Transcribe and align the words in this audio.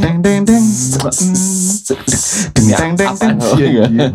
Deng 0.00 0.18
deng 0.22 0.42
deng. 0.42 0.64
Deng 2.50 2.66
deng 2.74 2.92
deng 2.98 3.14
deng. 3.14 3.36
Iya, 3.56 3.86
iya. 3.86 4.08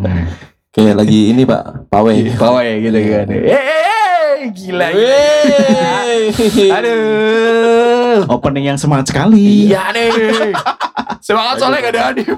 Kayak 0.76 0.96
lagi 1.00 1.32
ini 1.32 1.48
Pak, 1.48 1.88
pawai. 1.88 2.36
Pawai 2.36 2.68
gitu 2.84 3.00
kan. 3.00 3.28
Eh, 3.32 4.52
gila. 4.52 4.88
Aduh. 6.76 8.28
Opening 8.28 8.76
yang 8.76 8.80
semangat 8.80 9.08
sekali. 9.08 9.72
Iya 9.72 9.96
nih. 9.96 10.12
Semangat 11.24 11.64
soalnya 11.64 11.80
gak 11.80 11.94
ada 11.96 12.02
Adip. 12.12 12.38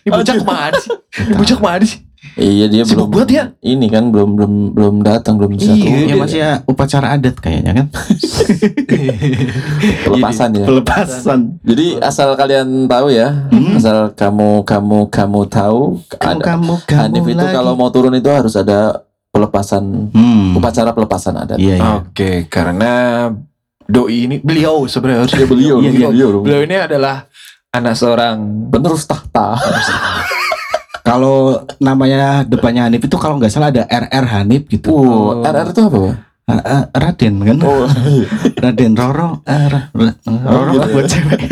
Ini 0.00 0.08
bocah 0.08 0.34
ke 0.38 0.44
mana 0.46 0.76
sih? 0.78 0.90
Ini 1.18 1.34
bocah 1.34 1.56
ke 1.58 1.64
mana 1.66 1.84
sih? 1.84 1.98
Iya 2.36 2.68
dia 2.68 2.82
Sibuk 2.84 3.08
belum 3.08 3.26
ya? 3.26 3.44
Ini 3.58 3.86
kan 3.88 4.08
belum 4.08 4.28
belum 4.36 4.52
belum 4.72 4.94
datang 5.00 5.34
belum 5.34 5.56
bisa 5.56 5.72
Iya, 5.72 5.82
keluar. 5.82 6.04
Ya 6.04 6.14
masih 6.16 6.38
ya 6.38 6.50
upacara 6.64 7.06
adat 7.12 7.34
kayaknya 7.34 7.72
kan. 7.74 7.86
pelepasan 10.04 10.48
ya. 10.54 10.64
Pelepasan. 10.64 11.38
Jadi 11.62 11.86
asal 11.98 12.28
kalian 12.34 12.86
tahu 12.86 13.06
ya, 13.10 13.46
asal 13.74 14.12
kamu 14.12 14.62
kamu 14.62 14.98
kamu 15.08 15.40
tahu 15.46 15.80
Kamu 16.10 16.30
ada 16.30 16.42
kamu 16.46 16.72
kamu 16.82 17.00
Hanif 17.02 17.24
itu 17.26 17.40
lagi. 17.40 17.54
kalau 17.54 17.72
mau 17.74 17.88
turun 17.88 18.12
itu 18.12 18.28
harus 18.28 18.54
ada 18.54 19.02
pelepasan 19.30 20.10
Hmm. 20.10 20.54
upacara 20.54 20.90
pelepasan 20.90 21.34
adat. 21.36 21.56
Iya 21.56 21.74
iya. 21.76 21.88
Oke, 22.00 22.44
karena 22.46 22.92
doi 23.82 24.26
ini 24.26 24.36
beliau 24.38 24.84
sebenarnya 24.84 25.24
harusnya 25.24 25.46
beliau, 25.46 25.76
Iya, 25.78 25.90
iya. 25.90 26.06
beliau 26.06 26.28
dong. 26.30 26.42
Beliau 26.44 26.60
ini 26.62 26.74
adalah 26.76 27.26
anak 27.70 27.94
seorang 27.94 28.36
Penerus 28.68 29.04
tahta. 29.04 29.56
Kalau 31.10 31.66
namanya 31.82 32.46
depannya 32.46 32.86
Hanif 32.86 33.02
itu 33.02 33.18
kalau 33.18 33.34
nggak 33.42 33.50
salah 33.50 33.74
ada 33.74 33.82
RR 33.82 34.26
Hanif 34.30 34.70
gitu. 34.70 34.94
Oh, 34.94 35.42
RR 35.42 35.74
itu 35.74 35.82
apa? 35.82 35.98
Ah, 36.46 36.62
ah, 36.62 36.82
Raden 36.94 37.34
kan? 37.42 37.58
Oh, 37.66 37.82
Raden 38.62 38.94
Roro. 38.94 39.42
Ra- 39.42 39.90
Ra- 39.90 40.18
Roro 40.22 40.70
gitu 40.70 40.86
buat 40.94 41.06
cewek. 41.10 41.40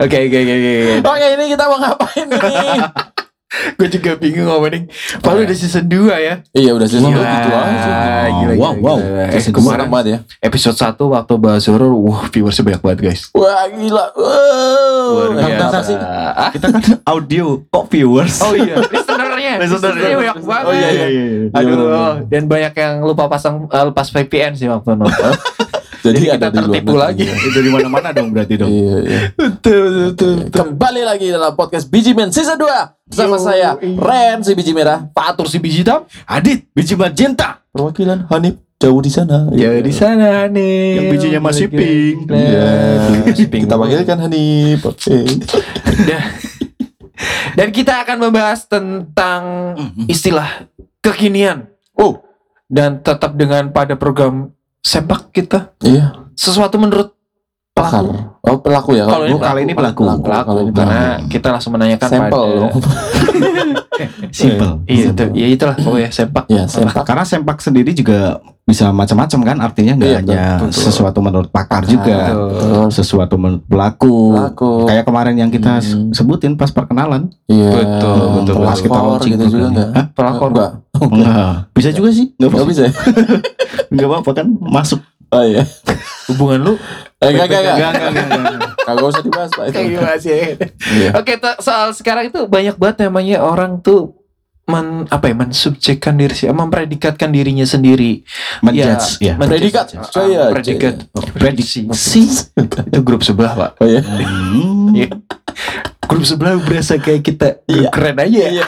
Oke, 0.00 0.16
oke, 0.26 0.38
oke, 0.40 0.54
oke. 0.56 0.74
Oke, 1.04 1.26
ini 1.36 1.44
kita 1.52 1.68
mau 1.68 1.76
ngapain 1.76 2.24
nih? 2.24 2.40
Gue 3.78 3.88
juga 3.90 4.10
bingung 4.18 4.48
ngomongin. 4.50 4.90
Padahal 5.20 5.46
udah 5.46 5.56
season 5.56 5.84
2 5.86 6.10
ya. 6.10 6.34
iya, 6.52 6.70
udah 6.74 6.86
season 6.88 7.10
Gila. 7.10 7.20
dua 7.20 7.26
gitu 7.30 7.48
aja. 7.50 7.92
Gila, 8.28 8.52
Wow, 8.54 8.72
gila, 8.74 8.82
wow. 8.82 8.98
gila. 8.98 9.24
Eh, 9.30 9.42
kemarin 9.50 9.86
banget 9.90 10.06
ya. 10.06 10.18
episode 10.42 10.76
1 10.76 10.94
waktu 10.98 11.32
bahas 11.38 11.64
horror, 11.70 11.92
wah 11.94 12.22
viewersnya 12.28 12.64
banyak 12.64 12.82
banget 12.82 12.98
guys. 13.10 13.22
Wah, 13.32 13.64
gila. 13.68 14.04
Wow. 14.14 15.32
Luar 15.34 15.82
sih? 15.84 15.96
Ah? 15.98 16.50
Kita 16.50 16.66
kan 16.70 16.82
audio 17.06 17.62
kok 17.68 17.84
viewers. 17.90 18.40
Oh 18.42 18.54
iya, 18.56 18.80
listenernya. 18.80 19.52
Listenernya 19.62 20.16
banyak 20.18 20.38
banget. 20.42 20.64
Oh 20.66 20.74
iya, 20.74 20.88
iya, 20.90 21.06
iya. 21.08 21.24
Aduh, 21.54 21.72
Iya, 21.84 22.06
dan 22.30 22.42
banyak 22.48 22.74
yang 22.74 22.94
lupa 23.04 23.28
pasang 23.28 23.68
eh, 23.68 23.84
lepas 23.84 24.08
VPN 24.10 24.52
sih 24.56 24.66
waktu 24.70 24.96
nonton. 24.96 25.32
Jadi, 26.04 26.20
Jadi 26.20 26.36
ada 26.36 26.36
kita 26.36 26.48
di 26.52 26.58
luar 26.60 26.68
tertipu 26.68 26.94
lagi. 27.00 27.24
Itu 27.24 27.58
di 27.64 27.70
mana-mana 27.72 28.08
dong 28.12 28.28
berarti 28.28 28.54
dong. 28.60 28.68
Iya, 28.68 28.96
iya. 29.08 29.20
betul, 29.40 30.12
betul, 30.12 30.36
Kembali 30.52 31.00
lagi 31.00 31.32
dalam 31.32 31.56
podcast 31.56 31.88
Biji 31.88 32.12
Men 32.12 32.28
Season 32.28 32.60
2 32.60 33.08
Bersama 33.08 33.40
Yo, 33.40 33.44
saya 33.48 33.80
iya. 33.80 33.96
Ren 33.96 34.44
si 34.44 34.52
Biji 34.52 34.76
Merah 34.76 35.08
Patur 35.16 35.48
si 35.48 35.56
biji 35.64 35.80
hitam. 35.80 36.04
Adit, 36.28 36.68
biji 36.76 36.92
magenta. 36.92 37.64
Perwakilan 37.72 38.28
Hanif 38.28 38.60
jauh 38.76 39.00
di 39.00 39.08
sana 39.08 39.48
Ya 39.56 39.80
di 39.80 39.92
sana 39.96 40.44
nih. 40.44 41.00
Yang 41.00 41.06
bijinya 41.16 41.40
masih 41.40 41.72
pink. 41.72 42.28
Iya 42.28 42.68
Masih 43.24 43.48
pink. 43.48 43.64
Kita 43.64 43.80
panggilkan 43.80 44.18
Hanif 44.28 44.84
Oke 44.84 45.24
Dan, 46.04 46.22
dan 47.56 47.68
kita 47.72 48.04
akan 48.04 48.28
membahas 48.28 48.68
tentang 48.68 49.42
istilah 50.04 50.68
kekinian 51.00 51.72
Oh 51.96 52.20
dan 52.68 53.00
tetap 53.00 53.36
dengan 53.38 53.72
pada 53.72 53.96
program 53.96 54.52
sempak 54.84 55.32
kita. 55.32 55.72
Iya. 55.80 56.28
Sesuatu 56.36 56.76
menurut 56.76 57.13
Pakar 57.74 58.06
pelaku. 58.06 58.14
Oh 58.44 58.56
pelaku 58.56 58.90
ya 58.94 59.02
Kalau 59.02 59.24
ini 59.24 59.34
kali 59.36 59.60
ini 59.62 59.72
pelaku. 59.72 60.02
Pelaku, 60.22 60.46
Kalau 60.46 60.60
ini 60.62 60.70
karena 60.70 61.00
pelaku. 61.18 61.26
kita 61.28 61.48
langsung 61.50 61.72
menanyakan 61.74 62.06
Sampel 62.08 62.42
pada 62.46 62.68
Simple. 64.30 64.72
Iya 64.84 65.04
itu, 65.10 65.24
ya 65.32 65.46
itulah 65.48 65.76
pokoknya 65.76 66.10
sempak. 66.10 66.44
Ya 66.46 66.64
sempak 66.66 67.02
Karena 67.02 67.24
sempak 67.24 67.58
sendiri 67.58 67.90
juga 67.90 68.38
bisa 68.62 68.88
macam-macam 68.88 69.40
kan 69.44 69.56
artinya 69.60 69.92
nggak 69.92 70.08
Iya, 70.08 70.18
hanya 70.18 70.42
betul. 70.56 70.80
sesuatu 70.80 71.18
menurut 71.20 71.50
pakar 71.50 71.84
juga 71.84 72.32
Betul 72.48 72.88
sesuatu 72.88 73.34
menurut 73.36 73.60
pelaku 73.62 74.32
Pelaku 74.32 74.70
kayak 74.86 75.04
kemarin 75.04 75.36
yang 75.36 75.50
kita 75.50 75.72
Hmm. 75.76 76.08
sebutin 76.10 76.54
pas 76.54 76.70
perkenalan 76.70 77.28
Iya 77.44 77.70
Betul, 77.74 78.16
betul. 78.40 78.54
Pas 78.56 78.78
kita 78.78 78.88
Pelakor 78.88 79.10
launching 79.12 79.32
gitu 79.34 79.44
juga 79.50 79.66
enggak 79.68 79.88
Hah? 79.90 80.04
Pelakor. 80.10 80.48
Enggak 80.48 80.70
Enggak. 80.96 81.52
bisa 81.72 81.88
juga 81.90 82.08
sih 82.08 82.26
nggak 82.32 82.48
Enggak 82.48 82.68
bisa 82.70 82.82
ya? 82.82 82.92
nggak 83.92 84.08
apa-apa 84.08 84.30
kan 84.32 84.46
masuk 84.62 85.00
Oh 85.28 85.42
iya 85.42 85.62
Hubungan 86.30 86.58
lu 86.62 86.72
Eh 87.24 87.30
enggak 87.30 87.46
enggak 87.46 87.60
enggak 87.62 87.74
Enggak, 87.74 87.92
enggak, 88.04 88.26
enggak. 88.52 88.70
Kagak 88.84 89.06
usah 89.06 89.22
dibahas 89.22 89.50
Pak 89.50 89.64
itu 89.66 89.78
gimana 89.90 90.16
sih? 90.16 90.38
Iya 90.92 91.08
Oke, 91.14 91.32
soal 91.58 91.88
sekarang 91.90 92.24
itu 92.26 92.40
banyak 92.44 92.76
banget 92.76 92.96
namanya 93.02 93.40
orang 93.40 93.80
tuh 93.80 94.12
men 94.64 95.04
apa 95.08 95.28
ya 95.28 95.34
mensubjekkan 95.34 96.14
diri 96.14 96.32
sih, 96.34 96.48
mempredikatkan 96.48 97.28
dirinya 97.28 97.64
sendiri. 97.64 98.24
menjudge 98.60 99.20
ya, 99.20 99.36
men- 99.36 99.48
Predikat 99.50 99.92
Ah, 99.92 100.04
Saya 100.04 100.48
predikat 100.48 100.94
prediksi 101.32 101.84
si 101.90 102.24
itu 102.88 103.00
grup 103.00 103.20
sebelah 103.20 103.52
pak 103.52 103.70
Oh. 103.76 103.84
Iya. 103.84 104.00
grup 106.04 106.24
sebelah 106.24 106.56
berasa 106.58 106.96
kayak 106.96 107.22
kita 107.22 107.48
grup 107.62 107.68
Iya. 107.68 107.88
keren 107.90 108.16
aja 108.18 108.40
ya 108.52 108.64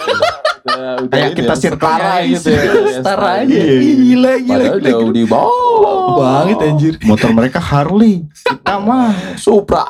Iya 0.66 0.90
Udah, 1.02 1.10
Kayak 1.12 1.30
kita 1.32 1.52
ya, 1.52 1.60
setara 1.60 2.12
gitu 2.22 2.48
ya. 2.48 2.62
setara 2.92 3.28
aja 3.40 3.46
Iya, 3.48 3.64
iya. 3.64 3.94
gila 3.96 4.32
gila, 4.36 4.54
Padahal 4.56 4.78
gila. 4.78 4.90
jauh 4.90 5.10
di 5.10 5.24
bawah. 5.24 5.98
Banget 6.16 6.58
anjir. 6.60 6.92
Motor 7.00 7.30
mereka 7.32 7.58
Harley. 7.58 8.14
Kita 8.42 8.74
mah 8.76 9.10
Supra. 9.36 9.86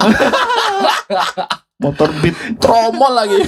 Motor 1.82 2.08
beat. 2.20 2.36
Tromol 2.56 3.12
lagi. 3.14 3.40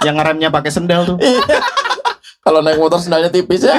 Yang 0.00 0.16
remnya 0.18 0.48
pakai 0.48 0.70
sendal 0.70 1.06
tuh. 1.06 1.18
Kalau 2.40 2.58
naik 2.60 2.78
motor 2.78 2.96
sendalnya 2.96 3.28
tipis 3.28 3.62
ya. 3.62 3.76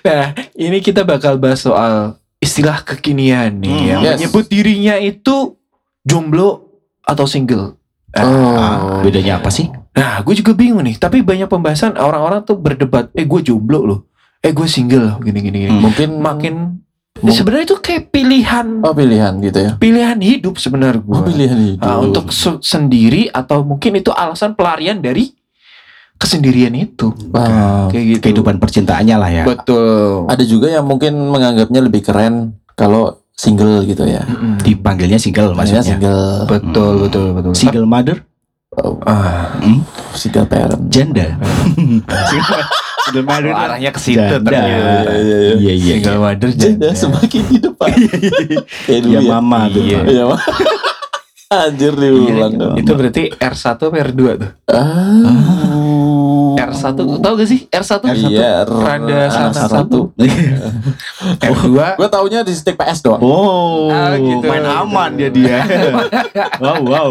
Nah, 0.00 0.22
ini 0.54 0.78
kita 0.78 1.02
bakal 1.02 1.36
bahas 1.36 1.60
soal 1.60 2.16
istilah 2.36 2.80
kekinian 2.80 3.60
nih 3.60 3.68
Hmm, 3.70 3.86
yang 3.86 4.00
yes. 4.02 4.12
menyebut 4.16 4.44
dirinya 4.48 4.96
itu 4.96 5.54
jomblo 6.02 6.72
atau 7.02 7.24
single. 7.24 7.76
Ah, 8.12 9.00
bedanya 9.00 9.38
apa 9.38 9.48
sih 9.48 9.70
Nah, 9.90 10.22
gue 10.22 10.32
juga 10.32 10.54
bingung 10.54 10.80
nih. 10.80 10.96
Tapi 10.96 11.20
banyak 11.20 11.44
pembahasan 11.44 11.94
orang-orang 11.94 12.40
tuh 12.40 12.54
berdebat. 12.54 13.10
Eh, 13.12 13.22
gue 13.22 13.40
jomblo 13.42 13.82
loh. 13.82 14.00
Eh, 14.38 14.48
gue 14.48 14.64
single 14.64 15.02
loh. 15.04 15.16
Gini-gini. 15.18 15.66
Hmm. 15.66 15.82
Mungkin 15.82 16.08
Makin 16.16 16.54
Mung- 17.20 17.34
sebenarnya 17.34 17.66
itu 17.66 17.76
kayak 17.76 18.08
pilihan 18.08 18.80
Oh 18.80 18.94
pilihan 18.94 19.34
gitu 19.42 19.58
ya 19.58 19.72
pilihan 19.76 20.16
hidup 20.16 20.56
sebenarnya 20.56 21.02
gue. 21.02 21.10
Oh 21.12 21.20
pilihan 21.20 21.58
hidup 21.68 21.82
Nah, 21.82 21.98
untuk 22.00 22.30
se- 22.30 22.62
sendiri 22.62 23.28
atau 23.28 23.60
mungkin 23.60 23.98
itu 23.98 24.08
alasan 24.08 24.54
pelarian 24.54 24.96
dari 24.96 25.34
kesendirian 26.16 26.72
itu. 26.72 27.10
Wow. 27.28 27.90
Kayak 27.90 28.04
gitu. 28.06 28.20
kehidupan 28.22 28.56
percintaannya 28.56 29.16
lah 29.16 29.30
ya 29.32 29.44
Betul. 29.44 30.28
Ada 30.28 30.44
juga 30.44 30.70
yang 30.70 30.86
mungkin 30.86 31.18
menganggapnya 31.18 31.80
lebih 31.82 32.00
keren 32.00 32.56
Kalau 32.72 33.20
single 33.40 33.80
gitu 33.84 34.04
ya. 34.04 34.20
Dipanggilnya 34.60 35.16
single 35.16 35.54
Maksudnya? 35.54 35.80
single. 35.82 36.44
Betul, 36.44 36.92
Hmm. 36.92 37.02
betul, 37.02 37.26
betul. 37.32 37.52
single 37.54 37.86
mother? 37.86 38.20
Oh, 38.72 39.00
Ah, 39.02 39.56
Hmm? 39.58 39.80
Single 40.12 40.44
parent. 40.44 40.78
Janda 40.86 41.34
single 43.02 43.24
mother 43.24 43.50
arahnya 43.52 43.90
ke 43.90 43.98
situ 43.98 44.20
ternyata. 44.20 44.62
Iya 44.62 44.76
iya 44.76 45.18
iya 45.18 45.38
iya. 45.56 45.72
Iya 45.72 45.94
Single 45.96 46.18
mother 46.20 46.50
Janda 46.52 46.86
janda. 46.86 46.88
semakin 46.94 47.42
di 47.46 47.58
depan. 47.58 47.88
Kayak 48.86 49.00
dulu 49.00 49.10
ya 49.10 49.20
ya. 49.20 49.30
mama 49.32 49.58
tuh. 49.66 49.82
Iya. 49.82 49.98
Iya. 50.04 50.22
Mak. 50.26 50.40
Anjir 51.50 51.92
Iya, 51.92 52.10
diulang 52.14 52.54
dong. 52.54 52.74
Itu 52.78 52.90
berarti 52.94 53.22
R1 53.32 53.66
apa 53.82 53.96
R2 54.06 54.22
tuh? 54.38 54.50
Ah. 54.70 55.69
R1 56.60 56.96
tau 57.18 57.32
gak 57.34 57.48
sih? 57.48 57.60
R1 57.66 58.00
Iya 58.28 58.64
Rada 58.64 59.16
R1 59.28 59.54
satu. 59.56 60.00
R2 61.40 61.76
Gue 61.98 62.08
taunya 62.08 62.40
di 62.42 62.52
stick 62.52 62.74
PS 62.74 63.00
doang. 63.00 63.20
Oh 63.20 63.88
Ah, 63.88 64.14
gitu. 64.14 64.44
main 64.44 64.64
aman 64.64 65.10
dia 65.14 65.30
dia. 65.30 65.58
Wow 66.62 66.84
wow. 66.84 67.10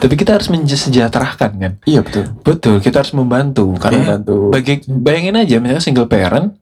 Tapi 0.00 0.14
kita 0.16 0.34
harus 0.34 0.48
mensejahterakan 0.48 1.50
kan? 1.54 1.72
Iya 1.84 2.02
betul. 2.02 2.24
Betul 2.42 2.74
kita 2.80 3.04
harus 3.04 3.14
membantu. 3.14 3.70
Karena 3.78 4.18
Bantu 4.18 4.50
bagi, 4.50 4.82
bayangin 4.84 5.38
aja 5.38 5.56
misalnya 5.58 5.82
single 5.82 6.08
parent 6.08 6.58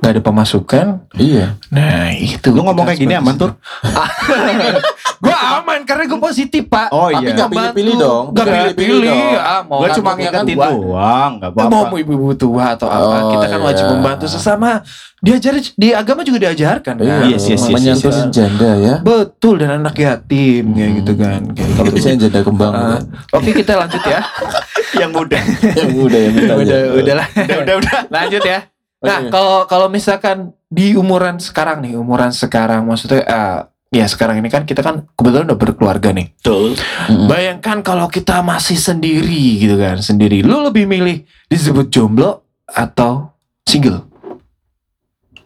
nggak 0.00 0.10
ada 0.16 0.22
pemasukan? 0.24 0.86
Iya. 1.14 1.60
Nah 1.68 2.10
itu 2.12 2.48
lu 2.50 2.64
ngomong 2.64 2.88
kayak 2.88 3.00
gini 3.00 3.14
aman 3.14 3.36
tuh? 3.36 3.52
Gue 5.20 5.36
aman 5.36 5.84
karena 5.84 6.08
gue 6.08 6.16
positif 6.16 6.64
pak. 6.64 6.88
Oh 6.88 7.12
Tapi 7.12 7.28
iya 7.28 7.44
pilih-pilih 7.44 7.94
dong. 8.00 8.24
Gak 8.32 8.46
pilih-pilih. 8.48 9.04
dong. 9.04 9.36
ah, 9.36 9.60
mau 9.68 9.84
gue 9.84 9.88
cuma 9.92 10.08
mau 10.08 10.16
ngingetin 10.16 10.56
kan, 10.56 10.72
doang. 10.72 11.32
Mau 11.36 11.66
apa-apa. 11.68 11.96
ibu-ibu 12.00 12.32
tua 12.32 12.64
atau 12.72 12.88
apa. 12.88 13.16
Oh, 13.20 13.30
Kita 13.36 13.46
kan 13.52 13.60
wajib 13.60 13.84
iya. 13.84 13.92
membantu 13.92 14.26
sesama. 14.32 14.80
Diajar 15.20 15.52
di 15.76 15.92
agama 15.92 16.24
juga 16.24 16.48
diajarkan 16.48 16.96
kan? 16.96 17.04
Iya, 17.04 17.36
Yes, 17.36 17.44
yes, 17.52 17.68
yes. 17.68 18.32
janda 18.32 18.80
ya. 18.80 19.04
Betul 19.04 19.60
dan 19.60 19.76
anak 19.76 19.92
yatim 20.00 20.72
kayak 20.72 21.04
gitu 21.04 21.12
kan. 21.20 21.40
Kayak 21.52 21.68
Kalau 21.76 21.90
gitu. 21.92 21.96
bisa 22.00 22.06
yang 22.08 22.20
janda 22.24 22.40
kembang 22.40 22.72
Ah, 22.72 22.80
kan. 22.96 23.02
Oke 23.36 23.50
kita 23.52 23.72
lanjut 23.76 24.02
ya. 24.08 24.20
Yang 25.04 25.10
muda. 25.12 25.38
Yang 25.76 25.90
muda 25.92 26.16
yang 26.18 26.32
minta 26.32 26.54
Udah 26.56 26.80
udahlah 26.96 27.26
udah 27.28 27.56
udah 27.60 27.74
udah. 27.76 27.98
Lanjut 28.08 28.42
ya 28.42 28.58
Nah, 29.00 29.18
Oke. 29.24 29.30
kalau 29.32 29.56
kalau 29.64 29.86
misalkan 29.88 30.52
di 30.68 30.92
umuran 30.92 31.40
sekarang 31.40 31.80
nih, 31.80 31.96
umuran 31.96 32.30
sekarang 32.36 32.84
maksudnya 32.84 33.24
eh, 33.24 33.58
ya 33.90 34.04
sekarang 34.04 34.38
ini 34.44 34.52
kan 34.52 34.68
kita 34.68 34.84
kan 34.84 35.08
kebetulan 35.16 35.48
udah 35.48 35.58
berkeluarga 35.58 36.12
nih. 36.12 36.36
Betul. 36.36 36.76
Bayangkan 37.24 37.80
kalau 37.80 38.06
kita 38.12 38.44
masih 38.44 38.76
sendiri 38.76 39.56
gitu 39.56 39.80
kan, 39.80 39.98
sendiri. 40.04 40.44
Lu 40.44 40.60
lebih 40.60 40.84
milih 40.84 41.24
disebut 41.48 41.88
jomblo 41.88 42.44
atau 42.68 43.32
single? 43.64 44.09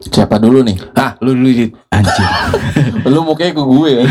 Siapa 0.05 0.37
dulu 0.37 0.61
nih? 0.61 0.77
Ah, 0.93 1.17
lu 1.19 1.33
dulu 1.33 1.49
Dit. 1.51 1.71
Anjir. 1.89 2.29
Lu 3.12 3.21
mukanya 3.21 3.53
ke 3.53 3.62
gue 3.62 3.89
ya. 3.91 4.03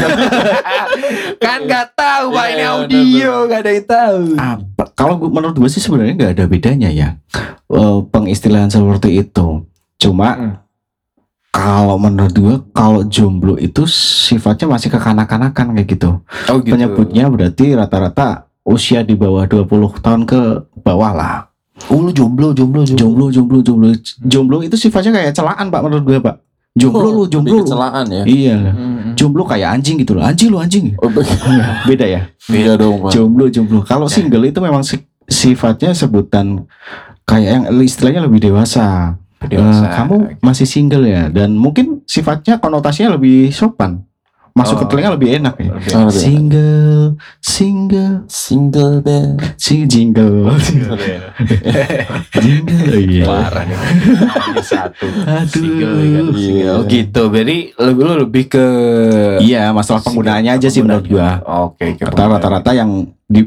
kan 1.44 1.60
nggak 1.62 1.88
tahu 1.94 2.26
Pak 2.32 2.46
ini 2.48 2.56
iya, 2.56 2.70
audio, 2.72 3.32
nggak 3.46 3.60
ada 3.60 3.72
yang 3.72 3.86
tahu. 3.86 4.20
Apa? 4.36 4.84
Kalau 4.94 5.14
gua- 5.18 5.32
menurut 5.32 5.56
gue 5.56 5.68
sih 5.68 5.82
sebenarnya 5.82 6.14
nggak 6.16 6.34
ada 6.34 6.46
bedanya 6.46 6.90
ya 6.90 7.10
eh, 7.68 7.98
pengistilahan 8.06 8.70
seperti 8.70 9.20
itu. 9.20 9.66
Cuma 9.98 10.30
Hmm. 10.34 10.54
kalau 11.50 11.98
menurut 11.98 12.34
gue 12.34 12.56
kalau 12.72 13.02
jomblo 13.04 13.56
itu 13.56 13.86
sifatnya 13.86 14.66
masih 14.68 14.90
kekanak-kanakan 14.90 15.74
kayak 15.74 15.88
gitu. 15.90 16.22
Oh 16.48 16.58
gitu. 16.60 16.74
Penyebutnya 16.74 17.28
berarti 17.28 17.74
rata-rata 17.74 18.28
usia 18.64 19.02
di 19.02 19.14
bawah 19.14 19.44
20 19.44 19.66
tahun 20.00 20.24
ke 20.24 20.42
bawah 20.80 21.12
lah. 21.12 21.36
Oh, 21.92 22.00
lu 22.00 22.12
jomblo, 22.12 22.54
jomblo, 22.54 22.86
Jomblo, 22.86 23.28
jomblo, 23.28 23.60
jomblo. 23.60 23.88
Jomblo 24.24 24.58
itu 24.62 24.76
sifatnya 24.76 25.12
kayak 25.12 25.34
celaan 25.34 25.68
Pak 25.68 25.82
menurut 25.84 26.04
gue 26.04 26.20
Pak. 26.20 26.36
Jomblo 26.74 27.10
lu, 27.12 27.24
jomblo 27.28 27.60
lu. 27.60 27.64
kecelaan 27.64 28.06
ya. 28.08 28.24
Iya. 28.24 28.56
Hmm. 28.72 29.14
Jomblo 29.14 29.44
kayak 29.44 29.78
anjing 29.78 30.00
gitu 30.00 30.18
loh. 30.18 30.24
Anjing 30.24 30.50
lu 30.50 30.58
anjing. 30.58 30.96
Oh, 30.98 31.08
be- 31.08 31.22
Beda 31.86 32.06
ya. 32.08 32.22
Beda 32.52 32.80
dong, 32.80 33.04
Pak. 33.04 33.12
Jomblo, 33.14 33.46
jomblo. 33.48 33.80
Kalau 33.84 34.08
Ya. 34.08 34.14
single 34.16 34.44
itu 34.48 34.58
memang 34.58 34.82
si- 34.82 35.04
sifatnya 35.26 35.94
sebutan 35.94 36.66
kayak 37.24 37.50
yang 37.52 37.64
istilahnya 37.80 38.26
lebih 38.26 38.42
dewasa. 38.42 39.16
Dewasa. 39.44 39.84
Eh, 39.86 39.92
kamu 39.92 40.16
masih 40.40 40.64
single 40.64 41.04
ya 41.04 41.28
dan 41.28 41.52
mungkin 41.54 42.00
sifatnya 42.08 42.58
konotasinya 42.58 43.20
lebih 43.20 43.52
sopan. 43.52 44.08
Masuk 44.54 44.78
ke 44.78 44.86
Oh. 44.86 44.90
telinga 44.90 45.18
lebih 45.18 45.30
enak 45.34 45.56
ya. 45.58 45.66
Oh, 45.66 45.74
lebih 45.74 45.90
enak. 45.90 46.14
Single, 46.14 47.02
single, 47.42 48.14
Single 48.30 48.96
bed. 49.02 49.34
sing 49.58 49.82
jingle, 49.86 50.54
jingle. 50.62 50.94
Iya. 52.94 53.26
Parah 53.26 53.64
nih. 53.66 53.78
Satu. 54.62 55.06
Aduh. 55.10 55.50
Single, 55.50 55.96
ya 55.96 56.10
kan? 56.12 56.26
Iya. 56.28 56.38
Single. 56.38 56.72
Oh 56.72 56.84
gitu. 56.86 57.22
Berarti 57.28 57.58
lebih 57.74 58.04
lu 58.04 58.14
lebih 58.20 58.44
ke 58.48 58.66
Iya, 59.40 59.72
masalah 59.72 60.02
penggunaannya 60.02 60.52
aja 60.54 60.68
sih 60.68 60.82
menurut 60.82 61.06
gua. 61.06 61.42
Oke, 61.66 61.94
ke 61.94 62.04
Rata- 62.04 62.30
Rata-rata 62.30 62.72
yang 62.72 62.90
di 63.24 63.46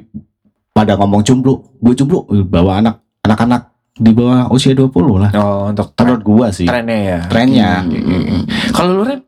pada 0.70 0.92
ngomong 0.94 1.22
jomblo, 1.22 1.72
gue 1.78 1.94
jomblo, 1.94 2.26
bawa 2.44 2.78
anak 2.78 2.94
anak-anak 3.22 3.62
di 3.92 4.12
bawah 4.12 4.50
usia 4.50 4.74
20 4.74 4.92
lah. 5.16 5.30
Oh, 5.32 5.70
untuk 5.70 5.94
tren, 5.94 6.12
Menurut 6.12 6.22
gua 6.22 6.46
sih. 6.50 6.68
trennya 6.68 6.98
ya. 7.00 7.18
Trennya. 7.26 7.70
Hmm. 7.80 8.44
Kalau 8.70 8.92
lu 8.92 9.02
Ren, 9.02 9.24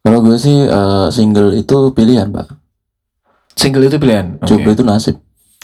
Kalau 0.00 0.18
gue 0.20 0.36
sih 0.36 0.58
eh, 0.62 1.06
single 1.10 1.52
itu 1.54 1.76
pilihan, 1.90 2.28
Pak. 2.28 2.46
single 3.52 3.84
itu 3.84 3.96
pilihan. 3.96 4.40
Jomblo 4.42 4.72
itu 4.72 4.80
nasib. 4.80 5.16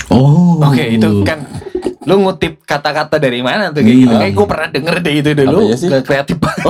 Oh. 0.09 0.61
Oke, 0.61 0.85
itu 0.93 1.25
kan 1.25 1.49
lu 2.05 2.21
ngutip 2.21 2.61
kata-kata 2.63 3.17
dari 3.17 3.41
mana 3.41 3.73
tuh 3.73 3.81
kayak 3.81 3.97
gitu. 3.99 4.15
Kayak 4.15 4.35
gue 4.35 4.47
pernah 4.47 4.69
denger 4.69 4.95
deh 5.01 5.15
itu 5.15 5.31
dulu. 5.35 5.57
Apa 5.57 5.63
ya 5.65 5.77
sih? 5.77 5.89
Kreatif 6.05 6.37
banget. 6.37 6.65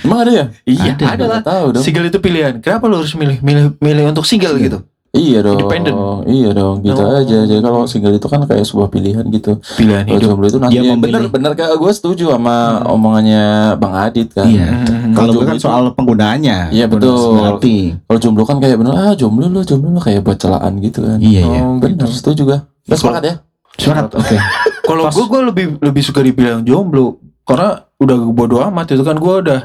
Emang 0.00 0.18
ada 0.22 0.30
ya? 0.30 0.44
iya, 0.64 0.92
Ada, 0.94 1.04
ada 1.10 1.24
lah. 1.26 1.40
Tahu 1.42 1.64
dong. 1.74 1.82
Single 1.82 2.06
itu 2.06 2.18
pilihan. 2.18 2.54
Kenapa 2.62 2.86
lu 2.86 2.96
harus 2.96 3.12
milih 3.12 3.42
milih 3.42 3.64
milih 3.76 4.04
untuk 4.08 4.24
single 4.24 4.54
Iya. 4.54 4.64
gitu? 4.70 4.78
Iya 5.10 5.40
dong. 5.40 5.56
Independen. 5.58 5.94
Iya 6.22 6.50
dong, 6.52 6.76
gitu 6.80 7.00
Oh. 7.00 7.16
aja. 7.16 7.38
Jadi 7.42 7.60
kalau 7.60 7.84
single 7.84 8.12
itu 8.12 8.24
kan 8.24 8.44
kayak 8.44 8.60
sebuah 8.62 8.88
pilihan 8.88 9.24
gitu. 9.26 9.56
Pilihan 9.74 10.04
Kalau 10.04 10.14
hidup. 10.14 10.28
jomblo 10.28 10.46
itu 10.46 10.58
nasib. 10.58 10.70
Dia 10.70 10.78
Ya, 10.78 10.90
memilih. 10.90 11.02
bener, 11.02 11.22
bener 11.30 11.52
kayak 11.54 11.74
gue 11.74 11.90
setuju 11.90 12.24
sama 12.30 12.56
Hmm. 12.76 12.92
omongannya 12.92 13.44
Bang 13.74 13.94
Adit 13.94 14.28
kan. 14.30 14.44
Iya. 14.44 14.68
Hmm. 14.68 15.12
Kalau 15.12 15.30
gue 15.32 15.44
kan 15.44 15.56
itu- 15.56 15.64
soal 15.64 15.84
penggunaannya. 15.90 16.58
Iya, 16.70 16.86
betul. 16.86 17.56
Kalau 18.04 18.18
jomblo 18.18 18.44
kan 18.44 18.56
kayak 18.58 18.76
bener, 18.76 18.92
ah 18.92 19.12
jomblo 19.12 19.48
lu, 19.48 19.60
jomblo 19.62 19.88
lu 19.90 19.98
kayak 19.98 20.20
buat 20.20 20.36
celaan 20.36 20.76
gitu 20.78 21.00
kan. 21.00 21.16
Iya, 21.18 21.40
iya. 21.42 21.60
Oh, 21.62 21.76
Bener, 21.78 21.96
gitu. 21.98 22.04
setuju 22.10 22.40
gue. 22.46 22.58
Udah 22.84 22.96
sepakat 22.96 23.22
ya? 23.22 23.34
Surat. 23.74 24.10
Oke. 24.10 24.36
Kalau 24.82 25.06
gue 25.06 25.24
gue 25.26 25.40
lebih 25.46 25.66
lebih 25.80 26.02
suka 26.02 26.20
dibilang 26.20 26.60
jomblo 26.62 27.16
karena 27.42 27.80
udah 27.96 28.16
bodo 28.28 28.60
amat 28.62 28.90
itu 28.90 29.00
kan 29.00 29.16
gue 29.16 29.34
udah 29.40 29.60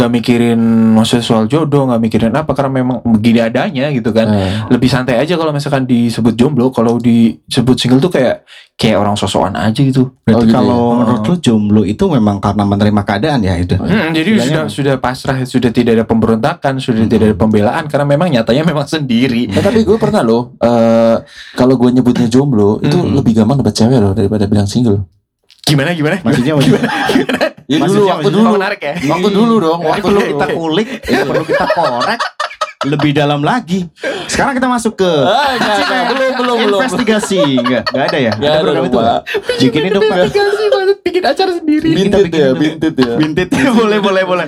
gak 0.00 0.08
mikirin 0.10 0.56
maksudnya 0.90 1.20
soal 1.20 1.44
jodoh 1.44 1.84
nggak 1.84 2.00
mikirin 2.00 2.32
apa 2.32 2.48
karena 2.50 2.80
memang 2.80 3.04
begini 3.04 3.38
adanya 3.38 3.92
gitu 3.92 4.10
kan. 4.10 4.26
Eh, 4.26 4.50
lebih 4.68 4.88
santai 4.88 5.16
aja 5.16 5.36
kalau 5.36 5.52
misalkan 5.52 5.84
disebut 5.84 6.32
jomblo. 6.32 6.68
Kalau 6.70 6.96
disebut 6.96 7.76
single 7.76 8.00
tuh 8.00 8.08
kayak 8.08 8.48
kayak 8.74 8.96
orang 8.96 9.12
sosokan 9.12 9.52
aja 9.52 9.76
gitu. 9.76 10.16
Berarti 10.24 10.32
Oh, 10.32 10.42
gitu 10.42 10.56
kalau 10.56 10.80
ya? 10.80 10.96
menurut 10.96 11.22
lu 11.22 11.34
jomblo 11.36 11.82
itu 11.84 12.04
memang 12.06 12.40
karena 12.40 12.64
menerima 12.64 13.02
keadaan 13.02 13.40
ya 13.42 13.54
itu. 13.54 13.76
Hmm, 13.76 14.08
jadi 14.10 14.30
sudah 14.40 14.64
sudah 14.66 14.94
pasrah 14.96 15.36
sudah 15.44 15.68
tidak 15.68 15.92
ada 15.94 16.04
pemberontakan 16.04 16.80
sudah 16.80 17.04
tidak 17.04 17.26
ada 17.28 17.36
pembelaan 17.36 17.84
karena 17.84 18.06
memang 18.08 18.32
nyatanya 18.32 18.64
memang 18.64 18.88
sendiri. 18.88 19.46
Eh, 19.46 19.60
tapi 19.60 19.84
gue 19.84 19.96
pernah 19.96 20.24
loh, 20.24 20.56
eh 20.58 21.20
kalau 21.52 21.76
gue 21.76 21.92
nyebutnya 21.92 22.24
jomblo 22.26 22.80
itu 22.80 22.96
Hmm. 22.96 23.12
lebih 23.12 23.34
gampang 23.34 23.60
dapet 23.60 23.76
cewek 23.76 23.98
loh 23.98 24.12
daripada 24.12 24.48
bilang 24.48 24.64
single. 24.64 25.04
Gimana 25.70 25.90
gimana 25.92 26.16
Maksudnya 26.20 26.52
maksudnya 26.52 26.82
Ya 27.64 27.78
Maksudnya- 27.78 28.02
dulu, 28.02 28.10
waktu 28.10 28.30
dulu, 28.32 28.48
menarik 28.52 28.80
ya 28.80 28.94
waktu 29.06 29.30
dulu 29.30 29.54
dong, 29.56 29.78
Ini 29.78 29.88
waktu 29.88 30.02
perlu 30.02 30.18
dulu. 30.18 30.30
kita 30.32 30.46
kulik, 30.50 30.88
ya, 31.04 31.18
perlu 31.22 31.44
kita 31.46 31.66
korek 31.70 32.20
lebih 32.80 33.12
dalam 33.12 33.40
lagi. 33.40 33.84
Sekarang 34.24 34.56
kita 34.56 34.64
masuk 34.64 34.96
ke 34.96 35.04
Ah, 35.04 35.52
enggak, 35.52 35.76
enggak, 35.78 36.02
belum, 36.08 36.32
belum, 36.34 36.56
belum. 36.58 36.80
investigasi. 36.80 37.40
Enggak, 37.54 37.82
enggak 37.86 38.04
ada 38.06 38.18
ya? 38.18 38.32
Nggak 38.32 38.50
ada 38.50 38.60
program 38.64 38.84
itu. 38.86 38.98
Bikinin 39.60 39.90
dong, 39.92 40.02
Pak. 40.02 40.16
Investigasi 40.16 40.64
banget 40.66 40.96
bikin 41.00 41.22
acara 41.22 41.50
sendiri 41.52 41.88
Bintit 41.92 42.24
bikin 42.24 42.40
ya, 42.40 42.48
dulu. 42.48 42.58
bintit 42.58 42.94
ya. 42.96 43.14
Bintit. 43.14 43.48
boleh, 43.78 43.98
boleh, 44.00 44.22
boleh. 44.24 44.46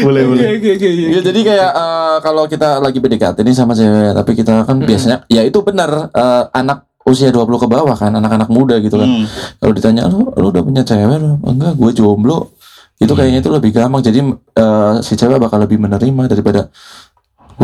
Boleh, 0.00 0.22
boleh. 0.24 0.44
oke. 0.54 0.72
Ya 0.86 1.20
jadi 1.20 1.40
kayak 1.44 1.70
eh, 1.74 2.16
kalau 2.22 2.42
kita 2.46 2.68
lagi 2.78 2.98
PDKT 2.98 3.38
nih 3.42 3.52
sama 3.52 3.74
cewek, 3.74 4.14
tapi 4.14 4.30
kita 4.32 4.52
kan 4.62 4.72
Mm-mm. 4.72 4.86
biasanya 4.86 5.16
ya 5.26 5.42
itu 5.42 5.58
benar 5.60 5.90
eh, 6.08 6.44
anak 6.54 6.86
usia 7.04 7.28
20 7.28 7.46
ke 7.60 7.68
bawah 7.68 7.96
kan, 7.96 8.12
anak-anak 8.12 8.48
muda 8.48 8.80
gitu 8.80 8.96
kan. 8.96 9.08
Hmm. 9.08 9.26
Kalau 9.60 9.72
ditanya 9.76 10.08
lu 10.08 10.32
lu 10.40 10.48
udah 10.48 10.62
punya 10.64 10.82
cewek 10.82 11.20
lu? 11.20 11.36
Enggak, 11.44 11.76
gue 11.76 11.90
jomblo. 11.92 12.56
Itu 12.96 13.12
Iya. 13.12 13.18
kayaknya 13.26 13.38
itu 13.44 13.50
lebih 13.52 13.70
gampang. 13.74 14.00
Jadi 14.00 14.18
eh, 14.56 14.94
si 15.04 15.12
cewek 15.18 15.36
bakal 15.36 15.60
lebih 15.60 15.76
menerima 15.82 16.22
daripada 16.30 16.70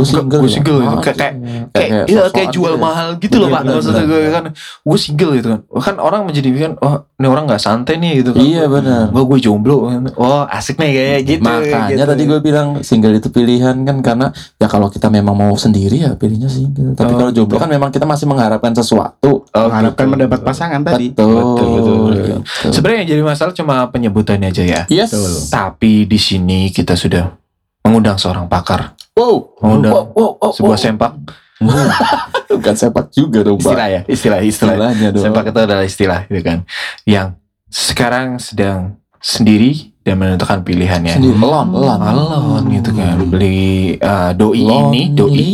gue 0.01 0.09
single. 0.09 0.41
Gue 0.41 0.49
ya. 0.49 0.55
single 0.55 0.79
gitu. 0.79 0.89
Ah, 0.91 1.01
Kayak- 1.01 1.19
kayak- 1.19 1.37
kayak 1.71 1.89
kayak 1.91 2.05
iya 2.07 2.23
kayak 2.29 2.49
jual 2.51 2.73
gitu 2.73 2.77
ya. 2.77 2.83
mahal 2.83 3.09
gitu 3.17 3.37
loh 3.37 3.49
pak 3.49 3.61
Bener, 3.61 3.75
maksudnya 3.75 4.05
gue 4.05 4.21
kan 4.27 4.45
gue 4.81 4.99
single 4.99 5.33
gitu 5.35 5.47
kan 5.49 5.61
kan 5.81 5.95
orang 5.97 6.21
menjadikan 6.25 6.71
oh 6.79 6.95
ini 7.15 7.27
orang 7.27 7.45
nggak 7.45 7.59
santai 7.59 7.95
nih 7.97 8.13
gitu 8.19 8.31
kan 8.31 8.41
Iya 8.41 8.65
benar. 8.67 9.05
gue 9.09 9.23
gue 9.23 9.39
jomblo 9.41 9.77
oh 10.15 10.43
asik 10.47 10.77
nih 10.77 10.91
kayak 10.91 11.21
gitu 11.27 11.43
Makanya 11.43 11.95
gitu. 11.95 12.09
tadi 12.09 12.23
gue 12.25 12.39
bilang 12.41 12.69
single 12.81 13.13
itu 13.13 13.29
pilihan 13.29 13.77
kan 13.79 13.97
karena 14.01 14.27
ya 14.57 14.67
kalau 14.67 14.89
kita 14.89 15.07
memang 15.07 15.33
mau 15.33 15.55
sendiri 15.55 16.01
ya 16.01 16.13
pilihnya 16.13 16.49
single. 16.49 16.93
Tapi 16.93 17.11
Oh, 17.11 17.19
kalau 17.19 17.31
jomblo 17.31 17.55
gitu. 17.55 17.61
kan 17.61 17.69
memang 17.69 17.89
kita 17.89 18.05
masih 18.05 18.25
mengharapkan 18.25 18.73
sesuatu. 18.73 19.45
Oh, 19.47 19.67
Mengharapkan 19.67 20.05
gitu. 20.05 20.13
mendapat 20.13 20.41
pasangan 20.41 20.81
tadi. 20.81 21.11
Betul. 21.11 21.29
Betul, 21.31 21.67
betul, 21.71 21.97
betul. 22.07 22.39
Gitu. 22.41 22.69
sebenarnya 22.71 22.99
yang 22.99 23.11
jadi 23.11 23.23
masalah 23.25 23.53
cuma 23.53 23.75
penyebutannya 23.87 24.47
aja 24.47 24.63
ya 24.63 24.81
Yes. 24.89 25.13
tapi 25.49 26.05
di 26.05 26.17
sini 26.17 26.69
kita 26.69 26.95
sudah 26.95 27.40
mengundang 27.83 28.17
seorang 28.17 28.47
pakar 28.47 28.95
Wow. 29.13 29.53
Mengundang 29.61 29.93
Wow, 29.93 30.05
wow, 30.11 30.31
wow, 30.39 30.51
sebuah 30.51 30.75
wow. 30.75 30.81
sempak 30.81 31.13
Bukan 32.51 32.75
sepak 32.75 33.07
juga 33.11 33.41
dong, 33.43 33.57
Pak. 33.57 33.69
istilah 33.69 33.89
ya 33.89 34.01
istilah 34.07 34.41
istilah 34.41 34.75
Istilahnya 34.75 35.09
dong. 35.11 35.23
sempak 35.23 35.45
itu 35.47 35.61
adalah 35.61 35.85
istilah 35.85 36.21
gitu 36.25 36.43
kan 36.43 36.59
yang 37.05 37.29
sekarang 37.67 38.37
sedang 38.37 38.97
sendiri 39.17 39.93
dan 40.01 40.17
menentukan 40.17 40.61
pilihannya 40.61 41.13
Sendiri. 41.15 41.37
Elon, 41.37 41.69
elon. 41.71 42.01
Alon 42.01 42.63
gitu 42.73 42.91
kan 42.91 43.15
beli 43.23 43.95
uh, 43.97 44.33
doi 44.33 44.59
Lonely. 44.59 44.81
ini 44.81 45.03
doi 45.13 45.47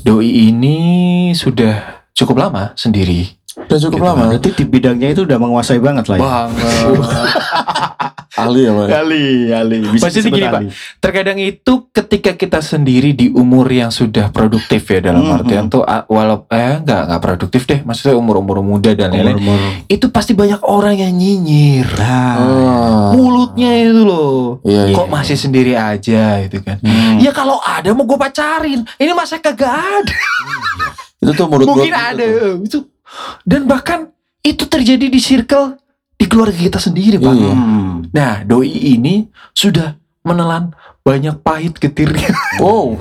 doi 0.00 0.28
ini 0.48 0.76
sudah 1.32 1.74
cukup 2.10 2.40
lama 2.40 2.72
sendiri 2.74 3.28
Udah 3.64 3.78
cukup 3.80 3.94
Gitu. 3.94 4.04
lama. 4.04 4.24
Berarti 4.28 4.50
di 4.52 4.64
bidangnya 4.64 5.08
itu 5.10 5.22
udah 5.22 5.38
menguasai 5.38 5.78
banget 5.78 6.04
lah 6.06 6.16
ya. 6.16 6.22
banget 6.22 6.98
Ahli 8.34 8.64
ya, 8.64 8.72
Pak. 8.72 8.86
Kali, 8.88 9.24
kali. 9.46 9.76
Bisa 9.90 10.08
Maksudnya 10.08 10.30
gini, 10.30 10.40
Pak. 10.42 10.56
ahli. 10.56 10.68
terkadang 10.98 11.38
itu 11.38 11.72
ketika 11.92 12.32
kita 12.32 12.60
sendiri 12.60 13.12
di 13.12 13.28
umur 13.28 13.68
yang 13.68 13.90
sudah 13.90 14.30
produktif 14.30 14.88
ya 14.88 15.04
dalam 15.04 15.20
Hmm, 15.22 15.36
artian 15.36 15.68
tuh 15.68 15.84
ah, 15.84 16.08
walau 16.08 16.48
eh 16.48 16.80
nggak 16.80 17.00
nggak 17.06 17.20
produktif 17.20 17.62
deh 17.66 17.80
maksudnya 17.82 18.14
umur 18.14 18.40
umur 18.40 18.58
muda 18.62 18.88
dan 18.90 19.12
lain-lain 19.12 19.36
Umur-umur. 19.36 19.84
itu 19.84 20.06
pasti 20.08 20.32
banyak 20.32 20.58
orang 20.62 20.96
yang 20.96 21.12
nyinyir 21.12 21.84
Nah, 21.92 22.34
Oh. 22.40 23.08
mulutnya 23.12 23.68
itu 23.76 24.00
loh 24.00 24.62
Iya, 24.62 24.82
iya. 24.86 24.96
kok 24.96 25.08
masih 25.08 25.36
sendiri 25.36 25.72
aja 25.74 26.22
gitu 26.40 26.58
kan 26.60 26.80
Hmm. 26.80 27.20
ya 27.20 27.30
kalau 27.30 27.60
ada 27.60 27.92
mau 27.92 28.02
gue 28.02 28.16
pacarin 28.16 28.80
ini 28.96 29.12
masa 29.12 29.36
kagak 29.36 29.68
ada 29.68 30.16
Itu 31.20 31.30
tuh 31.34 31.46
menurut 31.46 31.66
gua 31.66 31.74
mungkin 31.76 31.92
gitu 31.92 32.00
ada 32.00 32.24
tuh. 32.24 32.54
itu 32.64 32.78
dan 33.42 33.64
bahkan 33.64 34.10
itu 34.42 34.66
terjadi 34.66 35.06
di 35.06 35.20
circle 35.20 35.78
di 36.14 36.26
keluarga 36.26 36.54
kita 36.54 36.78
sendiri 36.78 37.18
pak. 37.18 37.32
Hmm. 37.32 38.06
nah 38.10 38.42
doi 38.42 38.68
ini 38.68 39.26
sudah 39.52 39.94
menelan 40.22 40.70
banyak 41.02 41.34
pahit 41.42 41.76
getirnya 41.76 42.30
Wow. 42.62 42.94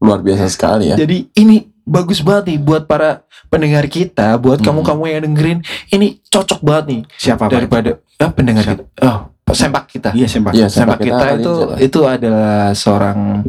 Luar 0.00 0.22
biasa 0.22 0.46
sekali 0.46 0.90
ya. 0.90 0.96
jadi 0.96 1.26
ini 1.34 1.66
bagus 1.82 2.22
banget 2.22 2.54
nih 2.54 2.58
buat 2.62 2.86
para 2.86 3.26
pendengar 3.48 3.84
kita 3.86 4.38
buat 4.38 4.62
Hmm. 4.62 4.70
kamu 4.70 4.80
kamu 4.86 5.02
yang 5.08 5.22
dengerin 5.26 5.58
ini 5.90 6.22
cocok 6.24 6.62
banget 6.62 6.84
nih 6.86 7.00
Siapa 7.18 7.50
daripada 7.50 7.98
ah, 8.16 8.30
pendengar 8.30 8.62
Siap. 8.62 8.78
kita 8.78 8.84
oh 9.02 9.18
sempak 9.50 9.90
kita. 9.90 10.14
Iya 10.14 10.30
sempak. 10.30 10.54
Iya, 10.54 10.70
Sempak 10.70 11.02
sempak 11.02 11.10
kita 11.10 11.18
kita 11.18 11.42
itu 11.42 11.52
itu 11.82 12.00
adalah 12.06 12.70
seorang 12.70 13.42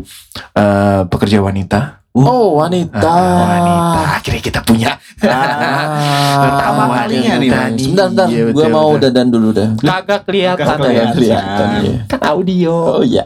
eh, 0.57 1.01
pekerja 1.05 1.45
wanita. 1.45 2.00
Oh, 2.11 2.59
wanita. 2.59 3.07
Ah, 3.07 3.39
wanita. 3.39 3.99
Akhirnya 4.19 4.41
kita 4.43 4.59
punya. 4.67 4.99
Ah, 5.23 6.43
Pertama 6.43 6.83
kalinya 6.91 7.39
nih, 7.39 7.47
wanita. 7.47 7.55
Bang. 7.55 7.71
Sebentar, 7.79 8.05
bentar. 8.11 8.27
Iya, 8.27 8.41
Gua 8.43 8.51
betul, 8.51 8.67
mau 8.75 8.89
betul. 8.91 9.01
dandan 9.07 9.27
dulu 9.31 9.49
dah. 9.55 9.69
Kagak 9.79 10.21
kelihatan. 10.27 10.65
Kagak 10.67 10.91
ya. 10.91 10.91
kelihatan. 10.91 11.15
kelihatan. 11.15 11.67
iya. 11.79 11.99
Kan 12.11 12.19
audio. 12.27 12.75
Oh 12.99 13.03
iya. 13.07 13.23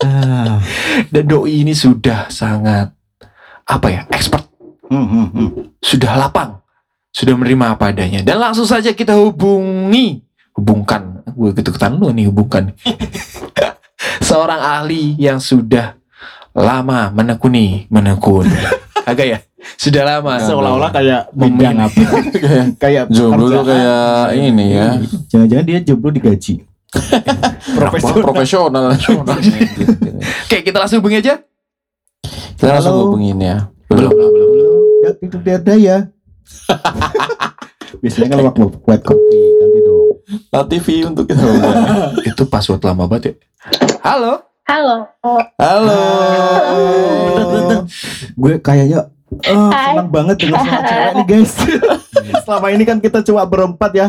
Ah. 0.00 0.56
Dan 1.12 1.24
doi 1.28 1.60
ini 1.60 1.76
sudah 1.76 2.32
sangat 2.32 2.88
apa 3.68 3.86
ya? 3.92 4.00
Expert. 4.08 4.48
Hmm, 4.88 5.04
hmm, 5.04 5.26
hmm. 5.36 5.48
Sudah 5.84 6.16
lapang. 6.16 6.64
Sudah 7.12 7.36
menerima 7.36 7.76
apa 7.76 7.92
adanya. 7.92 8.24
Dan 8.24 8.40
langsung 8.40 8.64
saja 8.64 8.96
kita 8.96 9.12
hubungi. 9.12 10.24
Hubungkan. 10.56 11.20
Gue 11.36 11.52
ketuketan 11.52 12.00
lu 12.00 12.08
nih 12.16 12.32
hubungkan. 12.32 12.72
Seorang 14.28 14.60
ahli 14.60 15.20
yang 15.20 15.36
sudah 15.36 16.00
lama 16.56 17.12
menekuni. 17.12 17.84
Menekun. 17.92 18.48
Agak 19.08 19.26
ya? 19.28 19.38
Sudah 19.76 20.02
lama. 20.08 20.40
Seolah-olah 20.40 20.90
kayak 20.90 21.22
bidang 21.36 21.76
apa? 21.84 22.00
kayak 22.82 23.12
Jomblo 23.12 23.60
tuh 23.60 23.64
kayak 23.68 24.32
ini 24.34 24.66
ya. 24.72 24.88
Jangan-jangan 25.28 25.64
dia 25.68 25.78
jomblo 25.84 26.10
digaji. 26.10 26.64
Wah, 27.76 27.92
profesional. 28.24 28.94
Oke 30.46 30.56
kita 30.64 30.76
langsung 30.80 31.04
hubungi 31.04 31.20
aja. 31.20 31.42
Kita 32.56 32.72
langsung 32.72 32.94
Halo. 32.96 33.04
hubungin 33.12 33.36
ya. 33.42 33.68
Belum, 33.86 34.10
belum, 34.10 34.30
belum. 34.32 34.82
Ya 35.04 35.10
hidup 35.22 35.40
dia 35.44 35.54
ada 35.60 35.74
ya. 35.76 35.98
Biasanya 38.00 38.28
kalau 38.32 38.44
waktu 38.48 38.62
buat 38.80 39.00
kopi 39.02 39.40
ganti 39.60 39.78
dong. 39.84 40.66
TV 40.72 40.86
untuk 41.04 41.24
kita 41.28 41.42
hubungin. 41.42 41.76
Itu 42.26 42.42
password 42.48 42.82
lama 42.86 43.06
banget 43.06 43.22
ya. 43.22 43.34
Halo. 44.02 44.55
Halo. 44.66 45.06
Oh, 45.22 45.38
Halo. 45.56 46.00
Gue 48.34 48.58
kayaknya 48.58 49.06
oh, 49.46 49.70
senang 49.70 50.10
banget 50.10 50.36
dengan 50.38 50.58
suara 50.58 50.82
cewek 50.90 51.12
nih 51.14 51.24
guys. 51.24 51.52
Selama 52.42 52.66
ini 52.68 52.82
kan 52.82 52.98
kita 52.98 53.22
cuma 53.22 53.46
berempat 53.46 53.90
ya. 53.94 54.06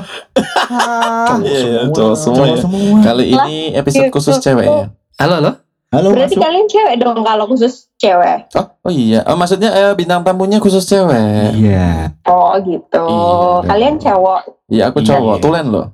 Ah, 0.67 1.37
Iya, 1.39 1.59
iya, 1.61 1.81
cowok 1.87 2.15
semua 2.17 2.35
cowok 2.35 2.47
ya. 2.49 2.57
semua. 2.57 2.97
Kali 3.05 3.23
ini 3.29 3.57
episode 3.71 4.09
khusus 4.09 4.35
cewek 4.39 4.65
ya. 4.65 4.89
Halo, 5.17 5.33
halo. 5.37 5.51
Halo 5.87 6.11
berarti 6.11 6.35
masuk. 6.35 6.43
kalian 6.43 6.65
cewek 6.67 6.95
dong 6.99 7.21
kalau 7.21 7.45
khusus 7.47 7.87
cewek. 7.95 8.49
Oh, 8.57 8.65
oh 8.81 8.91
iya. 8.91 9.23
Oh, 9.23 9.37
maksudnya 9.37 9.69
eh, 9.71 9.93
bintang 9.93 10.25
tamunya 10.25 10.57
khusus 10.57 10.83
cewek. 10.83 11.53
Iya. 11.55 12.17
Oh 12.25 12.57
gitu. 12.59 13.05
Iya. 13.05 13.69
Kalian 13.69 13.95
cowok. 13.95 14.41
Iya, 14.67 14.83
aku 14.89 14.99
Iya, 14.99 15.07
cowok. 15.13 15.35
iya. 15.37 15.43
Tulen 15.45 15.65
loh. 15.69 15.85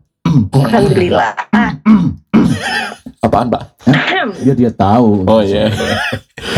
Alhamdulillah. 0.56 1.32
Apaan, 3.24 3.48
Pak? 3.48 3.64
Dia 4.44 4.52
dia 4.52 4.72
tahu. 4.76 5.24
Oh 5.24 5.40
iya. 5.40 5.72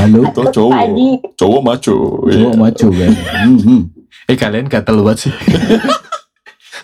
Halo. 0.01 0.25
Itu 0.25 0.41
cowok. 0.49 0.85
Cowok 1.37 1.61
maco. 1.61 1.97
Cowok 2.25 2.55
maco 2.57 2.87
kan. 2.89 3.11
Hmm, 3.45 3.59
hmm. 3.61 3.81
Eh 4.25 4.37
kalian 4.37 4.65
kata 4.65 4.89
lu 4.89 5.05
banget 5.05 5.29
sih. 5.29 5.33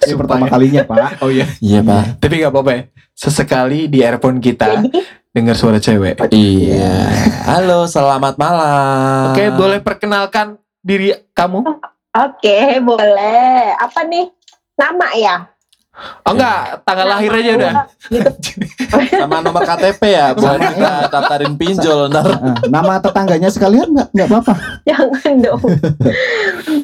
Ini 0.06 0.14
pertama 0.18 0.46
kalinya 0.50 0.82
pak. 0.86 0.98
Oh 1.26 1.30
iya. 1.30 1.46
Iya, 1.62 1.86
Pak. 1.86 2.22
Tapi 2.22 2.42
gak 2.42 2.54
apa-apa 2.54 2.72
ya. 2.74 2.82
Sesekali 3.14 3.86
di 3.86 4.02
earphone 4.02 4.42
kita 4.42 4.82
dengar 5.36 5.54
suara 5.54 5.78
cewek. 5.78 6.18
Iya. 6.34 7.10
Halo, 7.46 7.86
selamat 7.86 8.38
malam. 8.38 9.34
Oke, 9.34 9.46
boleh 9.54 9.80
perkenalkan 9.82 10.58
diri 10.82 11.14
kamu? 11.34 11.62
oke 12.12 12.60
boleh. 12.84 13.78
Apa 13.78 14.04
nih? 14.04 14.26
Nama 14.76 15.08
ya? 15.18 15.36
Oh 16.24 16.32
enggak, 16.32 16.88
tanggal 16.88 17.04
lahir 17.04 17.32
aja 17.36 17.52
udah. 17.60 17.74
Gitu. 18.08 18.64
Sama 19.22 19.44
nomor 19.44 19.68
KTP 19.68 20.02
ya, 20.08 20.32
buat 20.32 20.56
kita 20.56 21.12
daftarin 21.12 21.54
pinjol 21.60 22.08
ntar. 22.08 22.32
Ah, 22.32 22.56
nama 22.72 22.96
tetangganya 23.04 23.52
sekalian 23.52 23.92
nggak 23.92 24.10
nggak 24.16 24.28
apa-apa. 24.32 24.54
Jangan 24.88 25.34
dong. 25.44 25.62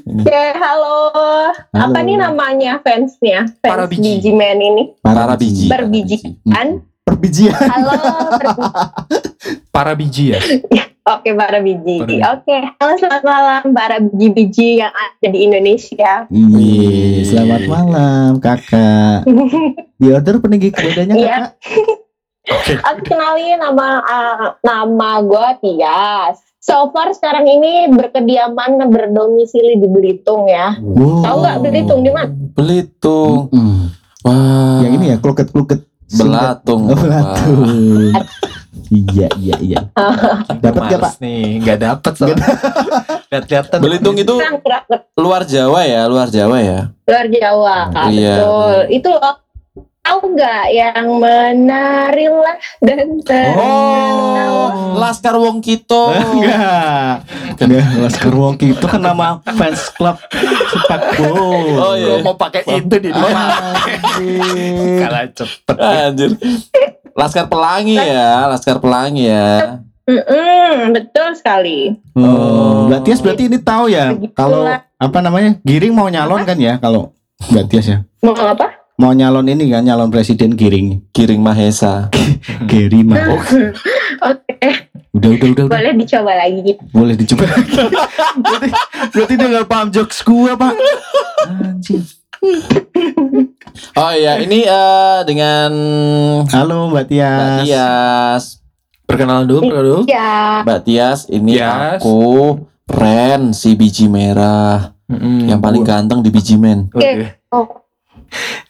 Oke, 0.03 0.43
halo. 0.59 0.99
Apa 1.71 1.99
nih 2.03 2.19
namanya 2.19 2.83
fansnya? 2.83 3.47
Para 3.63 3.87
Fans 3.87 3.95
biji. 3.95 4.19
biji 4.19 4.31
man 4.35 4.59
ini. 4.59 4.83
Para 4.99 5.39
biji. 5.39 5.71
Berbiji. 5.71 6.17
Kan? 6.43 6.83
Perbijian. 7.07 7.55
Halo. 7.55 7.91
berbiji. 8.35 8.67
Para 9.75 9.95
biji 9.95 10.35
ya. 10.35 10.41
Oke, 11.07 11.31
para 11.39 11.63
biji. 11.63 12.03
Para 12.03 12.09
biji. 12.11 12.19
Oke, 12.19 12.57
halo 12.83 12.93
selamat 12.99 13.23
malam 13.23 13.63
para 13.71 13.95
biji-biji 14.03 14.83
yang 14.83 14.91
ada 14.91 15.27
di 15.31 15.39
Indonesia. 15.39 16.27
Iya, 16.27 17.23
selamat 17.23 17.61
malam 17.71 18.29
kakak. 18.43 19.23
Di 20.03 20.07
order 20.11 20.35
peninggi 20.43 20.69
kudanya 20.75 21.15
Iya. 21.15 21.37
kakak. 21.55 22.83
Aku 22.91 22.99
kenalin 23.07 23.59
nama 23.59 23.87
uh, 24.03 24.45
nama 24.63 25.23
gue 25.23 25.47
Tias. 25.63 26.43
So 26.59 26.91
far 26.91 27.15
sekarang 27.15 27.47
ini 27.47 27.87
berkediaman 27.95 28.91
berdomisili 28.91 29.79
di 29.79 29.87
Belitung 29.87 30.51
ya. 30.51 30.75
Wow. 30.83 31.23
Tahu 31.23 31.35
nggak 31.39 31.57
Belitung 31.63 31.99
di 32.03 32.11
mana? 32.11 32.27
Belitung. 32.51 33.47
Mm. 33.55 33.95
Wah. 34.27 34.79
Yang 34.83 34.93
ini 34.99 35.05
ya 35.15 35.17
kloket 35.23 35.55
kloket. 35.55 35.87
Belatung. 36.07 36.91
Oh, 36.91 36.95
belatung. 36.99 38.11
Iya 38.87 39.27
iya 39.35 39.55
iya. 39.59 39.79
Dapat 40.63 40.81
gak 40.87 40.99
pak? 40.99 41.11
Nih, 41.19 41.59
nggak 41.59 41.77
dapet 41.77 42.13
soalnya. 42.13 42.47
Lihat-lihatan. 43.27 43.77
Belitung 43.79 44.15
itu 44.15 44.35
luar 45.15 45.43
Jawa 45.43 45.81
ya, 45.83 46.05
luar 46.05 46.27
Jawa 46.27 46.57
ya. 46.59 46.79
luar 47.03 47.25
Jawa, 47.27 47.77
Kak, 47.89 48.05
Iya. 48.09 48.35
betul. 48.35 48.75
Itu 48.93 49.09
loh. 49.11 49.35
Tahu 49.99 50.39
nggak 50.39 50.65
yang 50.71 51.19
menarilah 51.19 52.55
dan 52.79 53.19
terkenal? 53.19 53.59
Oh, 53.59 54.95
Laskar 54.95 55.35
Wong 55.35 55.59
Kito. 55.59 56.15
Enggak. 56.15 57.27
Enggak, 57.59 57.87
Laskar 57.99 58.31
Wongki 58.31 58.71
itu 58.71 58.85
kan 58.87 59.03
nama 59.03 59.43
fans 59.43 59.91
club 59.91 60.15
sepak 60.31 61.01
bola. 61.11 61.83
Oh, 61.83 61.93
iya. 61.93 62.07
Gua 62.13 62.23
mau 62.23 62.35
pakai 62.39 62.63
itu 62.63 62.95
di 63.03 63.11
Oh, 63.11 63.19
anjir. 63.19 64.95
Kalah 65.03 65.27
cepet. 65.27 65.75
Anjir. 65.75 66.31
Laskar 67.17 67.45
Pelangi 67.47 67.97
ya, 67.97 68.45
Laskar 68.45 68.77
Pelangi 68.77 69.25
ya. 69.25 69.81
Mm-mm, 70.05 70.93
betul 70.93 71.33
sekali. 71.33 71.97
Oh, 72.13 72.87
Mbak 72.87 73.01
Tias 73.03 73.19
berarti 73.19 73.43
ini 73.45 73.59
tahu 73.59 73.89
ya 73.89 74.13
Begitulah. 74.13 74.31
kalau 74.33 74.61
apa 74.95 75.17
namanya 75.19 75.59
Giring 75.61 75.91
mau 75.91 76.07
nyalon 76.07 76.41
kan 76.41 76.55
ya 76.55 76.77
kalau 76.77 77.11
Mbak 77.43 77.65
Tias 77.67 77.85
ya 77.85 77.97
Mau 78.21 78.31
apa? 78.33 78.71
mau 78.95 79.11
nyalon 79.11 79.45
ini 79.45 79.67
kan 79.67 79.83
nyalon 79.83 80.07
presiden 80.07 80.55
Giring 80.55 81.03
Giring 81.11 81.37
Mahesa. 81.37 82.07
Giri 82.71 83.03
mah 83.03 83.19
Oke, 84.23 84.71
udah 85.11 85.29
udah 85.29 85.47
udah, 85.47 85.47
udah. 85.59 85.65
boleh 85.69 85.93
dicoba 85.93 86.31
lagi. 86.33 86.71
boleh 86.89 87.13
dicoba 87.13 87.43
berarti, 88.41 88.69
berarti 89.11 89.33
dia 89.35 89.47
nggak 89.51 89.67
paham 89.67 89.87
jokes 89.91 90.23
gua 90.23 90.55
pak 90.55 90.73
Anjir. 91.45 92.01
Oh 93.97 94.11
iya, 94.13 94.41
ini 94.41 94.65
eh, 94.65 95.19
dengan 95.25 95.71
halo 96.51 96.89
Mbak 96.93 97.05
Tias 97.09 97.39
Mbak 97.39 97.57
Tias. 97.65 98.43
Perkenalan 99.07 99.45
dulu, 99.47 99.61
perkenalan 99.67 99.85
dulu. 99.87 99.99
Ya, 100.05 100.61
Mbak 100.67 100.79
Tias, 100.83 101.19
ini 101.31 101.57
Tias. 101.57 102.01
aku 102.03 102.19
Ren 102.87 103.51
si 103.51 103.75
biji 103.75 104.07
merah 104.07 104.95
yang 105.47 105.59
paling 105.59 105.83
ganteng 105.83 106.23
di 106.23 106.31
biji 106.31 106.55
men. 106.55 106.87
Oke. 106.91 107.39
Oh. 107.51 107.83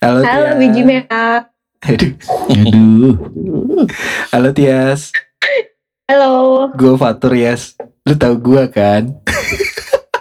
Halo, 0.02 0.22
halo 0.22 0.46
Tias. 0.54 0.60
biji 0.62 0.82
merah. 0.86 1.50
Aduh. 1.86 2.14
aduh 2.50 3.16
Halo 4.34 4.50
Tias. 4.54 5.14
Halo. 6.10 6.34
Gue 6.74 6.94
Fatur 6.98 7.34
Yes. 7.38 7.78
Lu 8.08 8.16
tahu 8.16 8.40
gua 8.40 8.72
kan? 8.72 9.12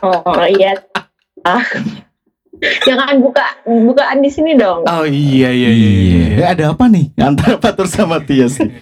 Oh 0.02 0.44
iya. 0.44 0.74
Ah. 1.46 1.62
Jangan 2.58 3.18
buka 3.18 3.44
bukaan 3.64 4.18
di 4.18 4.28
sini 4.28 4.54
dong. 4.54 4.82
Oh 4.82 5.02
iya 5.02 5.48
iya 5.48 5.68
iya. 5.68 5.90
iya 5.90 5.90
iya. 6.00 6.24
Eh, 6.36 6.46
ada 6.48 6.64
apa 6.72 6.86
nih 6.86 7.12
antara 7.16 7.56
Fatur 7.56 7.84
sama 7.86 8.18
Tias 8.18 8.56
nih? 8.56 8.72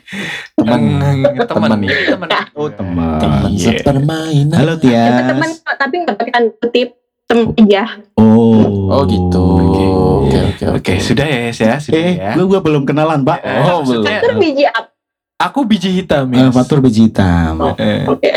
Teman 0.55 0.81
Teman. 0.81 1.17
teman 1.45 1.71
ini 1.81 1.89
teman. 2.07 2.29
oh 2.53 2.69
teman 2.69 3.19
Teman 3.19 3.51
Iya. 3.51 3.67
sepermainan. 3.75 4.55
halo 4.55 4.75
Tias 4.77 5.27
teman 5.27 5.51
kok, 5.57 5.75
tapi 5.77 5.95
nggak 6.01 6.17
pakai 6.17 6.33
tanda 6.33 6.51
kutip 6.57 6.89
teman 7.25 7.45
aja. 7.57 7.83
oh 8.15 8.63
Oh 8.87 9.03
gitu. 9.05 9.43
Oke. 9.43 9.85
Oke 9.85 10.39
oke 10.39 10.65
Oke, 10.75 10.93
sudah 10.99 11.25
ya 11.25 11.39
Yes 11.47 11.59
ya, 11.59 11.75
sudah 11.79 11.99
eh 11.99 12.13
ya. 12.15 12.31
gua, 12.35 12.45
gua 12.47 12.61
belum 12.61 12.83
kenalan 12.85 13.23
pak 13.23 13.39
Eh, 13.41 13.59
Oh, 13.65 13.81
maksudnya, 13.81 14.19
Fatur 14.19 14.33
biji 14.39 14.65
apa? 14.65 14.91
Aku 15.41 15.67
biji 15.67 15.91
hitam 15.93 16.31
Eh, 16.31 16.39
ya. 16.39 16.49
Fatur 16.49 16.79
biji 16.79 17.09
hitam 17.09 17.59
Eh, 17.75 18.07
Oke. 18.07 18.31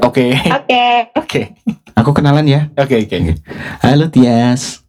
Oke. 0.00 0.26
Oke. 0.34 0.84
Oke. 1.14 1.40
Aku 1.94 2.10
kenalan 2.12 2.44
ya 2.44 2.60
Oke 2.74 3.00
oke. 3.00 3.18
halo 3.80 4.06
Tias 4.08 4.82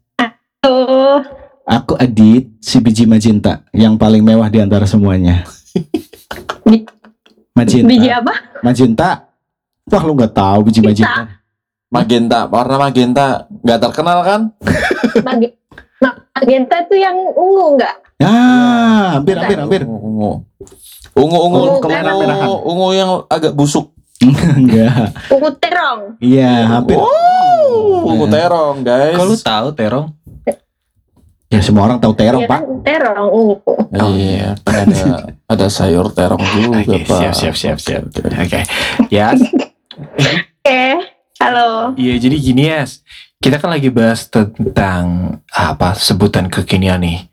Tuh. 0.59 1.21
Aku 1.63 1.93
Adit, 1.95 2.57
si 2.59 2.77
biji 2.77 3.05
magenta 3.05 3.65
yang 3.71 3.95
paling 3.95 4.21
mewah 4.21 4.45
di 4.47 4.57
antara 4.57 4.85
semuanya. 4.85 5.41
Magenta. 7.51 7.85
Biji 7.85 8.09
apa? 8.11 8.33
Magenta. 8.61 9.09
Wah, 9.85 10.01
lu 10.01 10.13
nggak 10.13 10.29
tahu 10.31 10.59
biji 10.61 10.81
magenta. 10.81 11.41
Magenta, 11.87 12.45
warna 12.45 12.77
magenta 12.79 13.25
nggak 13.55 13.79
terkenal 13.79 14.19
kan? 14.21 14.41
Magi- 15.21 15.57
Ma- 15.97 16.17
Magenta 16.33 16.81
tuh 16.83 16.97
yang 16.97 17.17
ungu 17.31 17.77
nggak? 17.77 17.95
Ya, 18.17 18.33
hampir 19.15 19.33
hampir 19.33 19.57
hampir. 19.57 19.81
Ungu. 19.85 20.45
Ungu 21.15 21.37
ungu 21.39 21.57
Ungu 21.57 21.73
kemerah-merahan. 21.79 22.45
ungu, 22.45 22.57
ungu 22.63 22.87
yang 22.91 23.09
agak 23.25 23.53
busuk. 23.53 23.94
Enggak. 24.59 25.13
Ungu 25.29 25.49
terong. 25.55 26.01
Iya, 26.17 26.51
hampir. 26.67 26.97
Wow, 26.97 28.05
ungu 28.05 28.25
terong, 28.27 28.77
guys. 28.81 29.17
Lu 29.17 29.35
tahu 29.35 29.67
terong? 29.71 30.07
Ya 31.45 31.61
semua 31.61 31.85
orang 31.85 31.97
tahu 31.97 32.11
terong, 32.11 32.41
Iya 32.41 32.49
Pak. 32.49 32.61
terong 32.83 33.29
ungu. 33.29 33.73
Iya, 34.11 34.57
kan 34.59 34.75
ada 34.83 35.05
ada 35.45 35.67
sayur 35.67 36.09
terong 36.09 36.41
juga, 36.53 36.81
Oke, 36.81 37.05
Pak. 37.05 37.31
siap 37.31 37.55
siap 37.55 37.77
siap 37.77 37.77
siap. 37.77 38.03
Oke. 38.09 38.33
Oke. 38.35 38.61
Ya, 39.07 39.31
Oke, 39.95 40.83
halo. 41.37 41.93
iya 41.95 42.17
jadi 42.17 42.35
gini 42.35 42.63
ya. 42.67 42.83
Kita 43.45 43.61
kan 43.61 43.69
lagi 43.69 43.93
bahas 43.93 44.25
tentang 44.25 45.37
apa 45.53 45.93
sebutan 45.93 46.49
kekinian 46.49 46.97
nih 46.97 47.29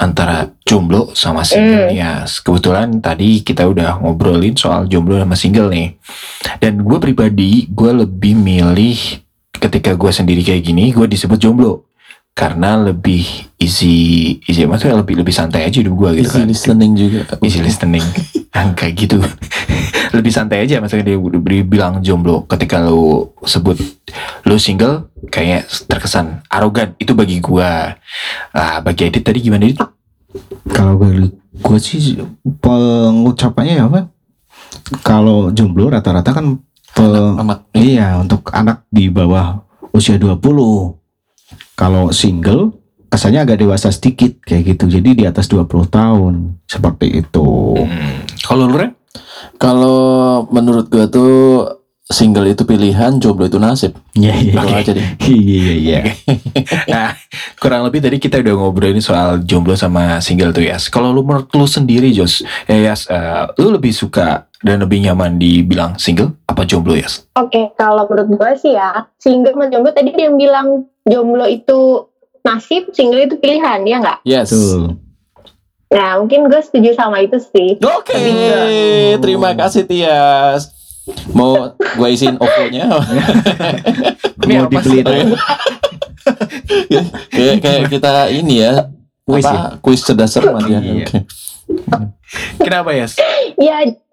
antara 0.00 0.48
jomblo 0.64 1.12
sama 1.12 1.44
single 1.44 1.92
Hmm. 1.92 2.00
ya. 2.00 2.24
Kebetulan 2.24 2.96
tadi 3.04 3.44
kita 3.44 3.68
udah 3.68 4.00
ngobrolin 4.00 4.56
soal 4.56 4.88
jomblo 4.88 5.20
sama 5.20 5.36
single 5.36 5.68
nih. 5.68 6.00
Dan 6.64 6.80
gue 6.80 6.96
pribadi 6.96 7.68
gue 7.68 7.92
lebih 7.92 8.40
milih 8.40 9.20
ketika 9.60 9.92
gue 9.92 10.08
sendiri 10.08 10.40
kayak 10.40 10.64
gini 10.64 10.96
gue 10.96 11.04
disebut 11.04 11.36
jomblo 11.36 11.89
karena 12.40 12.80
lebih 12.80 13.20
easy 13.56 13.92
easy 14.42 14.64
maksudnya 14.64 14.96
lebih 14.96 15.20
lebih 15.20 15.30
santai 15.30 15.68
aja 15.68 15.76
hidup 15.76 15.92
gue 15.92 16.10
gitu 16.16 16.26
Easy 16.26 16.40
kan. 16.40 16.48
listening 16.48 16.92
juga. 16.96 17.20
easy 17.38 17.60
listening 17.60 18.04
kayak 18.78 18.94
gitu 18.96 19.20
lebih 20.16 20.32
santai 20.32 20.64
aja 20.64 20.80
maksudnya 20.80 21.04
dia 21.06 21.16
udah 21.16 21.36
beri- 21.36 21.62
bilang 21.62 22.00
jomblo 22.00 22.48
ketika 22.48 22.80
lu 22.80 23.28
sebut 23.44 23.76
lu 24.42 24.56
single 24.56 25.12
kayak 25.28 25.68
terkesan 25.84 26.40
arogan 26.48 26.96
itu 26.96 27.12
bagi 27.12 27.38
gua 27.38 27.94
ah 28.50 28.80
bagi 28.80 29.06
Edit 29.06 29.22
tadi 29.22 29.38
gimana 29.38 29.68
Edit? 29.68 29.84
Kalau 30.70 30.96
gue 30.96 31.28
gue 31.52 31.78
sih 31.78 32.16
pengucapannya 32.56 33.74
ya 33.76 33.84
apa? 33.84 34.08
Kalau 35.02 35.50
jomblo 35.50 35.90
rata-rata 35.90 36.30
kan 36.30 36.56
pe- 36.90 37.36
Amat. 37.36 37.66
iya 37.72 38.16
untuk 38.16 38.48
anak 38.50 38.86
di 38.88 39.06
bawah 39.06 39.60
usia 39.90 40.16
20. 40.16 40.99
Kalau 41.80 42.12
single 42.12 42.76
kesannya 43.08 43.40
agak 43.40 43.64
dewasa 43.64 43.88
sedikit 43.88 44.36
kayak 44.44 44.76
gitu. 44.76 45.00
Jadi 45.00 45.16
di 45.16 45.24
atas 45.24 45.48
20 45.48 45.64
tahun 45.88 46.60
seperti 46.68 47.24
itu. 47.24 47.80
Hmm, 47.80 48.28
kalau 48.44 48.68
lu 48.68 48.76
Ren? 48.76 48.92
Kalau 49.56 50.44
menurut 50.52 50.92
gua 50.92 51.08
tuh 51.08 51.64
single 52.10 52.52
itu 52.52 52.68
pilihan, 52.68 53.16
jomblo 53.16 53.48
itu 53.48 53.56
nasib. 53.56 53.96
Iya 54.12 54.34
iya. 54.44 54.52
Itu 54.52 54.76
aja 54.76 54.92
deh. 54.92 55.08
Iya 55.30 55.72
iya 55.72 55.74
iya. 55.80 56.00
Nah, 56.92 57.16
kurang 57.56 57.88
lebih 57.88 58.04
tadi 58.04 58.20
kita 58.20 58.44
udah 58.44 58.54
ngobrolin 58.60 59.00
soal 59.00 59.40
jomblo 59.46 59.72
sama 59.72 60.20
single 60.20 60.52
tuh 60.52 60.68
Yas. 60.68 60.92
Kalau 60.92 61.16
lu 61.16 61.24
menurut 61.24 61.48
lu 61.56 61.64
sendiri 61.64 62.12
Jos, 62.12 62.44
ya 62.68 62.76
Yas, 62.76 63.08
eh, 63.08 63.48
lu 63.56 63.72
lebih 63.72 63.94
suka 63.94 64.49
dan 64.60 64.76
lebih 64.84 65.00
nyaman 65.00 65.40
dibilang 65.40 65.96
single 65.96 66.36
apa 66.44 66.68
jomblo 66.68 66.92
Yas? 66.92 67.24
Oke, 67.36 67.72
kalau 67.80 68.04
menurut 68.04 68.28
gue 68.36 68.50
sih 68.60 68.72
ya, 68.76 69.08
single 69.16 69.56
sama 69.56 69.72
jomblo 69.72 69.90
tadi 69.96 70.12
dia 70.12 70.28
yang 70.28 70.36
bilang 70.36 70.68
jomblo 71.08 71.48
itu 71.48 72.04
nasib, 72.44 72.92
single 72.92 73.24
itu 73.24 73.36
pilihan, 73.40 73.80
ya 73.88 73.96
nggak? 74.00 74.18
Yes. 74.28 74.52
Betul. 74.52 75.00
Nah, 75.90 76.22
mungkin 76.22 76.46
gue 76.46 76.60
setuju 76.62 76.94
sama 76.94 77.18
itu 77.24 77.40
sih. 77.40 77.80
Oke, 77.82 78.14
Lebih 78.14 79.18
terima 79.24 79.56
kasih 79.56 79.88
Tias. 79.88 80.70
Mau 81.34 81.74
gua 81.74 82.08
isiin 82.12 82.36
OVO-nya? 82.38 82.86
Mau 84.46 84.66
dibeli 84.70 85.02
sih? 85.02 85.26
kayak 87.34 87.56
kayak 87.64 87.82
kita 87.90 88.30
ini 88.30 88.62
ya. 88.62 88.86
Kuis 89.26 89.46
apa? 89.46 89.78
Kuis 89.82 90.00
cerdas 90.04 90.30
cermat 90.30 90.62
ya. 90.68 90.78
Iya. 90.78 91.06
Oke. 91.06 91.18
Kenapa 92.62 92.90
Yas? 92.94 93.18
Ya, 93.58 93.82
Pak, 93.82 94.09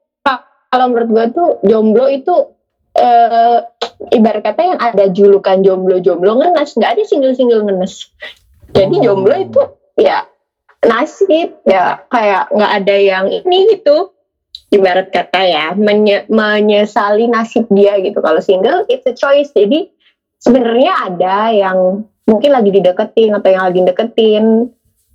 kalau 0.78 0.94
menurut 0.94 1.10
gue 1.10 1.26
tuh 1.34 1.50
jomblo 1.66 2.06
itu 2.06 2.54
eh, 2.94 3.66
ibarat 4.13 4.46
kata 4.46 4.62
yang 4.62 4.78
ada 4.78 5.10
julukan 5.10 5.66
jomblo-jomblo 5.66 6.38
ngenes, 6.38 6.78
nggak 6.78 6.98
ada 6.98 7.04
single-single 7.06 7.66
ngenes. 7.66 8.13
Jadi 8.78 9.02
Oh. 9.02 9.04
jomblo 9.10 9.34
itu 9.34 9.62
ya 9.98 10.30
nasib, 10.86 11.58
ya 11.66 12.06
kayak 12.13 12.54
nggak 12.54 12.72
ada 12.78 12.96
yang 13.02 13.26
ini 13.34 13.74
gitu. 13.74 14.13
Ibarat 14.70 15.10
kata 15.10 15.42
ya 15.50 15.66
menye- 15.74 16.30
menyesali 16.30 17.26
nasib 17.26 17.66
dia 17.74 17.98
gitu. 18.06 18.22
Kalau 18.22 18.38
single 18.38 18.86
it's 18.86 19.10
a 19.10 19.18
choice. 19.18 19.50
Jadi 19.50 19.90
sebenarnya 20.38 20.94
ada 21.10 21.50
yang 21.50 22.06
mungkin 22.30 22.54
lagi 22.54 22.70
dideketin 22.70 23.34
atau 23.34 23.50
yang 23.50 23.66
lagi 23.66 23.82
deketin 23.82 24.46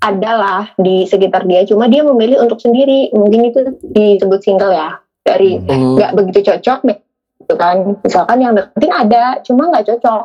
adalah 0.03 0.75
di 0.83 1.07
sekitar 1.07 1.47
dia 1.47 1.63
cuma 1.63 1.87
dia 1.87 2.03
memilih 2.03 2.43
untuk 2.43 2.59
sendiri 2.59 3.15
mungkin 3.15 3.55
itu 3.55 3.61
disebut 3.87 4.43
single 4.43 4.75
ya 4.75 4.99
dari 5.23 5.59
Oh, 5.63 5.97
nggak 5.97 6.13
begitu 6.15 6.51
cocok 6.51 6.79
nih 6.85 6.99
gitu 7.41 7.55
kan. 7.55 7.77
Misalkan 8.03 8.39
yang 8.39 8.53
deketin 8.55 8.93
ada 8.93 9.39
cuma 9.43 9.71
nggak 9.71 9.87
cocok. 9.89 10.25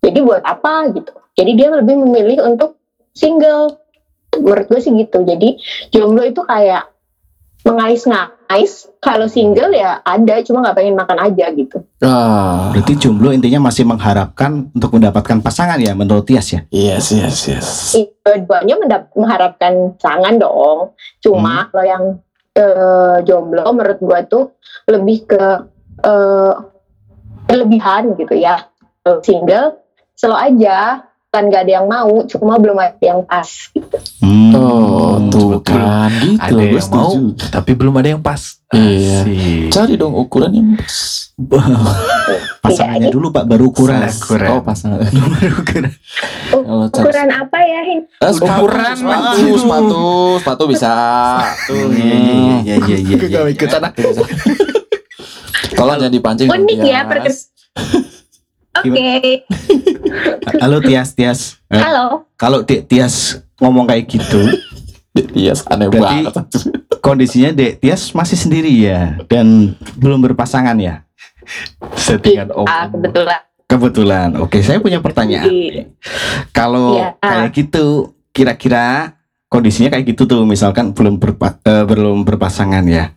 Jadi 0.00 0.18
buat 0.20 0.42
apa 0.42 0.90
gitu. 0.92 1.12
Jadi 1.36 1.50
dia 1.54 1.68
lebih 1.70 1.96
memilih 1.96 2.44
untuk 2.44 2.80
single. 3.12 3.76
Menurut 4.30 4.66
gue 4.66 4.80
sih 4.80 4.92
gitu. 4.94 5.20
Jadi 5.22 5.58
jomblo 5.90 6.22
itu 6.22 6.40
kayak 6.40 6.88
mengais-ngais. 7.62 8.88
Kalau 9.00 9.28
single 9.28 9.72
ya 9.72 10.00
ada 10.00 10.44
cuma 10.44 10.60
nggak 10.60 10.76
pengen 10.76 10.96
makan 10.96 11.18
aja 11.20 11.48
gitu. 11.52 11.80
Ah, 12.00 12.68
Berarti 12.72 12.96
jomblo 12.96 13.32
intinya 13.32 13.68
masih 13.68 13.84
mengharapkan 13.84 14.68
untuk 14.72 14.96
mendapatkan 14.96 15.40
pasangan 15.40 15.80
ya 15.80 15.92
menurut 15.92 16.24
Tias 16.24 16.52
ya? 16.52 16.60
yes, 16.68 17.12
yes, 17.12 17.36
yes. 17.48 17.68
dua-duanya 18.20 18.76
mendap- 18.76 19.12
mengharapkan 19.16 19.96
pasangan 19.96 20.36
dong. 20.36 20.92
Cuma 21.18 21.68
kalau 21.68 21.84
yang 21.84 22.04
eh, 22.56 23.16
jomblo 23.26 23.66
menurut 23.74 23.98
gua 24.02 24.24
tuh 24.26 24.56
lebih 24.88 25.28
ke 25.28 25.44
eh, 26.04 26.54
kelebihan 27.46 28.14
gitu 28.14 28.34
ya. 28.38 28.66
Single 29.00 29.80
slow 30.20 30.36
aja 30.36 31.08
kan 31.30 31.48
gak 31.48 31.64
ada 31.64 31.80
yang 31.80 31.86
mau, 31.88 32.26
cuma 32.26 32.58
belum 32.60 32.76
ada 32.76 33.00
yang 33.00 33.22
pas. 33.24 33.70
Hmm. 34.30 34.54
Oh, 34.54 35.18
tuh 35.26 35.58
betul. 35.58 35.74
kan 35.74 36.10
gitu. 36.22 36.38
Ada 36.38 36.54
Gue 36.54 36.62
yang 36.62 36.86
mau, 36.94 37.10
setuju. 37.10 37.50
tapi 37.50 37.70
belum 37.74 37.94
ada 37.98 38.08
yang 38.14 38.22
pas. 38.22 38.62
Iya. 38.70 39.26
Asik. 39.26 39.74
Cari 39.74 39.94
dong 39.98 40.14
ukuran 40.14 40.54
yang 40.54 40.68
pas. 40.78 40.96
Pasangannya 42.62 43.08
Iya, 43.08 43.14
dulu 43.16 43.34
Pak 43.34 43.44
baru 43.48 43.74
ukuran. 43.74 44.06
Ukuran. 44.06 44.48
Oh, 44.54 44.62
pasangan. 44.62 45.02
baru 45.34 45.54
ukuran. 45.58 45.92
Kalau 46.46 46.86
cari 46.86 47.02
Ukuran 47.02 47.28
apa 47.34 47.58
ya? 47.58 47.80
Hin? 47.82 48.00
Eh, 48.06 48.30
sepatu, 48.30 48.60
Ukuran, 48.62 48.92
sepatu, 48.94 49.46
sepatu, 49.58 50.00
sepatu 50.38 50.62
bisa. 50.70 50.90
Tuh. 51.66 51.90
Iya 51.90 52.14
iya 52.62 52.76
iya 52.78 52.96
iya. 53.02 53.16
iya. 53.18 53.38
Gak 53.42 53.50
ikut 53.50 53.68
sana. 53.68 53.88
Bisa. 53.90 54.22
Tolong 55.74 55.96
jangan 55.98 56.14
dipancing. 56.14 56.46
Unik 56.46 56.78
ya, 56.84 57.02
perke- 57.02 57.50
Oke, 58.70 59.42
Halo 60.62 60.78
Tias 60.78 61.18
Tias. 61.18 61.58
Eh, 61.66 61.74
halo. 61.74 62.30
kalau 62.38 62.62
Tias 62.62 63.42
ngomong 63.60 63.84
kayak 63.84 64.08
gitu, 64.08 64.40
Tias 65.12 65.62
aneh 65.70 65.86
Berarti- 65.86 66.24
banget. 66.26 66.34
kondisinya 67.00 67.50
Dek 67.50 67.80
Tias 67.80 68.10
masih 68.10 68.36
sendiri 68.36 68.68
ya 68.70 69.16
dan 69.24 69.72
belum 69.94 70.20
berpasangan 70.22 70.76
ya. 70.76 71.04
Settingan 71.94 72.52
om. 72.52 72.64
Ah, 72.64 72.86
kebetulan. 72.86 73.40
Kebetulan. 73.64 74.28
Oke, 74.36 74.60
saya 74.60 74.78
punya 74.78 74.98
pertanyaan. 74.98 75.46
Iya. 75.46 75.84
Kalau 76.50 76.98
Iya. 76.98 77.14
kayak 77.16 77.50
gitu, 77.54 77.84
kira-kira 78.30 79.14
kondisinya 79.46 79.90
kayak 79.90 80.06
gitu 80.08 80.26
tuh, 80.26 80.42
misalkan 80.42 80.90
belum 80.90 81.16
berpa- 81.16 81.58
eh, 81.60 81.84
belum 81.84 82.22
berpasangan 82.22 82.84
ya. 82.84 83.14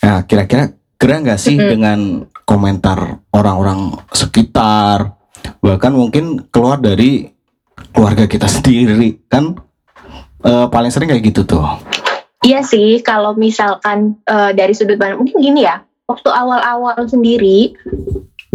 Nah, 0.00 0.22
kira-kira 0.22 0.70
gerah 0.94 1.18
nggak 1.20 1.40
sih 1.40 1.56
Mm-mm. 1.56 1.70
dengan 1.70 1.98
komentar 2.44 2.98
orang-orang 3.30 3.96
sekitar, 4.10 5.16
bahkan 5.58 5.90
mungkin 5.90 6.44
keluar 6.48 6.76
dari 6.76 7.30
keluarga 7.90 8.26
kita 8.26 8.46
sendiri 8.46 9.24
kan 9.26 9.56
eh, 10.44 10.66
paling 10.68 10.92
sering 10.92 11.08
kayak 11.10 11.24
gitu 11.24 11.48
tuh. 11.48 11.64
Iya 12.44 12.60
sih, 12.60 13.00
kalau 13.00 13.32
misalkan 13.32 14.20
eh, 14.28 14.52
dari 14.52 14.76
sudut 14.76 15.00
pandang 15.00 15.24
mungkin 15.24 15.40
gini 15.40 15.64
ya, 15.64 15.80
waktu 16.04 16.28
awal-awal 16.28 17.08
sendiri 17.08 17.72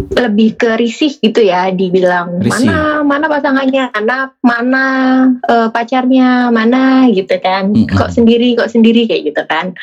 lebih 0.10 0.58
ke 0.58 0.78
risih 0.78 1.18
gitu 1.18 1.42
ya, 1.42 1.70
dibilang 1.74 2.40
Risih. 2.40 2.70
mana 2.70 3.02
mana 3.02 3.26
pasangannya, 3.26 3.90
mana 3.94 4.18
mana 4.46 4.86
eh, 5.42 5.70
pacarnya, 5.74 6.54
mana 6.54 7.10
gitu 7.10 7.34
kan, 7.42 7.74
Mm-mm. 7.74 7.90
kok 7.90 8.14
sendiri, 8.14 8.54
kok 8.54 8.70
sendiri 8.70 9.10
kayak 9.10 9.34
gitu 9.34 9.44
kan. 9.50 9.74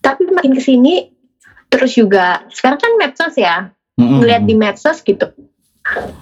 Tapi 0.00 0.24
makin 0.32 0.56
ke 0.56 0.62
sini, 0.64 1.12
terus 1.68 1.92
juga 1.92 2.48
sekarang 2.48 2.80
kan 2.80 2.92
medsos 2.96 3.34
ya, 3.36 3.68
Mm-mm. 4.00 4.24
ngeliat 4.24 4.42
di 4.48 4.54
medsos 4.56 5.04
gitu, 5.04 5.28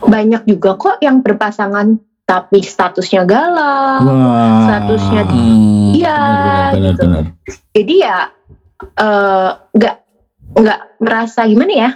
banyak 0.03 0.43
juga 0.47 0.75
kok 0.75 0.99
yang 0.99 1.23
berpasangan 1.23 2.03
tapi 2.27 2.59
statusnya 2.59 3.23
galau, 3.23 4.03
Wah. 4.03 4.67
statusnya 4.67 5.23
Hmm. 5.25 5.95
iya, 5.95 6.19
Benar, 6.19 6.73
benar, 6.75 6.91
gitu 6.91 7.03
benar. 7.07 7.25
jadi 7.71 7.95
ya 7.97 8.19
eh, 8.99 9.49
nggak 9.73 9.95
nggak 10.53 10.81
merasa 10.99 11.41
gimana 11.45 11.73
ya 11.73 11.91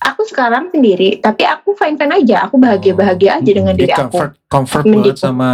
aku 0.00 0.22
sekarang 0.24 0.70
sendiri, 0.70 1.18
tapi 1.18 1.42
aku 1.42 1.74
fine 1.74 1.94
fine 1.94 2.14
aja. 2.16 2.46
Aku 2.46 2.54
bahagia 2.56 2.94
bahagia 2.94 3.30
aja 3.34 3.50
dengan 3.52 3.74
Dia 3.74 3.80
diri 3.80 3.92
aku. 3.92 4.02
comfort 4.08 4.30
comfort 4.46 4.84
Mending- 4.84 5.02
banget 5.04 5.18
sama 5.18 5.50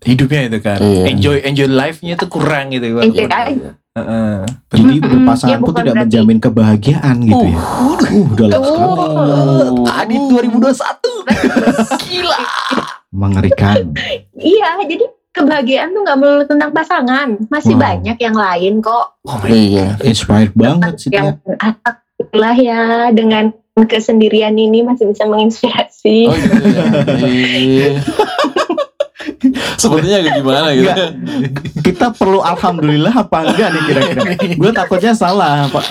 hidupnya 0.00 0.40
itu 0.44 0.58
kan. 0.60 0.78
Iya. 0.78 1.02
Enjoy 1.08 1.36
enjoy 1.40 1.68
life-nya 1.68 2.12
itu 2.14 2.26
kurang 2.26 2.70
gitu. 2.70 2.86
Enjoy 2.96 3.22
aja. 3.24 3.70
Heeh. 3.94 4.34
Jadi 4.68 4.94
Mm-mm. 4.96 5.10
berpasangan 5.14 5.52
Ya, 5.52 5.58
pun 5.60 5.70
tidak 5.72 5.86
berarti- 5.88 6.02
menjamin 6.02 6.38
kebahagiaan 6.40 7.16
gitu 7.22 7.44
ya. 7.46 7.54
Uh, 7.54 7.94
dalam 8.34 8.60
sekali. 8.60 8.98
Oh. 8.98 9.94
Adit 9.94 10.22
2021. 10.26 12.02
Gila. 12.04 12.38
Mengerikan. 13.14 13.94
Iya, 14.34 14.82
jadi 14.84 15.04
kebahagiaan 15.30 15.94
tuh 15.94 16.02
nggak 16.02 16.18
melulu 16.18 16.44
tentang 16.44 16.70
pasangan. 16.70 17.38
Masih 17.48 17.74
Wow. 17.74 17.82
banyak 17.86 18.16
yang 18.18 18.34
lain 18.34 18.72
kok. 18.78 19.06
Oh 19.22 19.38
my 19.38 19.48
Iya. 19.48 19.86
Inspired 20.02 20.52
banget 20.52 20.92
sih 20.98 21.08
yang 21.08 21.38
dia. 21.38 21.80
lah 22.34 22.52
ya 22.52 22.80
dengan 23.10 23.54
kesendirian 23.80 24.52
ini 24.52 24.82
masih 24.82 25.06
bisa 25.06 25.24
menginspirasi. 25.24 26.26
Oh 26.26 26.34
gitu 26.34 26.66
ya. 26.68 26.84
Iya. 27.24 27.90
Sepertinya 29.80 30.16
agak 30.20 30.34
gimana 30.36 30.68
gitu. 30.72 30.88
Enggak. 30.88 31.10
Kita 31.82 32.06
perlu 32.12 32.40
alhamdulillah 32.40 33.12
apa 33.12 33.38
enggak 33.44 33.68
nih 33.70 33.82
kira-kira? 33.84 34.20
Gue 34.60 34.70
takutnya 34.72 35.12
salah, 35.12 35.68
Pak. 35.68 35.84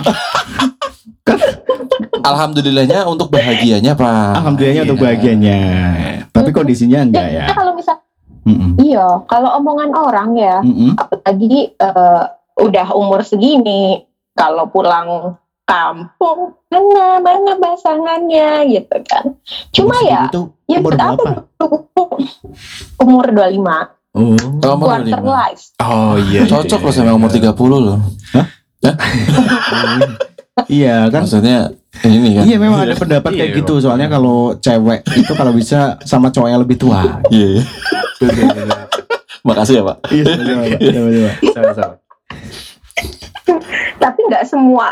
Alhamdulillahnya 2.29 3.03
untuk 3.05 3.27
bahagianya 3.29 3.93
Pak. 3.93 4.39
Alhamdulillahnya 4.39 4.83
untuk 4.85 4.97
Iya. 4.97 5.05
bahagianya. 5.05 5.59
Tapi 6.29 6.49
kondisinya 6.49 6.99
enggak 7.03 7.27
ya. 7.29 7.45
Kalau 7.51 7.73
misal 7.73 7.99
Mm-mm. 8.43 8.75
iya, 8.77 9.23
kalau 9.25 9.55
omongan 9.55 9.95
orang 9.95 10.35
ya, 10.35 10.59
Mm-mm. 10.59 10.99
apalagi 10.99 11.71
eh, 11.71 12.23
udah 12.59 12.87
umur 12.91 13.23
segini, 13.23 14.03
kalau 14.35 14.67
pulang 14.67 15.39
kampung 15.63 16.51
mana 16.67 17.23
mana 17.23 17.55
pasangannya 17.55 18.67
gitu 18.67 18.97
kan. 19.07 19.31
Cuma 19.71 19.95
Umur 19.95 20.11
ya, 20.11 20.21
ya 20.67 20.77
umur 20.83 20.91
buat 20.91 20.99
apa? 20.99 21.29
Umur 22.99 23.25
25, 23.31 23.63
Oh. 24.13 24.37
Kalau 24.61 24.75
umur 24.77 24.87
quarter 24.93 25.17
25. 25.17 25.25
life. 25.25 25.63
Oh 25.81 26.13
iya. 26.19 26.45
Cocok 26.45 26.81
loh 26.83 26.93
sama 26.93 27.15
umur 27.15 27.31
30 27.31 27.49
loh. 27.79 27.97
Iya 30.69 31.09
kan? 31.09 31.25
Maksudnya 31.25 31.73
ini 32.05 32.37
kan. 32.37 32.43
Iya 32.45 32.57
memang 32.61 32.79
ada 32.85 32.93
pendapat 32.93 33.31
kayak 33.33 33.49
Iya, 33.49 33.57
gitu. 33.57 33.73
Soalnya 33.81 34.05
kalau 34.05 34.53
cewek 34.57 35.01
itu 35.17 35.33
kalau 35.33 35.49
bisa 35.49 35.97
sama 36.05 36.29
cowok 36.29 36.49
yang 36.49 36.61
lebih 36.61 36.77
tua. 36.77 37.01
Iya. 37.33 37.61
iya. 37.61 37.63
Makasih 39.43 39.81
ya 39.81 39.83
Pak. 39.83 39.97
Iya, 40.07 40.23
sama-sama, 40.23 40.63
Pak. 40.63 41.35
Sama-sama. 41.51 41.93
Tapi 43.97 44.19
nggak 44.29 44.43
semua 44.45 44.87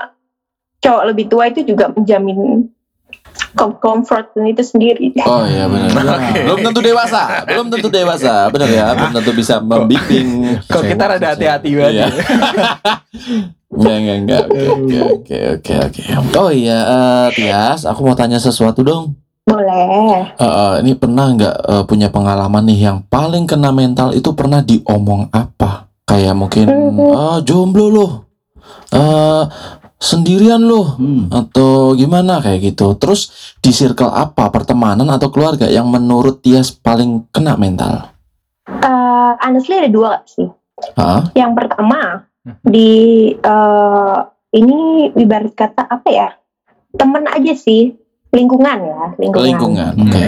cowok 0.82 1.04
lebih 1.13 1.26
tua 1.30 1.45
itu 1.47 1.62
juga 1.62 1.93
menjamin 1.93 2.65
com- 3.54 3.78
comfort 3.78 4.34
itu 4.41 4.65
sendiri. 4.65 5.13
Oh 5.24 5.45
iya 5.45 5.69
benar. 5.69 6.19
Belum 6.41 6.60
tentu 6.65 6.82
dewasa. 6.82 7.45
Belum 7.45 7.69
tentu 7.69 7.88
dewasa. 7.93 8.50
Benar 8.50 8.67
ya. 8.67 8.86
Belum 8.97 9.13
tentu 9.13 9.32
bisa 9.38 9.62
membimbing. 9.62 10.58
Kok 10.65 10.84
kita 10.84 11.04
rada 11.06 11.38
hati-hati 11.38 11.69
Iya. 11.69 12.10
Enggak, 13.71 13.95
enggak, 13.95 14.17
enggak. 14.19 14.45
Oke, 14.51 14.99
oke, 14.99 15.38
oke, 15.55 15.73
oke, 15.88 16.01
oke. 16.12 16.36
Oh 16.36 16.51
iya, 16.51 16.77
eh, 16.84 17.27
Tias, 17.39 17.88
aku 17.88 18.03
mau 18.03 18.15
tanya 18.19 18.36
sesuatu 18.36 18.84
dong. 18.84 19.15
Boleh. 19.47 20.27
Eh, 20.38 20.43
eh, 20.43 20.73
ini 20.84 20.91
pernah 20.93 21.31
nggak 21.31 21.55
eh, 21.65 21.84
punya 21.88 22.12
pengalaman 22.12 22.67
nih 22.67 22.91
yang 22.91 22.97
paling 23.07 23.47
kena 23.47 23.71
mental 23.71 24.12
itu 24.12 24.36
pernah 24.36 24.60
diomong 24.60 25.31
apa? 25.31 25.88
Kayak 26.03 26.36
mungkin 26.36 26.67
ah 27.15 27.39
jomblo 27.39 27.88
loh, 27.88 28.12
eh 28.91 29.43
sendirian 30.01 30.60
loh, 30.60 30.97
Hmm. 30.99 31.31
atau 31.31 31.95
gimana 31.95 32.43
kayak 32.43 32.75
gitu. 32.75 32.99
Terus 32.99 33.31
di 33.63 33.71
circle 33.71 34.12
apa, 34.12 34.51
pertemanan 34.51 35.07
atau 35.07 35.31
keluarga 35.31 35.71
yang 35.71 35.88
menurut 35.88 36.43
Tias 36.43 36.75
paling 36.75 37.31
kena 37.31 37.55
mental? 37.55 38.12
Eh, 38.67 39.31
honestly 39.39 39.79
ada 39.79 39.88
dua 39.88 40.12
sih. 40.27 40.49
Hah? 40.97 41.29
Yang 41.38 41.51
pertama 41.55 42.25
di 42.62 42.91
eh, 43.34 44.17
ini 44.51 44.80
ibarat 45.13 45.54
kata 45.54 45.86
apa 45.86 46.10
ya? 46.10 46.30
Temen 46.91 47.23
aja 47.23 47.54
sih, 47.56 47.95
lingkungan 48.36 48.77
ya, 48.84 49.01
lingkungan. 49.15 49.47
Lingkungan. 49.47 49.91
Hmm. 49.95 50.06
Oke. 50.10 50.27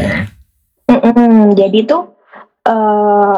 Mm-mm, 0.84 1.56
jadi 1.56 1.80
tuh 1.88 2.04
eh 2.64 3.38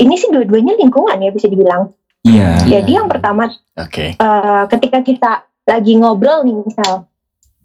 ini 0.00 0.14
sih 0.16 0.28
dua-duanya 0.32 0.76
lingkungan 0.76 1.16
ya 1.20 1.30
bisa 1.32 1.48
dibilang. 1.48 1.92
Iya. 2.26 2.58
Jadi 2.66 2.90
yang 2.96 3.08
pertama 3.08 3.48
Oke. 3.78 4.16
eh, 4.18 4.62
ketika 4.68 4.98
kita 5.00 5.32
lagi 5.66 5.96
ngobrol 5.96 6.44
nih 6.44 6.56
misal 6.58 7.06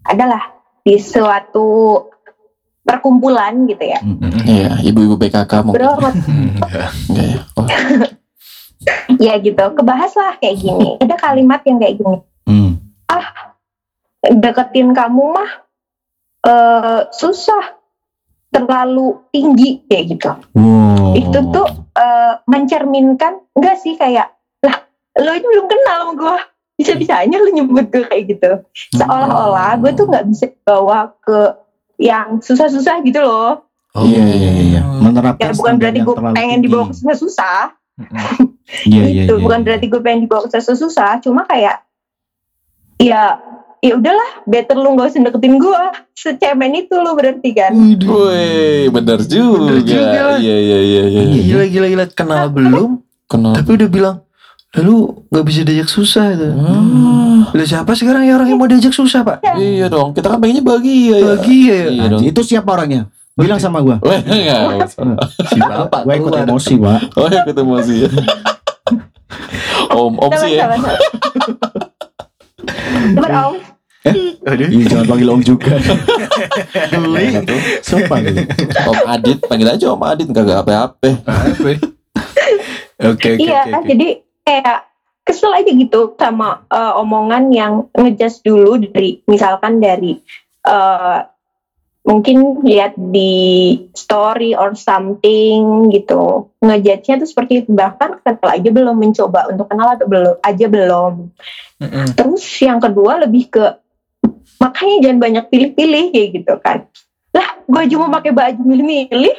adalah 0.02 0.54
di 0.82 0.98
suatu 0.98 1.98
perkumpulan 2.82 3.62
gitu 3.70 3.84
ya. 3.86 4.00
Mm-mm. 4.02 4.42
Iya, 4.42 4.82
ibu-ibu 4.82 5.14
PKK 5.14 5.52
mungkin. 5.62 5.78
Bro, 5.78 5.92
Enggak 6.02 7.26
ya. 7.30 7.38
Oh, 7.54 7.66
ya 9.18 9.34
gitu. 9.38 9.64
Kebahas 9.74 10.12
lah 10.16 10.38
kayak 10.38 10.56
gini. 10.58 10.88
Ada 11.00 11.16
kalimat 11.18 11.60
yang 11.66 11.78
kayak 11.78 11.94
gini. 11.98 12.18
Hmm. 12.48 12.70
Deketin 14.22 14.94
kamu 14.94 15.24
mah 15.34 15.50
eh 16.42 17.00
susah, 17.14 17.78
terlalu 18.50 19.18
tinggi 19.30 19.82
kayak 19.86 20.04
gitu. 20.14 20.30
Wow. 20.58 21.14
Itu 21.14 21.38
tuh 21.50 21.68
eh, 21.98 22.34
mencerminkan 22.46 23.42
enggak 23.58 23.76
sih 23.82 23.94
kayak 23.98 24.32
lah 24.62 24.76
lo 25.18 25.30
ini 25.34 25.46
belum 25.46 25.66
kenal 25.68 25.96
sama 26.02 26.12
gue 26.16 26.36
bisa 26.80 26.92
bisanya 26.96 27.36
lo 27.38 27.50
nyebut 27.52 27.86
gue 27.92 28.04
kayak 28.08 28.24
gitu 28.32 28.50
seolah-olah 28.96 29.76
gue 29.78 29.92
tuh 29.92 30.08
nggak 30.08 30.24
bisa 30.32 30.46
bawa 30.64 31.12
ke 31.20 31.52
yang 32.00 32.40
susah-susah 32.40 33.04
gitu 33.04 33.20
loh 33.22 33.68
Oh. 33.92 34.08
Iya 34.08 34.24
iya 34.24 34.50
iya. 34.56 34.80
Menerapkan 34.88 35.52
ya 35.52 35.52
bukan 35.52 35.74
berarti 35.76 36.00
gue 36.00 36.16
pengen 36.32 36.64
dibawa 36.64 36.88
ke 36.88 36.94
susah-susah 36.96 37.76
Iya 38.88 39.04
iya 39.04 39.22
gitu 39.28 39.36
iya. 39.36 39.44
bukan 39.44 39.60
iya. 39.60 39.66
berarti 39.68 39.86
gue 39.92 40.00
pengen 40.00 40.20
dibawa 40.24 40.40
ke 40.48 40.56
susah-susah 40.56 41.20
cuma 41.20 41.44
kayak 41.44 41.84
ya 42.96 43.36
ya 43.82 43.92
udahlah 43.98 44.30
better 44.46 44.78
lu 44.78 44.94
nggak 44.94 45.10
usah 45.12 45.20
deketin 45.26 45.58
gue 45.58 45.82
secemen 46.14 46.72
itu 46.78 46.94
lo 46.96 47.12
berarti 47.18 47.50
kan 47.52 47.74
Woi, 47.74 48.88
benar 48.88 49.20
juga. 49.26 49.58
Bener 49.58 49.78
juga. 49.82 50.38
Iya, 50.38 50.56
iya, 50.56 50.78
iya, 50.78 51.02
iya. 51.10 51.22
Gila 51.42 51.64
gila 51.68 51.86
gila 51.90 52.04
kenal 52.14 52.48
belum 52.48 53.02
Kenal. 53.26 53.52
tapi 53.58 53.76
udah 53.76 53.88
bilang 53.90 54.16
lalu 54.72 55.28
nggak 55.28 55.44
bisa 55.44 55.60
diajak 55.68 55.90
susah 55.92 56.32
itu. 56.32 56.48
Ah, 56.48 57.44
Lah 57.52 57.66
siapa 57.68 57.92
sekarang 57.92 58.24
ya 58.24 58.40
orang 58.40 58.48
yang 58.48 58.56
mau 58.56 58.64
diajak 58.70 58.96
susah 58.96 59.20
pak? 59.20 59.44
iya 59.60 59.92
dong, 59.92 60.16
kita 60.16 60.32
kan 60.32 60.40
pengennya 60.40 60.64
bahagia 60.64 61.12
ya. 61.12 61.26
Bahagia 61.36 61.76
ya. 61.76 61.88
Iya 62.08 62.32
itu 62.32 62.40
siapa 62.40 62.72
orangnya? 62.72 63.12
Bilang 63.38 63.60
sama 63.60 63.80
gua. 63.80 63.96
Weh, 64.08 64.20
enggak. 64.20 64.92
Si 65.48 65.58
bapak 65.58 66.00
Gua 66.04 66.14
ikut 66.16 66.32
emosi, 66.36 66.72
Pak. 66.76 66.98
Oh, 67.16 67.28
ya 67.28 67.40
ketemu 67.48 67.74
sih 67.80 67.96
ya. 68.04 68.10
Om, 69.92 70.12
om 70.20 70.32
sih 70.36 70.50
ya. 70.56 70.64
Sabar, 73.12 73.32
Om. 73.52 73.56
Aduh. 74.42 74.66
Iya, 74.68 74.84
jangan 74.90 75.06
panggil 75.08 75.28
Om 75.30 75.40
juga. 75.46 75.72
Geli. 76.92 77.26
Sumpah 77.80 78.18
gitu. 78.20 78.40
Om 78.90 79.00
Adit, 79.08 79.38
panggil 79.48 79.68
aja 79.70 79.86
Om 79.92 80.02
Adit, 80.04 80.28
kagak 80.28 80.66
apa-apa. 80.66 81.08
Oke 83.02 83.34
oke 83.34 83.42
iya 83.42 83.66
oke, 83.66 83.82
oke. 83.82 83.88
jadi 83.90 84.08
kayak 84.46 84.78
kesel 85.26 85.50
aja 85.54 85.70
gitu 85.74 86.14
sama 86.14 86.62
eh, 86.70 86.92
omongan 86.98 87.50
yang 87.50 87.72
ngejudge 87.94 88.46
dulu 88.46 88.78
dari 88.78 89.18
misalkan 89.26 89.82
dari 89.82 90.22
eh, 90.66 91.18
mungkin 92.02 92.66
lihat 92.66 92.98
di 92.98 93.78
story 93.94 94.58
or 94.58 94.74
something 94.74 95.86
gitu 95.94 96.50
ngejudge-nya 96.58 97.22
tuh 97.22 97.28
seperti 97.30 97.62
itu 97.62 97.70
bahkan 97.70 98.18
kenal 98.26 98.50
aja 98.50 98.68
belum 98.74 98.96
mencoba 98.98 99.46
untuk 99.54 99.70
kenal 99.70 99.94
atau 99.94 100.10
belum 100.10 100.34
aja 100.42 100.66
belum 100.66 101.30
Mm-mm. 101.78 102.06
terus 102.18 102.42
yang 102.58 102.82
kedua 102.82 103.22
lebih 103.22 103.46
ke 103.54 103.78
makanya 104.58 104.96
jangan 105.06 105.18
banyak 105.22 105.44
pilih-pilih 105.46 106.04
kayak 106.10 106.28
gitu 106.42 106.54
kan 106.58 106.78
lah 107.30 107.48
gue 107.70 107.98
mau 107.98 108.10
pakai 108.10 108.34
baju 108.34 108.60
milih-milih 108.66 109.36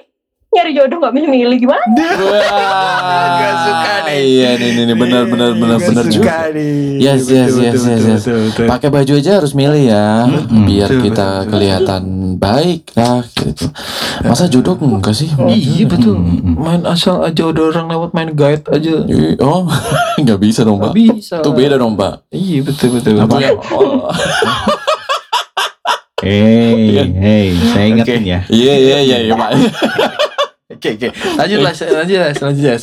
nyari 0.53 0.71
jodoh 0.77 0.97
nggak 1.01 1.13
milih-milih 1.19 1.57
gimana 1.59 1.83
Wah, 1.89 3.27
Gak 3.41 3.55
suka 3.65 3.93
nih. 4.05 4.21
Iya, 4.21 4.49
nih, 4.61 4.69
nih, 4.77 4.83
nih, 4.85 4.97
benar, 4.97 5.23
benar, 5.25 5.51
benar, 5.57 5.77
Gak 5.81 5.89
benar 5.89 6.05
suka 6.05 6.13
juga. 6.13 6.37
nih. 6.53 7.01
Yes, 7.01 7.21
yes, 7.25 7.51
yes, 7.57 7.81
yes, 7.81 8.01
yes. 8.05 8.23
Pakai 8.69 8.93
baju 8.93 9.13
aja 9.17 9.31
harus 9.41 9.57
milih 9.57 9.83
ya, 9.89 10.29
biar 10.69 10.89
Betul, 10.93 11.03
kita 11.09 11.27
betul, 11.43 11.57
betul. 11.57 11.85
Baik 12.35 12.93
lah 12.93 13.21
gitu. 13.29 13.67
Masa 14.21 14.45
jodoh 14.45 14.73
enggak 14.75 15.13
sih? 15.13 15.27
Iya 15.29 15.85
betul. 15.85 16.15
Mm-mm. 16.15 16.55
Main 16.55 16.81
asal 16.83 17.19
aja 17.19 17.43
ada 17.43 17.61
orang 17.63 17.87
lewat 17.87 18.09
main 18.11 18.31
guide 18.31 18.63
aja. 18.67 19.03
Ih, 19.03 19.35
Oh, 19.37 19.65
nggak 20.21 20.39
bisa 20.39 20.61
dong, 20.61 20.77
Pak. 20.77 20.93
bisa. 20.93 21.39
Itu 21.39 21.51
beda 21.51 21.75
dong, 21.75 21.93
Pak. 21.93 22.27
Iya 22.29 22.61
betul 22.61 22.95
betul. 22.95 23.19
Yang- 23.19 23.59
oh. 23.75 24.09
Hey, 26.17 27.03
hey, 27.11 27.47
saya 27.67 27.85
ingetin 27.89 28.23
ya. 28.23 28.39
Iya, 28.47 28.73
iya, 28.73 28.97
iya, 29.01 29.17
iya, 29.21 29.33
Pak. 29.33 29.49
Oke 30.73 30.97
oke. 30.97 31.09
Lanjut 31.37 31.59
lah, 31.61 31.71
lanjut 31.71 32.17
lah, 32.17 32.31
lanjut 32.33 32.65
lah. 32.65 32.79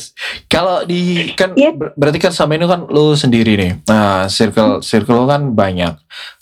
Kalau 0.47 0.77
di 0.81 1.27
kan 1.35 1.51
Iya. 1.53 1.69
ber- 1.69 1.91
berarti 1.93 2.17
kan 2.17 2.31
sama 2.31 2.55
ini 2.55 2.63
kan 2.63 2.87
lu 2.87 3.13
sendiri 3.13 3.53
nih. 3.53 3.71
Nah, 3.85 4.25
circle 4.25 4.79
circle 4.79 5.21
lu 5.21 5.27
kan 5.27 5.51
banyak. 5.51 5.91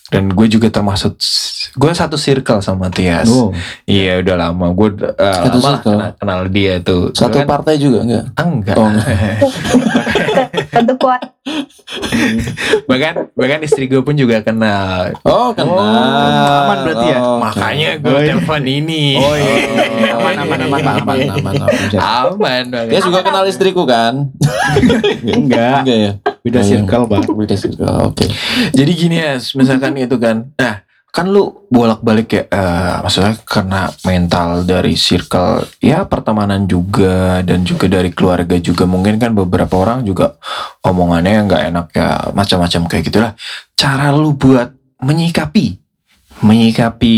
Dan 0.09 0.25
gue 0.27 0.47
juga 0.47 0.67
termasuk 0.67 1.21
gue 1.71 1.91
satu 1.91 2.15
circle 2.15 2.59
sama 2.59 2.89
Tias 2.89 3.25
Oh, 3.25 3.53
iya 3.83 4.17
udah 4.17 4.35
lama 4.39 4.69
gue 4.69 4.89
uh, 5.07 5.13
Satu 5.39 5.57
lama 5.59 5.77
kenal, 5.79 6.09
kenal 6.13 6.39
dia 6.47 6.73
tuh 6.79 7.13
Satu 7.13 7.37
Kan- 7.37 7.45
partai 7.47 7.77
juga 7.77 8.01
enggak? 8.01 8.25
Ah, 8.33 8.43
enggak 8.43 8.75
Oh, 8.75 8.85
enggak. 8.85 9.05
Tentu 10.73 10.93
kuat. 10.97 11.21
bahkan 12.89 13.29
bahkan 13.33 13.59
istri 13.59 13.85
gue 13.85 13.99
pun 13.99 14.13
juga 14.13 14.39
kenal 14.39 15.13
Oh, 15.23 15.49
kenal. 15.51 15.77
aman 16.65 16.77
berarti 16.83 17.05
ya? 17.07 17.17
Oh, 17.19 17.37
makanya 17.39 17.89
gue 17.97 18.09
Oh, 18.09 18.19
iya. 18.19 18.29
telepon 18.33 18.63
ini 18.63 19.03
Oh, 19.15 19.33
iya. 19.33 19.55
Oh, 20.09 20.19
Aman, 20.19 20.35
aman, 20.37 20.59
aman, 20.59 20.81
aman, 20.81 20.95
aman, 20.99 21.17
aman, 21.31 21.53
aman. 21.55 21.89
aman 21.95 22.63
banget 22.69 22.89
Dia 22.89 23.01
juga 23.01 23.19
kenal 23.21 23.43
istriku 23.45 23.83
kan? 23.83 24.29
enggak, 25.21 25.81
Enggak 25.81 25.97
ya? 25.97 26.11
Beda 26.43 26.61
circle 26.63 27.05
bang. 27.09 27.23
Beda 27.39 27.55
circle. 27.55 27.95
Oke. 28.09 28.25
Jadi 28.71 28.91
gini 28.95 29.17
ya, 29.19 29.35
misalkan 29.57 29.95
itu 29.99 30.15
kan, 30.15 30.49
nah 30.55 30.83
kan 31.09 31.25
lu 31.25 31.65
bolak-balik 31.73 32.29
ya, 32.29 32.43
eh, 32.47 32.95
maksudnya 33.01 33.33
karena 33.41 33.89
mental 34.05 34.61
dari 34.61 34.93
circle, 34.93 35.65
ya 35.81 36.05
pertemanan 36.05 36.69
juga 36.69 37.41
dan 37.41 37.65
juga 37.65 37.89
dari 37.89 38.13
keluarga 38.13 38.55
juga 38.61 38.85
mungkin 38.85 39.17
kan 39.17 39.33
beberapa 39.33 39.73
orang 39.81 40.05
juga 40.05 40.37
omongannya 40.85 41.49
nggak 41.49 41.63
enak 41.73 41.85
ya 41.97 42.07
macam-macam 42.31 42.81
kayak 42.85 43.03
gitulah. 43.09 43.31
Cara 43.73 44.13
lu 44.13 44.37
buat 44.37 44.69
menyikapi, 45.01 45.88
menyikapi 46.39 47.15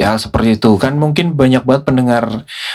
hal 0.00 0.20
seperti 0.20 0.60
itu 0.60 0.70
kan 0.76 0.96
mungkin 0.96 1.32
banyak 1.32 1.64
banget 1.64 1.82
pendengar 1.88 2.24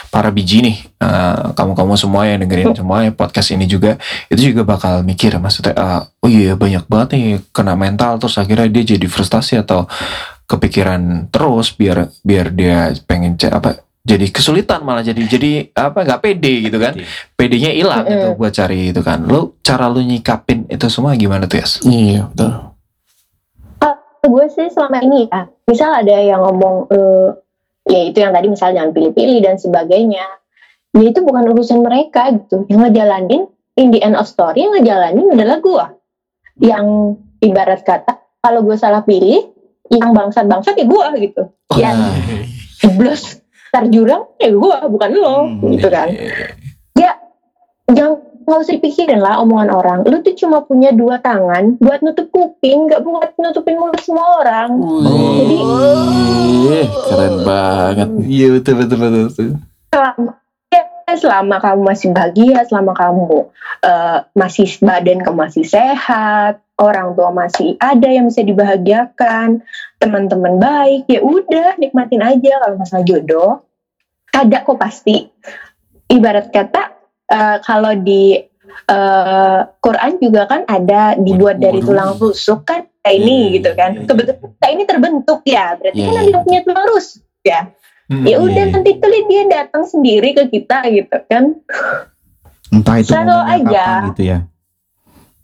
para 0.09 0.33
biji 0.33 0.65
nih, 0.65 0.77
eh, 1.01 1.53
kamu-kamu 1.53 1.93
semua 1.97 2.25
yang 2.25 2.41
dengerin 2.41 2.73
semua 2.73 3.05
ya 3.05 3.11
podcast 3.13 3.53
ini 3.53 3.69
juga 3.69 4.01
itu 4.27 4.53
juga 4.53 4.65
bakal 4.65 5.05
mikir 5.05 5.37
maksudnya 5.37 5.73
ah, 5.77 6.01
oh 6.21 6.29
iya 6.29 6.57
banyak 6.57 6.85
banget 6.89 7.07
nih 7.15 7.25
kena 7.53 7.77
mental 7.77 8.17
terus 8.17 8.37
akhirnya 8.41 8.67
dia 8.69 8.97
jadi 8.97 9.07
frustasi 9.07 9.61
atau 9.61 9.85
kepikiran 10.49 11.31
terus 11.31 11.71
biar 11.71 12.11
biar 12.25 12.51
dia 12.51 12.91
pengen 13.07 13.39
apa 13.53 13.85
jadi 14.01 14.33
kesulitan 14.33 14.81
malah 14.81 15.05
jadi 15.05 15.21
jadi 15.29 15.69
apa 15.77 16.01
nggak 16.01 16.21
pede 16.25 16.53
gitu 16.65 16.77
kan 16.81 16.97
pedenya 17.37 17.69
hilang 17.69 18.01
Mm-mm. 18.01 18.13
gitu 18.17 18.27
buat 18.33 18.53
cari 18.53 18.89
itu 18.89 19.01
kan 19.05 19.21
lu 19.21 19.53
cara 19.61 19.85
lu 19.85 20.01
nyikapin 20.01 20.65
itu 20.67 20.89
semua 20.89 21.13
gimana 21.13 21.45
tuh 21.45 21.61
Yas? 21.61 21.85
Iya, 21.85 22.25
betul. 22.33 22.70
Gue 24.21 24.45
sih 24.53 24.69
selama 24.69 25.01
ini 25.01 25.25
ya 25.25 25.49
misal 25.65 25.97
ada 25.97 26.13
yang 26.13 26.45
ngomong 26.45 26.85
eh, 26.93 27.29
ya 27.89 27.99
itu 28.05 28.17
yang 28.21 28.33
tadi 28.37 28.47
misal 28.53 28.69
jangan 28.69 28.93
pilih-pilih 28.93 29.41
dan 29.41 29.57
sebagainya 29.57 30.25
ya 30.93 31.01
itu 31.01 31.19
bukan 31.25 31.49
urusan 31.49 31.81
mereka 31.81 32.29
gitu. 32.29 32.69
Yang 32.69 32.93
ngejalanin 32.93 33.41
in 33.81 33.87
the 33.89 33.97
end 34.03 34.13
of 34.13 34.29
story 34.29 34.61
yang 34.61 34.77
ngejalanin 34.77 35.25
adalah 35.33 35.57
gue 35.57 35.85
yang 36.61 37.17
ibarat 37.41 37.81
kata 37.81 38.21
kalau 38.45 38.61
gue 38.61 38.77
salah 38.77 39.01
pilih 39.01 39.49
yang 39.89 40.13
bangsat-bangsat 40.13 40.77
ya 40.77 40.85
gue 40.85 41.05
gitu. 41.25 41.43
Ya 41.79 41.89
jeblos 42.77 43.41
tar 43.73 43.87
jurang 43.89 44.29
ya 44.37 44.51
gue 44.53 44.77
bukan 44.91 45.09
lo 45.17 45.47
Hmm, 45.49 45.71
gitu 45.73 45.87
kan. 45.89 46.11
jangan 47.91 48.23
nggak 48.43 48.61
usah 48.61 48.75
dipikirin 48.77 49.21
lah 49.21 49.41
omongan 49.41 49.69
orang 49.71 49.97
lu 50.05 50.19
tuh 50.25 50.35
cuma 50.35 50.65
punya 50.65 50.91
dua 50.91 51.21
tangan 51.21 51.77
buat 51.77 52.01
nutup 52.01 52.27
kuping 52.33 52.89
nggak 52.89 53.01
buat 53.05 53.37
nutupin 53.37 53.77
mulut 53.77 54.01
semua 54.01 54.43
orang 54.43 54.69
Jadi 54.77 55.57
Wih, 56.61 56.87
keren 56.87 57.35
banget. 57.43 58.09
Iya 58.23 58.47
betul 58.55 58.73
betul 58.79 58.97
betul. 59.01 59.23
betul. 59.27 59.49
selama, 59.91 60.31
ya, 60.71 60.83
selama 61.19 61.55
kamu 61.59 61.81
masih 61.83 62.07
bahagia, 62.15 62.59
selama 62.69 62.93
kamu 62.95 63.27
eh, 63.83 64.19
masih 64.37 64.67
badan 64.79 65.19
kamu 65.25 65.37
masih 65.49 65.65
sehat, 65.67 66.63
orang 66.79 67.17
tua 67.17 67.33
masih 67.33 67.75
ada 67.81 68.07
yang 68.07 68.29
bisa 68.29 68.45
dibahagiakan, 68.45 69.65
teman-teman 69.99 70.61
baik, 70.61 71.09
ya 71.11 71.19
udah 71.19 71.75
nikmatin 71.81 72.23
aja 72.23 72.61
kalau 72.61 72.79
masalah 72.79 73.03
jodoh 73.03 73.65
ada 74.31 74.63
kok 74.63 74.79
pasti. 74.79 75.27
Ibarat 76.07 76.55
kata 76.55 77.00
eh, 77.31 77.57
kalau 77.63 77.93
di 77.95 78.37
eh, 78.87 79.59
Quran 79.79 80.11
juga 80.19 80.45
kan 80.45 80.61
ada 80.67 81.15
dibuat 81.15 81.57
dari 81.57 81.79
Waduh. 81.79 81.87
tulang 81.87 82.11
rusuk 82.19 82.61
kan 82.63 82.85
kayak 83.01 83.15
ini 83.17 83.37
Iya, 83.41 83.53
gitu 83.57 83.69
kan. 83.73 83.89
iya, 83.91 83.99
iya. 83.99 84.07
Kebetulan 84.07 84.37
kita 84.43 84.67
ini 84.69 84.83
terbentuk 84.85 85.39
ya, 85.43 85.65
berarti 85.75 85.97
Iya, 85.97 86.05
kan 86.05 86.13
iya. 86.13 86.21
ada 86.21 86.29
yang 86.29 86.43
punya 86.43 86.61
tulang 86.61 86.85
rusuk 86.87 87.23
ya 87.41 87.61
Hmm, 88.11 88.27
ya 88.27 88.43
udah 88.43 88.65
iya. 88.67 88.73
nanti 88.75 88.91
tuh 88.99 89.07
dia 89.07 89.43
datang 89.47 89.87
sendiri 89.87 90.35
ke 90.35 90.43
kita 90.51 90.83
gitu 90.91 91.15
kan 91.31 91.55
Entah 92.67 92.99
itu 92.99 93.07
Selalu 93.15 93.39
aja. 93.39 93.83
kapan 93.87 94.03
gitu 94.11 94.23
ya. 94.27 94.37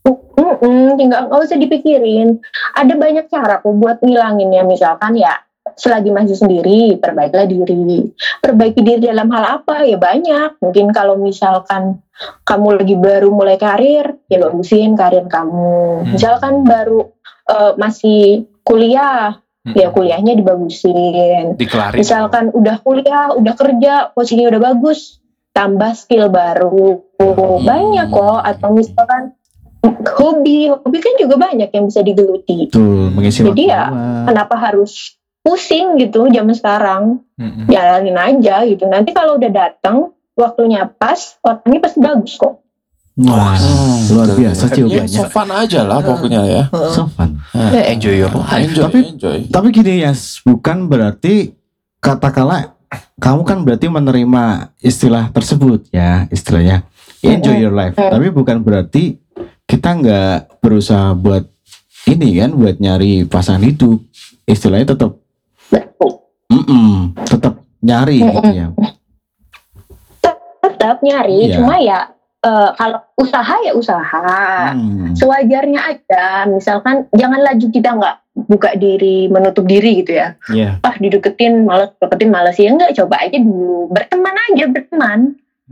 Mm-mm, 0.04 0.96
tinggal 0.96 1.28
nggak 1.28 1.42
usah 1.44 1.56
dipikirin 1.56 2.40
ada 2.72 2.94
banyak 2.96 3.28
cara 3.28 3.60
kok 3.60 3.72
buat 3.72 4.04
ngilangin 4.04 4.52
ya 4.52 4.64
misalkan 4.64 5.16
ya 5.16 5.36
selagi 5.76 6.14
masih 6.14 6.38
sendiri 6.38 6.96
perbaikilah 6.96 7.50
diri 7.50 8.08
perbaiki 8.40 8.80
diri 8.86 9.10
dalam 9.10 9.28
hal 9.34 9.60
apa 9.60 9.84
ya 9.84 10.00
banyak 10.00 10.62
mungkin 10.64 10.94
kalau 10.96 11.20
misalkan 11.20 12.00
kamu 12.48 12.80
lagi 12.80 12.96
baru 12.96 13.30
mulai 13.34 13.58
karir 13.60 14.16
ya 14.32 14.38
bagusin 14.40 14.96
karir 14.96 15.28
kamu 15.28 16.08
Hmm. 16.08 16.14
misalkan 16.14 16.64
baru 16.64 17.12
eh, 17.50 17.74
masih 17.76 18.48
kuliah 18.64 19.40
ya 19.68 19.92
kuliahnya 19.92 20.38
dibagusin 20.38 21.60
Dikelarin. 21.60 22.00
misalkan 22.00 22.56
udah 22.56 22.80
kuliah, 22.80 23.36
udah 23.36 23.52
kerja, 23.52 24.16
posisinya 24.16 24.48
udah 24.56 24.62
bagus, 24.64 25.20
tambah 25.52 25.92
skill 25.92 26.32
baru, 26.32 27.04
banyak 27.68 28.08
kok. 28.08 28.40
Atau 28.48 28.72
misalkan 28.72 29.36
hobi, 30.16 30.72
hobi 30.72 30.98
kan 31.04 31.14
juga 31.20 31.36
banyak 31.36 31.68
yang 31.68 31.86
bisa 31.90 32.00
digeluti. 32.00 32.72
Tuh 32.72 33.12
mengisi 33.12 33.44
Jadi 33.44 33.68
waktu 33.68 33.76
ya. 33.76 33.84
Kenapa 34.24 34.56
harus 34.56 35.17
pusing 35.48 35.96
gitu 35.96 36.28
zaman 36.28 36.52
sekarang? 36.52 37.24
Mm-mm. 37.40 37.72
Jalanin 37.72 38.20
aja 38.20 38.68
gitu. 38.68 38.84
Nanti 38.84 39.16
kalau 39.16 39.40
udah 39.40 39.48
datang, 39.48 40.12
waktunya 40.36 40.84
pas, 40.86 41.40
orangnya 41.40 41.80
pasti 41.80 42.00
bagus 42.00 42.36
kok. 42.36 42.60
Wah, 43.18 43.58
Hmm, 43.58 44.14
luar 44.14 44.30
biasa 44.30 44.70
Ya, 44.70 44.74
jawabannya. 44.78 45.10
so 45.10 45.26
fun 45.26 45.50
aja 45.50 45.82
lah 45.82 46.00
pokoknya 46.00 46.42
ya. 46.46 46.64
So 46.92 47.10
fun. 47.10 47.42
Ya, 47.50 47.82
enjoy 47.90 48.14
your 48.14 48.30
life. 48.30 48.62
Enjoy, 48.62 48.84
Tapi- 48.86 49.06
enjoy. 49.10 49.38
Tapi 49.48 49.68
gini 49.72 49.94
ya, 50.04 50.12
bukan 50.44 50.86
berarti 50.86 51.56
katakanlah 51.98 52.78
kamu 53.18 53.42
kan 53.42 53.58
berarti 53.66 53.90
menerima 53.90 54.44
istilah 54.80 55.34
tersebut 55.34 55.90
ya, 55.90 56.30
istilahnya 56.30 56.86
enjoy 57.20 57.58
your 57.58 57.74
life. 57.74 57.98
Tapi 57.98 58.30
bukan 58.30 58.62
berarti 58.62 59.18
kita 59.66 59.98
nggak 59.98 60.62
berusaha 60.62 61.12
buat 61.12 61.50
ini 62.06 62.38
kan, 62.38 62.54
buat 62.54 62.78
nyari 62.78 63.26
pasangan 63.26 63.66
hidup. 63.66 63.98
Istilahnya 64.46 64.94
tetap, 64.94 65.18
Betul. 65.70 66.12
mm 66.48 66.96
tetap 67.24 67.54
nyari 67.80 68.18
Mm-mm. 68.20 68.32
gitu 68.34 68.50
ya. 68.52 68.68
Tetap 70.60 70.98
nyari, 71.00 71.48
Iya. 71.48 71.56
cuma 71.58 71.76
ya 71.78 72.00
eh, 72.40 72.70
kalau 72.74 73.00
usaha 73.16 73.56
ya 73.62 73.74
usaha. 73.74 74.24
Hmm. 74.72 75.12
sewajarnya 75.14 75.82
aja 75.82 76.26
misalkan 76.46 77.10
jangan 77.12 77.42
laju 77.42 77.66
kita 77.68 77.90
nggak 77.92 78.16
buka 78.46 78.78
diri 78.78 79.26
menutup 79.28 79.66
diri 79.66 80.00
gitu 80.00 80.14
ya 80.14 80.38
Iya, 80.48 80.78
ah 80.80 80.94
dideketin 80.94 81.66
malas 81.66 81.90
deketin 81.98 82.30
malas 82.30 82.54
ya 82.56 82.70
enggak 82.70 82.94
coba 82.94 83.18
aja 83.20 83.34
dulu 83.36 83.90
berteman 83.90 84.36
aja 84.46 84.64
berteman 84.70 85.20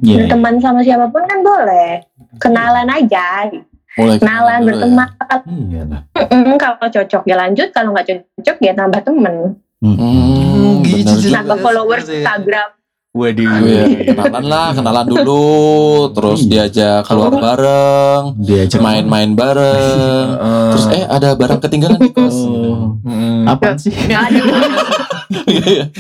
iya. 0.02 0.26
berteman 0.26 0.58
sama 0.58 0.82
siapa 0.82 1.08
pun 1.08 1.22
kan 1.24 1.40
boleh 1.40 2.02
kenalan 2.40 2.90
aja 2.90 3.54
Mulai 3.96 4.18
kenalan 4.18 4.60
dulu 4.60 4.66
ya. 4.66 4.74
berteman 4.74 5.10
Iya. 5.46 5.84
Mm-mm, 6.18 6.56
kalau 6.58 6.88
cocok 6.90 7.24
ya 7.24 7.36
lanjut 7.38 7.70
kalau 7.70 7.94
nggak 7.94 8.08
cocok 8.10 8.58
ya 8.60 8.74
tambah 8.74 9.00
temen 9.00 9.62
Hmm, 9.88 10.82
gitu 10.82 11.06
juga. 11.06 11.22
juga. 11.22 11.36
nambah 11.38 11.58
followers. 11.60 12.06
Instagram 12.08 12.70
Waduh. 13.16 13.48
Iya, 13.64 14.12
kenalan 14.12 14.44
lah, 14.44 14.68
kenalan 14.76 15.08
dulu, 15.08 15.48
terus 16.12 16.44
Iya. 16.44 16.68
diajak 16.68 17.08
keluar 17.08 17.32
bareng, 17.32 18.36
Diajak 18.38 18.84
main-main 18.84 19.32
bareng. 19.32 20.28
Heeh. 20.36 20.68
Terus 20.76 20.86
eh 20.92 21.04
ada 21.08 21.32
barang 21.32 21.60
ketinggalan 21.60 21.96
di 21.98 22.12
kos. 22.12 22.36
Oh. 22.36 23.00
Mm-mm. 23.00 23.48
Apaan 23.48 23.80
sih? 23.80 23.96
nggak 24.02 24.20
ada 24.22 24.40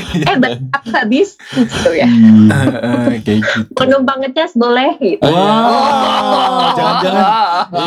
eh 0.05 0.35
berapa 0.37 0.77
habis 0.93 1.33
gitu 1.49 1.91
ya 1.91 2.05
Hmm. 2.05 2.51
Heeh, 2.51 3.23
kayak 3.23 3.39
gitu. 3.41 3.59
penumpang 3.73 4.19
ngecas 4.19 4.51
boleh 4.53 4.91
gitu. 4.97 5.23
Wow, 5.23 6.75
jangan-jangan 6.75 7.25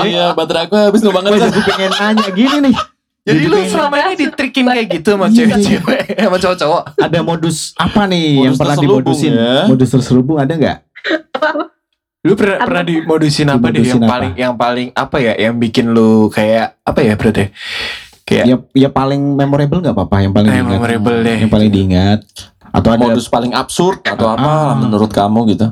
Iya, 0.04 0.24
baterai 0.32 0.66
aku 0.66 0.74
habis 0.74 1.00
numpang 1.00 1.22
Gue 1.22 1.36
ngecas. 1.36 1.52
jadi 1.52 1.60
pengen 1.64 1.92
nanya 1.92 2.28
gini 2.32 2.56
nih. 2.64 2.74
Jadi 3.28 3.44
lu 3.44 3.56
pengen- 3.58 3.68
selama 3.70 3.96
ini 4.00 4.14
ditrikin 4.18 4.64
kayak 4.64 4.86
gitu 4.90 5.08
sama 5.10 5.26
Iya. 5.26 5.34
cewek-cewek 5.36 6.00
sama 6.24 6.36
cowok-cowok. 6.38 6.82
ada 6.98 7.18
modus 7.20 7.56
apa 7.76 8.00
nih 8.04 8.24
Modus 8.32 8.42
yang 8.42 8.54
pernah 8.56 8.76
dimodusin? 8.78 9.32
ya. 9.32 9.54
Modus 9.66 9.88
terselubung 9.90 10.36
ada 10.36 10.52
nggak? 10.52 10.78
Lu 12.20 12.34
pernah 12.34 12.56
Apa? 12.56 12.66
pernah 12.66 12.82
dimodusin 12.82 13.46
apa 13.46 13.66
deh 13.68 13.80
yang 13.80 14.00
apa? 14.00 14.10
paling 14.10 14.32
yang 14.34 14.54
paling 14.54 14.88
apa 14.92 15.16
ya 15.18 15.32
yang 15.38 15.54
bikin 15.54 15.86
lu 15.88 16.10
kayak 16.28 16.80
apa 16.82 16.98
ya 16.98 17.14
berarti? 17.14 17.52
Kayak 18.22 18.44
Ya, 18.44 18.56
ya 18.76 18.88
paling 18.90 19.22
memorable 19.34 19.80
nggak 19.80 19.94
apa-apa 19.94 20.16
yang 20.20 20.32
paling 20.32 20.50
yang 20.50 20.62
diingat. 20.62 20.74
memorable 20.74 21.16
deh. 21.22 21.36
Yang 21.38 21.50
paling 21.50 21.70
diingat. 21.70 22.20
Atau 22.68 22.90
ada 22.90 23.00
Modus 23.06 23.24
paling 23.26 23.52
absurd 23.52 24.02
atau 24.02 24.28
apa 24.28 24.44
Ah. 24.44 24.72
menurut 24.74 25.08
kamu 25.08 25.48
gitu? 25.48 25.68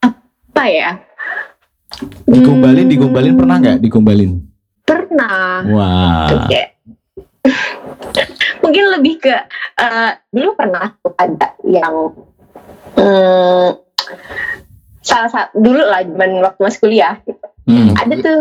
apa 0.00 0.62
ya 0.66 0.90
digombalin, 2.24 2.86
digombalin 2.86 3.34
pernah 3.34 3.56
nggak? 3.56 3.76
Digombalin. 3.78 4.49
Pernah 4.90 5.62
Wah. 5.70 6.26
Kayak 6.44 6.68
mungkin 8.60 8.84
lebih 8.92 9.14
ke 9.18 9.34
eh, 9.76 10.10
dulu 10.28 10.50
pernah 10.52 10.90
ada 11.16 11.48
yang 11.62 12.12
hmm, 12.94 13.68
salah 15.00 15.30
satu 15.30 15.54
dulu 15.56 15.80
lah 15.80 16.02
zaman 16.02 16.30
waktu 16.40 16.60
masih 16.60 16.80
kuliah 16.80 17.14
gitu. 17.22 17.46
Hmm. 17.64 17.94
ada 17.94 18.14
tuh 18.18 18.40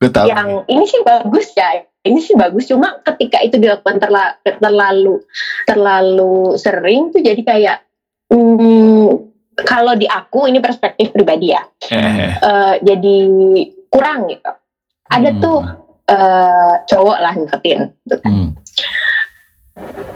Gue 0.00 0.08
tahu. 0.08 0.26
yang 0.26 0.64
ini 0.66 0.84
sih 0.84 1.04
bagus 1.04 1.52
ya 1.52 1.68
ini 2.00 2.18
sih 2.18 2.32
bagus 2.32 2.64
cuma 2.66 2.96
ketika 3.04 3.38
itu 3.38 3.60
dilakukan 3.60 4.00
terla- 4.00 4.40
terlalu 4.40 5.20
terlalu 5.62 6.56
sering 6.56 7.12
tuh 7.12 7.20
jadi 7.20 7.38
kayak 7.38 7.78
hmm, 8.26 9.28
kalau 9.60 9.92
di 9.92 10.08
aku 10.08 10.48
ini 10.48 10.58
perspektif 10.58 11.12
pribadi 11.12 11.52
ya 11.52 11.62
Eh, 11.86 12.32
eh, 12.32 12.74
jadi 12.80 13.16
kurang 13.86 14.26
gitu 14.26 14.50
ada 15.06 15.30
Hmm. 15.30 15.38
tuh 15.38 15.58
eh, 16.10 16.72
cowok 16.84 17.18
lah 17.18 17.32
ngeketin 17.32 17.80
Hmm. 18.20 18.52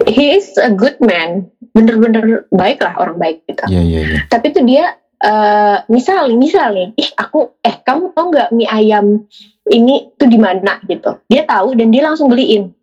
he 0.04 0.35
is 0.35 0.52
a 0.59 0.68
good 0.68 0.98
man 1.00 1.48
bener-bener 1.72 2.44
baik 2.50 2.78
lah 2.78 2.94
orang 2.96 3.16
baik 3.16 3.46
gitu 3.46 3.64
Iya 3.64 3.80
iya 3.80 4.00
iya. 4.04 4.18
tapi 4.28 4.50
tuh 4.50 4.61
dia 4.62 4.92
eh 5.16 5.76
misal 5.88 6.28
misal 6.37 6.70
nih 6.70 6.92
ih 6.94 7.11
aku 7.16 7.57
eh 7.59 7.80
kamu 7.80 8.12
tau 8.12 8.28
nggak 8.28 8.52
mie 8.52 8.68
ayam 8.68 9.24
ini 9.64 10.12
tuh 10.14 10.28
di 10.28 10.37
mana 10.37 10.76
gitu 10.85 11.16
dia 11.24 11.42
tahu 11.44 11.72
dan 11.72 11.88
dia 11.88 12.04
langsung 12.04 12.28
beliin 12.28 12.76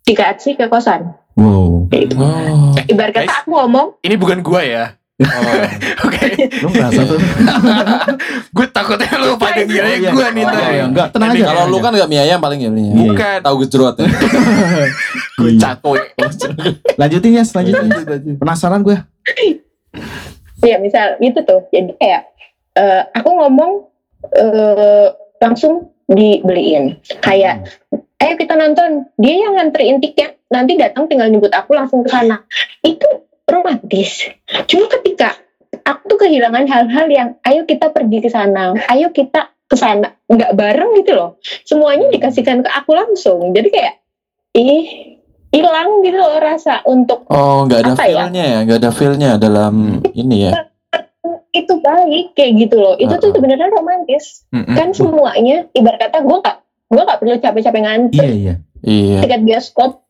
di 0.00 0.12
KFC 0.12 0.56
ke 0.56 0.66
kosan 0.66 1.14
Wow. 1.38 1.86
kayak 1.86 2.10
gitu. 2.10 2.18
Oh. 2.18 2.74
ibarat 2.82 3.14
kata 3.14 3.22
guys. 3.22 3.38
aku 3.38 3.48
ngomong 3.54 3.86
ini 4.02 4.18
bukan 4.18 4.42
gua 4.42 4.58
ya. 4.60 4.84
Oh. 5.18 5.26
Oke. 6.06 6.46
Lu 6.62 6.70
merasa 6.70 7.02
tuh? 7.02 7.18
gue 8.56 8.66
takutnya 8.70 9.18
lu 9.18 9.34
pada 9.34 9.66
ngira 9.66 9.82
Oh, 9.84 9.94
iya. 9.98 10.10
gue 10.14 10.26
nih 10.30 10.42
Oh, 10.42 10.50
ntar. 10.50 10.70
iya, 10.70 10.84
enggak, 10.86 11.06
tenang 11.10 11.30
aja. 11.34 11.44
Kalau 11.48 11.62
lu 11.66 11.78
kan 11.78 11.90
gak 11.92 12.06
mie 12.06 12.22
ayam 12.22 12.38
paling 12.38 12.60
ya. 12.60 12.70
Iya. 12.70 12.92
Bukan. 12.94 13.38
Tahu 13.42 13.56
gejrot 13.62 13.96
ya. 13.96 14.06
Gue 15.34 15.50
Iya. 15.52 15.60
cakwe. 15.60 15.98
Lanjutin 16.94 17.32
ya, 17.34 17.42
selanjutnya. 17.42 17.90
Penasaran 18.36 18.80
gue. 18.80 18.96
ya 20.58 20.74
misal 20.76 21.14
gitu 21.18 21.38
tuh 21.42 21.70
jadi 21.70 21.94
kayak 21.94 22.22
eh, 22.74 23.02
aku 23.14 23.30
ngomong 23.30 23.86
eh, 24.32 25.06
langsung 25.38 25.86
dibeliin 26.04 26.98
kayak 27.20 27.62
ayo 28.18 28.34
kita 28.34 28.58
nonton 28.58 29.06
dia 29.14 29.38
yang 29.38 29.54
nganterin 29.54 30.02
tiket 30.02 30.42
nanti 30.50 30.74
datang 30.74 31.06
tinggal 31.06 31.30
nyebut 31.30 31.54
aku 31.54 31.78
langsung 31.78 32.02
ke 32.02 32.10
sana 32.10 32.42
itu 32.82 33.06
romantis 33.48 34.28
cuma 34.64 34.86
ketika 34.90 35.34
aku 35.84 36.02
tuh 36.06 36.18
kehilangan 36.20 36.64
hal-hal 36.64 37.06
yang 37.08 37.28
ayo 37.42 37.64
kita 37.64 37.88
pergi 37.88 38.20
ke 38.20 38.28
sana 38.28 38.76
ayo 38.88 39.08
kita 39.10 39.48
ke 39.64 39.76
sana 39.76 40.16
nggak 40.24 40.52
bareng 40.52 40.96
gitu 40.96 41.12
loh 41.12 41.30
semuanya 41.62 42.08
dikasihkan 42.08 42.60
ke 42.60 42.70
aku 42.70 42.92
langsung 42.92 43.52
jadi 43.52 43.68
kayak 43.68 43.94
ih 44.54 44.84
hilang 45.48 46.00
gitu 46.00 46.16
loh 46.16 46.36
rasa 46.36 46.84
untuk 46.84 47.24
Oh, 47.28 47.64
nggak 47.64 47.80
ada 47.82 47.92
ya? 47.92 47.96
feel-nya 47.98 48.44
ya, 48.44 48.58
nggak 48.64 48.78
ada 48.80 48.90
feel-nya 48.92 49.30
dalam 49.36 50.04
ini 50.12 50.44
ya. 50.44 50.52
itu 51.48 51.72
baik 51.80 52.36
kayak 52.36 52.52
gitu 52.60 52.76
loh 52.76 52.94
itu 52.94 53.08
tuh 53.10 53.28
Uh-uh. 53.28 53.34
sebenarnya 53.34 53.68
romantis 53.72 54.44
Mm-mm. 54.52 54.76
kan 54.76 54.92
semuanya 54.92 55.64
ibarat 55.72 56.00
kata 56.04 56.20
gue 56.20 56.38
gak 56.38 56.56
gue 56.88 57.02
gak 57.02 57.18
perlu 57.18 57.36
capek-capek 57.36 57.80
ngantri 57.82 58.20
Iya 58.20 58.28
iya. 58.32 58.54
Iya. 58.78 59.18
tiket 59.24 59.40
bioskop 59.42 60.04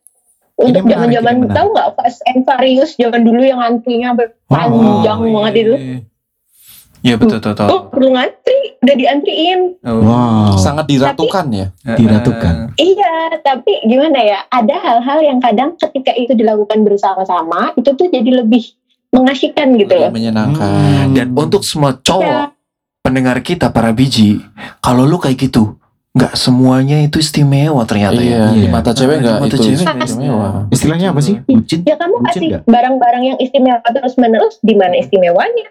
untuk 0.59 0.85
zaman 0.85 1.09
zaman 1.09 1.33
ini 1.33 1.41
menarik. 1.41 1.55
tahu 1.55 1.67
nggak 1.71 1.89
Fast 1.95 2.21
and 2.27 2.41
Furious 2.43 2.91
zaman 2.95 3.23
dulu 3.23 3.41
yang 3.41 3.61
antrinya 3.61 4.11
panjang 4.45 5.19
Oh, 5.21 5.33
banget 5.33 5.55
itu 5.57 5.75
iya. 5.77 5.99
Iya 6.99 7.15
betul 7.15 7.39
betul. 7.39 7.63
oh 7.65 7.87
perlu 7.87 8.11
ngantri 8.11 8.59
udah 8.77 8.97
diantriin 8.97 9.61
Oh. 9.81 10.03
Wow. 10.03 10.59
Sangat 10.59 10.91
diratukan 10.91 11.47
ya. 11.49 11.67
diratukan. 11.89 12.75
iya 12.75 13.15
tapi 13.39 13.71
gimana 13.85 14.19
ya 14.19 14.39
ada 14.45 14.75
hal-hal 14.77 15.19
yang 15.23 15.39
kadang 15.39 15.79
ketika 15.79 16.11
itu 16.13 16.35
dilakukan 16.35 16.83
bersama-sama 16.83 17.71
itu 17.73 17.87
tuh 17.89 18.11
jadi 18.11 18.43
lebih 18.43 18.75
mengasihkan 19.09 19.79
gitu 19.79 19.95
loh 19.95 20.11
Lebih 20.11 20.19
menyenangkan. 20.21 21.07
Hmm. 21.07 21.15
Dan 21.15 21.27
untuk 21.33 21.63
semua 21.63 21.95
cowok 21.95 22.51
pendengar 23.01 23.41
kita 23.41 23.71
para 23.71 23.89
biji, 23.89 24.43
kalau 24.79 25.07
lu 25.07 25.17
kayak 25.17 25.39
gitu, 25.41 25.79
nggak 26.09 26.33
semuanya 26.35 26.99
itu 26.99 27.19
istimewa 27.19 27.85
ternyata 27.85 28.17
Iya, 28.17 28.49
ya. 28.49 28.51
di 28.51 28.65
Iya. 28.65 28.71
mata 28.71 28.91
cewek 28.91 29.17
nggak 29.21 29.37
mata 29.39 29.47
itu 29.47 29.57
cewek 29.61 29.87
istimewa. 30.03 30.49
Istilahnya 30.69 31.07
apa 31.13 31.21
sih? 31.21 31.35
Bucin? 31.41 31.81
ya 31.85 31.95
kamu 31.95 32.15
Bucin 32.19 32.27
kasih 32.27 32.49
barang-barang 32.65 33.23
yang 33.25 33.39
istimewa 33.39 33.79
terus 33.85 34.15
menerus 34.17 34.57
di 34.59 34.75
mana 34.75 34.97
istimewanya 34.97 35.69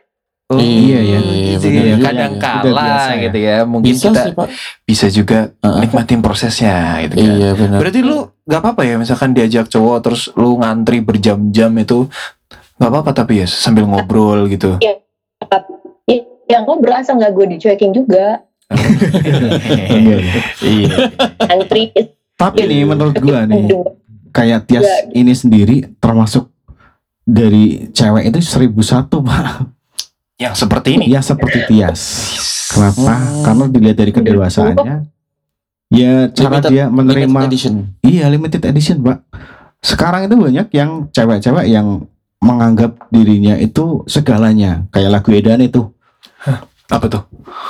Oh, 0.48 0.56
Iya, 0.56 1.00
iya. 1.04 1.20
gitu 1.20 1.68
benar 1.68 1.84
ya. 1.84 1.92
juga 1.92 2.06
Kadang 2.08 2.32
ya. 2.32 2.40
kala 2.40 2.64
Udah 2.64 2.72
biasa 2.80 3.12
ya. 3.12 3.20
gitu 3.20 3.38
ya. 3.38 3.58
Mungkin 3.68 3.92
Bisa 3.92 4.06
kita 4.08 4.22
sih 4.24 4.32
pak. 4.32 4.48
bisa 4.88 5.06
juga 5.12 5.40
nikmatin 5.60 6.20
prosesnya 6.24 6.76
gitu 7.04 7.16
kan. 7.20 7.28
Iya 7.36 7.50
benar. 7.52 7.78
Berarti 7.84 8.00
lu 8.00 8.18
nggak 8.48 8.62
apa-apa 8.64 8.82
ya 8.88 8.96
misalkan 8.96 9.36
diajak 9.36 9.68
cowok 9.68 9.98
terus 10.00 10.32
lu 10.34 10.56
ngantri 10.56 11.04
berjam-jam 11.04 11.76
itu 11.76 12.08
nggak 12.80 12.90
apa-apa 12.90 13.12
tapi 13.12 13.44
ya 13.44 13.48
sambil 13.50 13.84
ngobrol 13.84 14.48
gitu. 14.48 14.80
ya 14.80 14.96
yang 16.48 16.64
ngobrol 16.64 16.96
asal 16.96 17.20
nggak 17.20 17.36
gue 17.36 17.60
dicuekin 17.60 17.92
juga 17.92 18.47
Iya. 20.60 20.96
antri 21.42 21.92
Tapi 22.34 22.60
nih 22.64 22.86
menurut 22.86 23.16
gue 23.16 23.40
nih 23.48 23.64
Aduh. 23.66 23.98
kayak 24.30 24.66
Tias 24.66 24.86
ini 25.12 25.34
sendiri 25.34 25.90
termasuk 25.98 26.52
dari 27.24 27.90
cewek 27.90 28.30
itu 28.30 28.40
seribu 28.40 28.80
satu 28.80 29.20
pak 29.20 29.66
Yang 30.38 30.56
seperti 30.60 30.90
ini. 30.96 31.06
ya 31.10 31.20
seperti 31.20 31.66
Tias 31.66 32.02
kenapa 32.70 33.14
Hmm. 33.16 33.42
karena 33.42 33.66
dilihat 33.68 33.98
dari 33.98 34.12
kedewasanya 34.12 35.08
ya 35.88 36.30
cara 36.30 36.60
Limited- 36.60 36.72
dia 36.72 36.86
menerima 36.88 37.26
Limited 37.26 37.48
edition. 37.48 37.74
iya 38.02 38.26
limited 38.28 38.62
edition 38.62 38.98
pak 39.02 39.24
sekarang 39.80 40.28
itu 40.28 40.36
banyak 40.36 40.68
yang 40.72 41.10
cewek-cewek 41.10 41.66
yang 41.66 42.06
menganggap 42.38 43.08
dirinya 43.08 43.56
itu 43.56 44.06
segalanya 44.06 44.86
kayak 44.90 45.10
lagu 45.12 45.32
Edan 45.32 45.58
itu 45.60 45.90
Apa 46.88 47.06
tuh? 47.08 47.24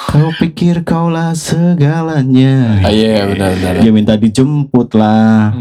kau 0.07 0.29
pikir 0.35 0.81
kaulah 0.81 1.33
segalanya 1.33 2.79
Ah, 2.79 2.89
iya 2.89 3.25
benar 3.25 3.49
benar. 3.51 3.73
dia 3.77 3.91
minta 3.91 4.13
dijemput 4.13 4.93
lah 4.93 5.51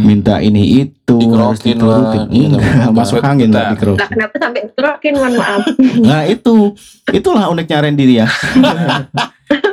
minta 0.00 0.38
ini 0.38 0.82
itu 0.82 1.18
Dikerokin 1.18 1.78
lah, 1.78 2.26
gitu. 2.26 2.56
enggak 2.56 2.90
masuk 2.90 3.18
angin 3.20 3.50
lah 3.50 3.74
dikerokin 3.74 3.98
Lah 3.98 4.08
kenapa 4.08 4.34
sampai 4.36 4.60
terokin 4.70 5.12
mohon 5.14 5.34
maaf 5.34 5.62
Nah 6.08 6.22
itu, 6.24 6.72
itulah 7.08 7.46
uniknya 7.48 7.78
Randy 7.80 8.04
dia. 8.08 8.26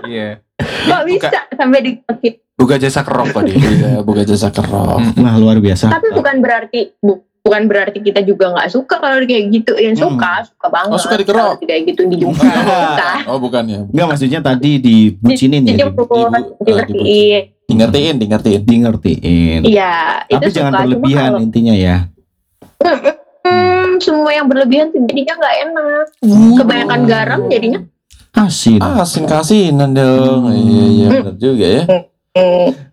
Iya. 0.03 0.41
kok 0.59 1.01
bisa 1.05 1.29
sampai 1.53 1.79
diterokin 1.81 2.33
Buka 2.51 2.75
jasa 2.75 2.99
kerok 2.99 3.29
dia. 3.45 3.55
Iya, 3.71 3.91
buka 4.01 4.21
jasa 4.21 4.49
kerok. 4.49 4.99
Wah 5.15 5.35
luar 5.37 5.57
biasa. 5.57 5.87
tapi 5.87 6.11
bukan 6.11 6.41
berarti 6.41 6.91
bu- 6.97 7.28
bukan 7.49 7.65
berarti 7.65 7.97
kita 7.99 8.21
juga 8.21 8.53
nggak 8.53 8.69
suka 8.69 8.95
kalau 8.95 9.17
kayak 9.19 9.49
gitu 9.49 9.73
yang 9.73 9.97
suka 9.97 10.45
suka 10.45 10.67
banget 10.69 10.93
Oh, 10.93 11.01
suka 11.01 11.15
dikerok? 11.17 11.57
Kalau 11.57 11.57
kayak 11.59 11.81
gitu 11.83 12.01
suka 12.29 13.09
Oh 13.25 13.37
bukan 13.37 13.63
ya. 13.65 13.79
Enggak 13.83 14.05
maksudnya 14.07 14.39
tadi 14.39 14.77
dibucinin 14.77 15.61
ya, 15.61 15.65
di, 15.65 15.71
dijemput 15.75 16.05
di- 16.05 17.49
Di 17.65 17.73
ngertiin, 17.73 18.15
di 18.15 18.25
ngertiin. 18.27 18.61
di 18.63 18.75
ngertiin. 18.79 19.61
iya 19.63 20.21
itu 20.23 20.37
Tapi 20.37 20.45
suka 20.47 20.57
jangan 20.59 20.73
berlebihan 20.79 21.25
kalau- 21.27 21.41
intinya 21.41 21.73
ya. 21.75 21.97
Hmm, 23.39 23.97
semua 23.97 24.29
yang 24.29 24.45
berlebihan 24.45 24.87
jadinya 24.93 25.33
nggak 25.35 25.55
enak 25.63 26.05
kebanyakan 26.55 27.01
garam 27.03 27.41
jadinya 27.47 27.81
Asin. 28.31 28.77
Ah, 28.77 29.01
asin 29.01 29.25
kasinan 29.25 29.91
dong. 29.91 30.47
Iya, 30.47 30.85
iya 30.87 31.07
benar 31.11 31.35
juga 31.35 31.65
ya. 31.67 31.83
hmm, 32.31 32.88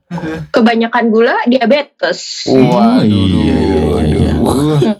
kebanyakan 0.50 1.04
gula 1.08 1.36
diabetes 1.44 2.46
iya, 2.46 2.66
Waduh, 2.66 3.04
iya. 4.02 4.92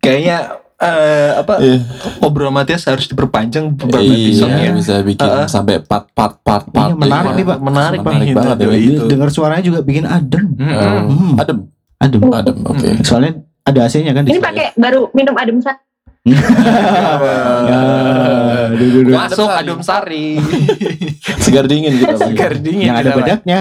Kayaknya 0.00 0.36
eh, 0.76 1.30
apa 1.36 1.54
Iya. 1.60 1.78
obrolan 2.20 2.56
Matias 2.56 2.88
harus 2.88 3.04
diperpanjang 3.04 3.76
beberapa 3.76 4.00
Iya, 4.00 4.16
episodenya. 4.32 4.70
bisa 4.72 4.94
bikin 5.02 5.20
Heeh. 5.22 5.46
sampai 5.46 5.84
part 5.84 6.08
part 6.10 6.40
part 6.40 6.64
part. 6.66 6.90
Iya, 6.90 6.96
menarik 6.96 7.32
nih, 7.36 7.46
Pak. 7.46 7.58
Menarik, 7.60 7.98
Menarik 8.00 8.24
nih, 8.24 8.34
banget 8.34 8.56
ya. 8.56 8.64
Doi 8.64 8.80
itu. 8.80 9.02
Dengar 9.06 9.28
suaranya 9.28 9.60
juga 9.62 9.78
bikin 9.80 10.04
adem. 10.04 10.44
Mm-mm. 10.50 11.00
Hmm, 11.06 11.32
Adem, 11.36 11.58
adem. 11.98 12.20
adem. 12.32 12.56
Oke. 12.64 12.88
Soalnya 13.04 13.32
ada 13.60 13.80
AC-nya 13.84 14.16
kan 14.16 14.24
di 14.24 14.32
ini 14.32 14.40
pakai 14.40 14.72
baru 14.74 15.12
minum 15.12 15.36
adem 15.36 15.60
sa 15.60 15.76
Ya. 16.20 17.80
Masuk 19.08 19.48
adem 19.48 19.80
sari. 19.80 20.36
Segar 21.44 21.64
dingin 21.64 21.96
kita. 21.96 22.16
Segar 22.20 22.52
dingin. 22.60 22.92
Yang 22.92 22.98
ada 23.00 23.10
bedaknya. 23.16 23.60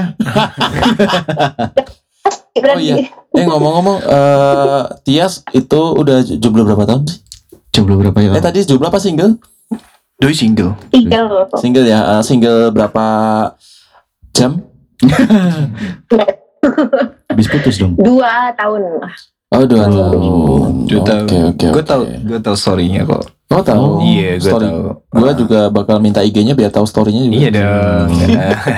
berarti 2.60 2.84
iya. 2.92 2.96
Eh 3.32 3.46
ngomong-ngomong, 3.46 3.98
eh 4.04 4.84
Tias 5.08 5.46
itu 5.56 5.82
udah 5.96 6.20
jomblo 6.26 6.68
berapa 6.68 6.84
tahun 6.84 7.08
sih? 7.08 7.20
Coba 7.80 7.96
berapa 7.96 8.20
ya? 8.20 8.36
Eh 8.36 8.44
tadi 8.44 8.68
jomblo 8.68 8.92
apa 8.92 9.00
single? 9.00 9.40
Doi 10.20 10.36
single. 10.36 10.76
loh 10.92 11.48
Single 11.56 11.88
ya. 11.88 12.20
Eh, 12.20 12.24
single 12.28 12.76
berapa 12.76 13.06
jam? 14.36 14.60
Habis 17.32 17.48
putus 17.48 17.80
dong. 17.80 17.96
dua 17.96 18.52
tahun 18.60 19.00
Oh 19.50 19.66
dua 19.66 19.82
Oh, 19.82 19.90
tahun. 19.90 20.22
dua 20.86 21.02
tahun. 21.02 21.24
Oke 21.26 21.38
oke. 21.50 21.68
Gue 21.72 21.84
tau, 21.84 22.02
gue 22.06 22.40
tau 22.40 22.54
storynya 22.54 23.02
kok. 23.02 23.26
Oh 23.50 23.62
tahu. 23.62 24.06
Iya, 24.06 24.38
gue 24.38 24.52
tau. 24.52 25.02
Gue 25.10 25.26
Ah. 25.26 25.34
juga 25.34 25.60
bakal 25.68 25.98
minta 25.98 26.22
IG-nya 26.22 26.54
biar 26.54 26.70
tahu 26.70 26.86
story-nya 26.86 27.26
juga. 27.26 27.34
Iya 27.36 27.50
dong. 27.52 28.10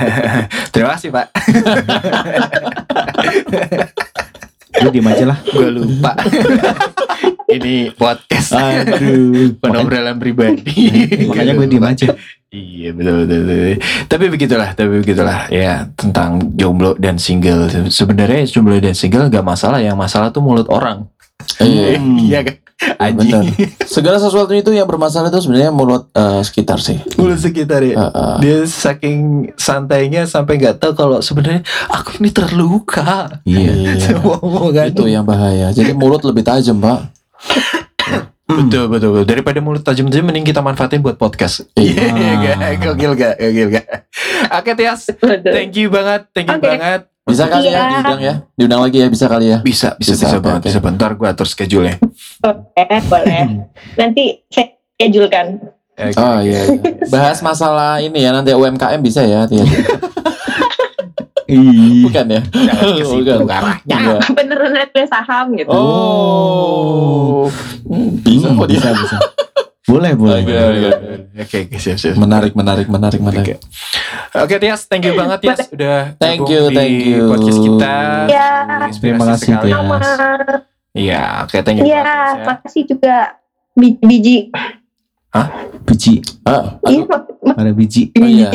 Terima 0.72 0.96
kasih 0.96 1.10
Pak. 1.12 1.28
Lu 4.82 4.90
diem 4.90 5.04
aja 5.06 5.26
lah. 5.28 5.38
Gue 5.46 5.68
lupa. 5.70 6.16
Ini 7.52 7.92
podcast. 7.94 8.56
Aduh. 8.56 9.60
Penobrolan 9.60 10.16
pribadi. 10.18 10.88
Makanya 11.28 11.54
gue 11.54 11.68
diem 11.68 11.84
aja. 11.84 12.08
Iya 12.52 12.92
betul, 12.92 13.24
betul 13.24 13.40
betul. 13.48 13.80
Tapi 14.12 14.26
begitulah, 14.28 14.70
tapi 14.76 15.00
begitulah 15.00 15.48
ya 15.48 15.88
tentang 15.96 16.52
jomblo 16.60 17.00
dan 17.00 17.16
single. 17.16 17.72
Sebenarnya 17.88 18.44
jomblo 18.44 18.76
dan 18.76 18.92
single 18.92 19.32
gak 19.32 19.48
masalah, 19.48 19.80
yang 19.80 19.96
masalah 19.96 20.36
tuh 20.36 20.44
mulut 20.44 20.68
orang. 20.68 21.08
Iya. 21.64 21.96
Iya 21.96 22.40
kan? 22.44 22.56
Benar. 23.16 23.46
Anjing. 23.48 23.72
Segala 23.88 24.18
sesuatu 24.20 24.52
itu 24.52 24.74
yang 24.76 24.84
bermasalah 24.84 25.32
itu 25.32 25.40
sebenarnya 25.40 25.72
mulut 25.72 26.12
eh, 26.12 26.42
sekitar 26.44 26.84
sih. 26.84 27.00
Mulut 27.16 27.40
sekitar 27.40 27.88
ya. 27.88 27.96
Heeh. 27.96 28.36
Dia 28.44 28.58
saking 28.68 29.54
santainya 29.56 30.28
sampai 30.28 30.60
nggak 30.60 30.82
tahu 30.82 30.92
kalau 30.98 31.24
sebenarnya 31.24 31.64
aku 31.88 32.20
ini 32.20 32.36
terluka. 32.36 33.40
Iya. 33.48 33.72
Iya. 33.96 34.20
Ngomong 34.20 34.76
kan. 34.76 34.92
Itu 34.92 35.08
yang 35.08 35.24
bahaya. 35.24 35.72
Jadi 35.72 35.96
mulut 35.96 36.26
lebih 36.28 36.44
tajam, 36.44 36.84
Pak. 36.84 37.00
Betul, 38.52 38.86
betul, 38.88 39.10
betul. 39.14 39.26
Daripada 39.26 39.60
mulut 39.60 39.82
tajam-tajam 39.82 40.24
mending 40.24 40.44
kita 40.44 40.60
manfaatin 40.60 41.00
buat 41.00 41.16
podcast. 41.16 41.64
Iya. 41.74 42.12
Iya, 42.12 42.32
gak? 42.38 42.56
Gokil 42.82 43.12
gak? 43.16 43.34
Gokil 43.38 43.68
gak? 43.72 43.86
Oke, 44.52 44.72
Tias. 44.74 45.02
Betul. 45.10 45.40
Thank 45.46 45.74
you 45.76 45.88
banget. 45.88 46.22
Thank 46.32 46.48
you 46.48 46.60
Oke. 46.60 46.68
banget. 46.68 47.02
Bisa 47.22 47.46
kali 47.46 47.66
ya 47.66 47.72
Iya. 47.72 47.84
diundang 47.94 48.22
ya? 48.22 48.36
Diundang 48.54 48.82
lagi 48.82 48.98
ya, 48.98 49.08
bisa 49.08 49.26
kali 49.26 49.46
ya? 49.48 49.58
Bisa, 49.62 49.94
bisa, 49.96 50.18
bisa, 50.18 50.26
Bisa, 50.26 50.36
oke, 50.36 50.44
banget. 50.44 50.60
oke. 50.60 50.68
Bisa 50.68 50.80
bentar 50.82 51.10
gue 51.14 51.28
atur 51.30 51.48
schedule-nya. 51.48 51.96
Boleh, 52.42 53.02
boleh. 53.08 53.42
Nanti 54.02 54.24
saya 54.48 54.68
schedule-kan. 54.98 55.48
Oke, 55.94 56.18
Oh 56.18 56.42
oke. 56.42 56.44
iya, 56.44 56.60
iya. 56.66 56.82
Bahas 57.08 57.40
masalah 57.40 58.02
ini 58.02 58.20
ya 58.20 58.34
nanti 58.34 58.52
UMKM 58.52 59.00
bisa 59.00 59.22
ya? 59.22 59.46
Ih. 61.52 62.02
Bukan 62.02 62.26
ya? 62.26 62.42
Jangan 62.48 62.86
ke 62.90 63.04
situ 63.04 63.32
Bukan. 63.36 63.52
arahnya. 63.52 63.96
Iya. 63.98 64.16
Beneran 64.32 64.74
ada 64.74 65.04
saham 65.06 65.46
gitu. 65.54 65.68
Oh. 65.70 67.46
Hmm, 67.84 68.10
Bisa 68.20 68.48
Hmm, 68.48 68.56
kok 68.56 68.68
dia. 68.68 68.80
bisa, 68.80 68.90
bisa. 68.96 69.18
Boleh, 69.84 70.16
boleh. 70.16 70.40
Oke, 70.40 70.56
oke. 70.56 70.90
Oke, 71.68 71.76
siap, 71.76 71.98
siap. 72.00 72.16
Menarik, 72.16 72.54
menarik, 72.54 72.88
menarik, 72.88 73.20
menarik. 73.20 73.60
Oke, 74.32 74.56
Tias. 74.56 74.88
Thank 74.88 75.04
you 75.04 75.14
banget, 75.14 75.44
Tias. 75.44 75.68
Udah 75.68 76.16
Thank 76.16 76.48
you, 76.48 76.72
thank 76.72 76.96
you. 77.04 77.28
podcast 77.28 77.60
kita. 77.60 77.96
Iya. 78.26 78.48
Inspirasi 78.88 79.02
Terima 79.02 79.26
kasih, 79.28 79.52
sekali. 79.52 79.68
Tias. 79.68 80.62
Iya, 80.92 81.24
oke, 81.44 81.58
thank 81.62 81.78
you 81.80 81.86
Iya, 81.88 82.04
ya. 82.04 82.44
makasih 82.46 82.84
juga 82.86 83.16
Bi- 83.72 84.00
biji. 84.00 84.52
Biji, 85.82 86.14
Ah, 86.44 86.76
Iya, 86.84 87.04
ada 87.56 87.72
biji. 87.72 88.12
Oh, 88.14 88.28
iya. 88.28 88.48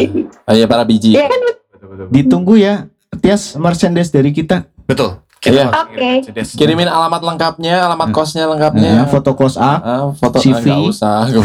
Oh 0.44 0.52
iya, 0.52 0.64
para 0.64 0.84
biji. 0.84 1.16
Iya 1.16 1.24
kan? 1.26 1.40
Betul. 1.86 2.06
Ditunggu 2.10 2.54
ya, 2.58 2.74
Tias 3.22 3.54
merchandise 3.56 4.10
dari 4.10 4.30
kita. 4.34 4.66
Betul. 4.86 5.22
Iya. 5.46 5.70
Oke. 5.70 6.26
Mercedes. 6.26 6.58
Kirimin 6.58 6.90
alamat 6.90 7.22
lengkapnya, 7.22 7.86
alamat 7.86 8.10
kosnya 8.10 8.50
lengkapnya. 8.50 9.04
Nah, 9.04 9.06
foto 9.06 9.38
close 9.38 9.54
up. 9.54 9.80
Ah, 9.84 10.10
foto 10.10 10.42
CV. 10.42 10.58
ah, 10.58 10.58
nggak 10.58 10.80
usah, 10.90 11.18
nggak 11.30 11.42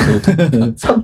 usah. 0.73 0.97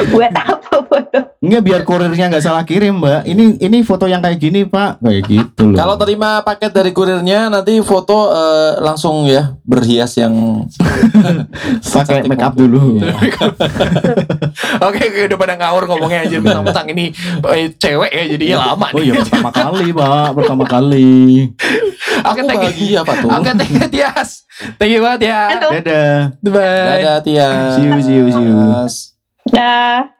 Buat 0.12 0.32
apa 0.34 0.76
foto? 0.84 1.20
Enggak 1.50 1.66
biar 1.66 1.82
kurirnya 1.82 2.30
nggak 2.30 2.44
salah 2.46 2.62
kirim, 2.62 3.02
Mbak. 3.02 3.26
Ini 3.26 3.58
ini 3.58 3.82
foto 3.82 4.06
yang 4.06 4.22
kayak 4.22 4.38
gini, 4.38 4.62
Pak. 4.70 5.02
Kayak 5.02 5.22
gitu 5.26 5.74
loh. 5.74 5.82
Kalau 5.82 5.98
terima 5.98 6.46
paket 6.46 6.70
dari 6.70 6.94
kurirnya 6.94 7.50
nanti 7.50 7.74
foto 7.82 8.30
eh, 8.30 8.78
langsung 8.78 9.26
ya 9.26 9.58
berhias 9.66 10.14
yang 10.14 10.30
pakai 11.98 12.22
make 12.30 12.38
up 12.38 12.54
dulu. 12.54 13.02
Oke, 14.86 15.02
oke, 15.02 15.20
udah 15.26 15.38
pada 15.38 15.54
ngawur 15.58 15.90
ngomongnya 15.90 16.22
aja 16.22 16.36
mentang-mentang 16.38 16.86
ini 16.94 17.10
eh, 17.50 17.74
cewek 17.74 18.10
ya 18.14 18.24
jadinya 18.30 18.56
lama 18.70 18.86
Oh 18.94 19.00
nih. 19.02 19.10
iya 19.10 19.14
pertama 19.18 19.50
kali, 19.50 19.86
Pak. 19.90 20.28
Pertama 20.38 20.64
kali. 20.70 21.50
Oke, 22.22 22.40
Aku 22.40 22.46
thank 22.46 22.78
you. 22.78 23.02
Pak 23.02 23.16
tuh. 23.18 23.28
Oke, 23.34 23.50
thank 23.58 23.74
you 23.74 23.86
Tias. 23.90 24.30
Thank 24.78 24.92
you 24.94 25.00
banget 25.02 25.34
ya. 25.34 25.40
Dadah. 25.58 26.14
Bye. 26.46 26.86
Dadah 27.02 27.16
Tia. 27.26 27.48
See 27.74 27.84
you, 27.90 27.98
see 27.98 28.14
you, 28.14 28.24
see 28.30 28.44
you. 28.46 28.54
Dah. 29.50 30.19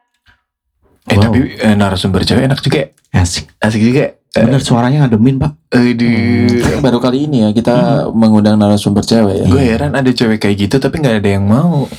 Eh, 1.03 1.13
Wow. 1.13 1.23
tapi 1.23 1.39
eh, 1.55 1.73
narasumber 1.73 2.21
cewek 2.21 2.45
enak 2.45 2.59
juga. 2.59 2.93
Asik. 3.11 3.49
Asik 3.57 3.81
juga. 3.81 4.15
Eh, 4.31 4.39
Bener 4.39 4.61
suaranya 4.61 5.03
ngademin, 5.03 5.35
Pak. 5.37 5.51
Aduh. 5.71 6.79
Baru 6.79 6.97
kali 6.97 7.25
ini 7.25 7.43
ya 7.43 7.49
kita 7.51 7.75
mengundang 8.09 8.55
narasumber 8.55 9.01
cewek 9.01 9.43
ya. 9.43 9.45
Gue 9.45 9.61
heran 9.61 9.91
ada 9.91 10.07
cewek 10.07 10.39
kayak 10.39 10.55
gitu 10.61 10.75
tapi 10.77 10.99
nggak 10.99 11.19
ada 11.19 11.29
yang 11.31 11.43
mau. 11.43 11.89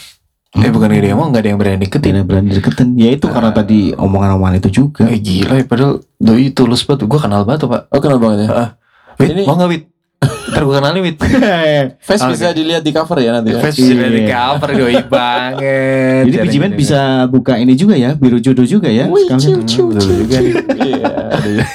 Eh 0.55 0.68
bukan 0.68 0.88
nggak 0.88 1.00
ada 1.00 1.09
yang 1.12 1.20
mau, 1.20 1.28
nggak 1.28 1.42
ada 1.42 1.50
yang 1.50 1.61
berani 1.61 1.78
deketin. 1.82 2.12
Tidak 2.12 2.24
berani 2.24 2.50
deketin. 2.53 2.88
Ya 2.94 3.11
itu 3.11 3.26
karena 3.26 3.50
Ah. 3.50 3.57
tadi 3.57 3.92
omongan-omongan 3.92 4.61
itu 4.61 4.68
juga. 4.70 5.05
Eh 5.09 5.16
gila 5.16 5.61
ya 5.61 5.64
padahal 5.64 5.92
doi 6.16 6.48
tulus 6.53 6.84
banget. 6.84 7.05
Gue 7.05 7.20
kenal 7.20 7.44
banget 7.44 7.64
tuh 7.64 7.70
pak. 7.70 7.82
Oh 7.88 8.00
kenal 8.00 8.16
banget 8.16 8.48
ya. 8.48 8.76
Wit, 9.20 9.28
Ini- 9.28 9.44
mau 9.44 9.57
nggak 9.57 9.68
Wit? 9.68 9.82
Ntar 10.23 10.62
gue 10.62 10.75
kenalin 10.77 11.03
Wit. 11.03 11.16
Face 12.07 12.23
Oke. 12.23 12.33
bisa 12.37 12.55
dilihat 12.55 12.83
di 12.83 12.93
cover 12.95 13.18
ya 13.18 13.31
nanti 13.35 13.51
ya. 13.51 13.59
Face 13.59 13.79
Iya. 13.79 13.89
sudah 13.91 14.09
di 14.09 14.23
cover 14.25 14.70
doi 14.73 14.97
banget. 15.03 16.23
Jadi 16.29 16.37
Pijiman 16.47 16.73
bisa 16.73 17.01
buka 17.27 17.59
ini 17.59 17.75
juga 17.75 17.99
ya, 17.99 18.14
biru 18.14 18.39
jodoh 18.39 18.62
juga 18.62 18.87
ya. 18.87 19.11
Wih, 19.11 19.27
ciu, 19.35 19.64
ciu, 19.66 19.91
ciu. 19.91 20.14
Iya. 20.79 21.66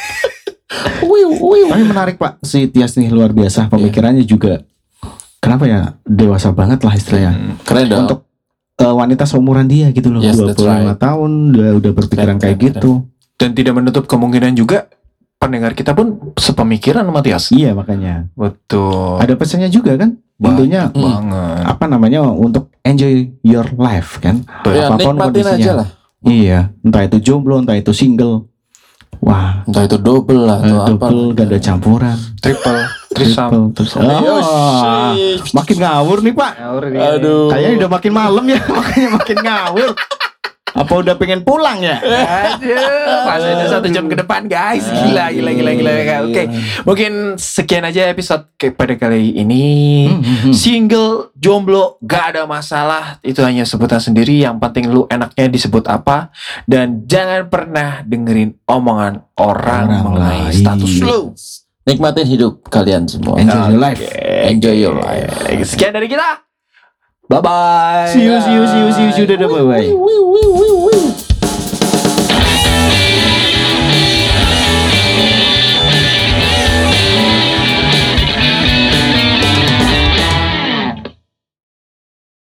Tapi 1.68 1.84
menarik 1.84 2.16
Pak, 2.18 2.42
si 2.42 2.68
Tias 2.68 2.96
nih 2.96 3.12
luar 3.12 3.32
biasa. 3.32 3.68
Pemikirannya 3.68 4.24
juga, 4.24 4.64
kenapa 5.38 5.68
ya 5.68 5.80
dewasa 6.04 6.50
banget 6.52 6.82
lah 6.82 6.94
istilahnya. 6.96 7.32
Hmm. 7.36 7.54
Keren 7.62 7.86
dong. 7.88 8.00
Untuk 8.08 8.20
eh, 8.78 8.94
wanita 8.94 9.24
seumuran 9.26 9.68
dia 9.68 9.92
gitu 9.92 10.10
loh, 10.10 10.22
Yes, 10.24 10.38
that's 10.40 10.58
25 10.58 10.64
right. 10.64 10.98
tahun 10.98 11.32
udah 11.54 11.70
udah 11.78 11.92
berpikiran 11.94 12.36
Keren, 12.38 12.42
kayak 12.42 12.58
keren, 12.58 12.68
gitu. 12.74 12.92
Dan 13.38 13.50
tidak 13.54 13.74
menutup 13.78 14.10
kemungkinan 14.10 14.58
juga 14.58 14.90
pendengar 15.38 15.72
kita 15.72 15.94
pun 15.94 16.34
sepemikiran 16.34 17.02
sama 17.02 17.22
Tias. 17.22 17.50
Iya 17.50 17.72
makanya. 17.72 18.26
Betul. 18.34 19.18
Ada 19.18 19.34
pesannya 19.34 19.70
juga 19.70 19.96
kan? 19.96 20.18
Intinya 20.38 20.90
Banyak 20.90 20.94
banget. 20.94 21.62
apa 21.66 21.86
namanya 21.88 22.20
untuk 22.24 22.70
enjoy 22.82 23.34
your 23.42 23.66
life 23.74 24.18
kan? 24.20 24.46
ya, 24.64 24.86
apa 24.88 25.02
pun 25.02 25.18
kondisinya. 25.18 25.56
aja 25.56 25.72
lah. 25.74 25.88
Iya, 26.20 26.74
entah 26.82 27.04
itu 27.04 27.18
jomblo, 27.20 27.58
entah 27.58 27.74
itu 27.74 27.90
single. 27.90 28.46
Wah, 29.18 29.66
Entah 29.66 29.82
itu 29.82 29.98
double 29.98 30.46
lah 30.46 30.62
eh, 30.62 30.70
atau 30.70 30.94
apa. 30.94 31.10
double, 31.10 31.34
ganda 31.34 31.58
campuran, 31.58 32.18
Triple, 32.38 32.86
trisam. 33.18 33.50
triple, 33.50 33.66
terus. 33.74 33.92
Oh, 33.98 34.42
shit. 35.18 35.42
makin 35.50 35.78
ngawur 35.82 36.22
nih 36.22 36.34
Pak. 36.34 36.52
Aduh. 36.94 37.50
Kayaknya 37.50 37.76
udah 37.82 37.90
makin 37.90 38.12
malam 38.14 38.46
ya, 38.46 38.62
makanya 38.62 39.10
makin 39.18 39.38
ngawur. 39.40 39.90
Apa 40.78 40.94
udah 41.02 41.18
pengen 41.18 41.42
pulang 41.42 41.82
ya? 41.82 41.98
Aduh, 41.98 43.26
masih 43.26 43.50
ada 43.50 43.66
satu 43.68 43.88
jam 43.90 44.06
ke 44.06 44.14
depan 44.14 44.46
guys. 44.46 44.86
Gila, 44.86 45.34
gila, 45.34 45.52
gila, 45.52 45.72
gila. 45.74 45.92
Oke, 46.30 46.44
mungkin 46.86 47.12
sekian 47.36 47.82
aja 47.82 48.06
episode 48.08 48.46
pada 48.56 48.94
kali 48.94 49.34
ini. 49.34 50.06
Hmm. 50.08 50.54
Single, 50.54 51.34
jomblo, 51.34 51.98
gak 52.00 52.38
ada 52.38 52.44
masalah. 52.46 53.18
Itu 53.20 53.42
hanya 53.42 53.66
sebutan 53.66 53.98
sendiri. 53.98 54.38
Yang 54.40 54.62
penting 54.62 54.86
lu 54.88 55.10
enaknya 55.10 55.50
disebut 55.50 55.90
apa. 55.90 56.30
Dan 56.64 57.10
jangan 57.10 57.50
pernah 57.50 58.06
dengerin 58.06 58.62
omongan 58.64 59.26
orang, 59.36 59.86
Orang 59.90 60.04
mengenai 60.14 60.54
lain. 60.54 60.62
status 60.62 60.94
lu. 61.02 61.20
Nikmatin 61.88 62.28
hidup 62.28 62.68
kalian 62.68 63.08
semua. 63.08 63.40
Enjoy 63.40 63.72
your 63.72 63.80
life. 63.80 64.02
Enjoy 64.46 64.76
your 64.76 64.96
life. 65.00 65.32
Sekian 65.64 65.96
dari 65.96 66.06
kita. 66.06 66.47
Bye 67.30 67.42
bye. 67.42 68.10
See 68.14 68.24
you, 68.24 68.40
see 68.42 68.54
you, 68.54 68.68
see 68.68 68.80
you, 68.80 68.92
see 68.94 69.04
you, 69.06 69.12
see 69.12 69.22
you, 69.22 69.28
dadah, 69.28 69.52
bye 69.52 69.64
bye. 69.68 71.27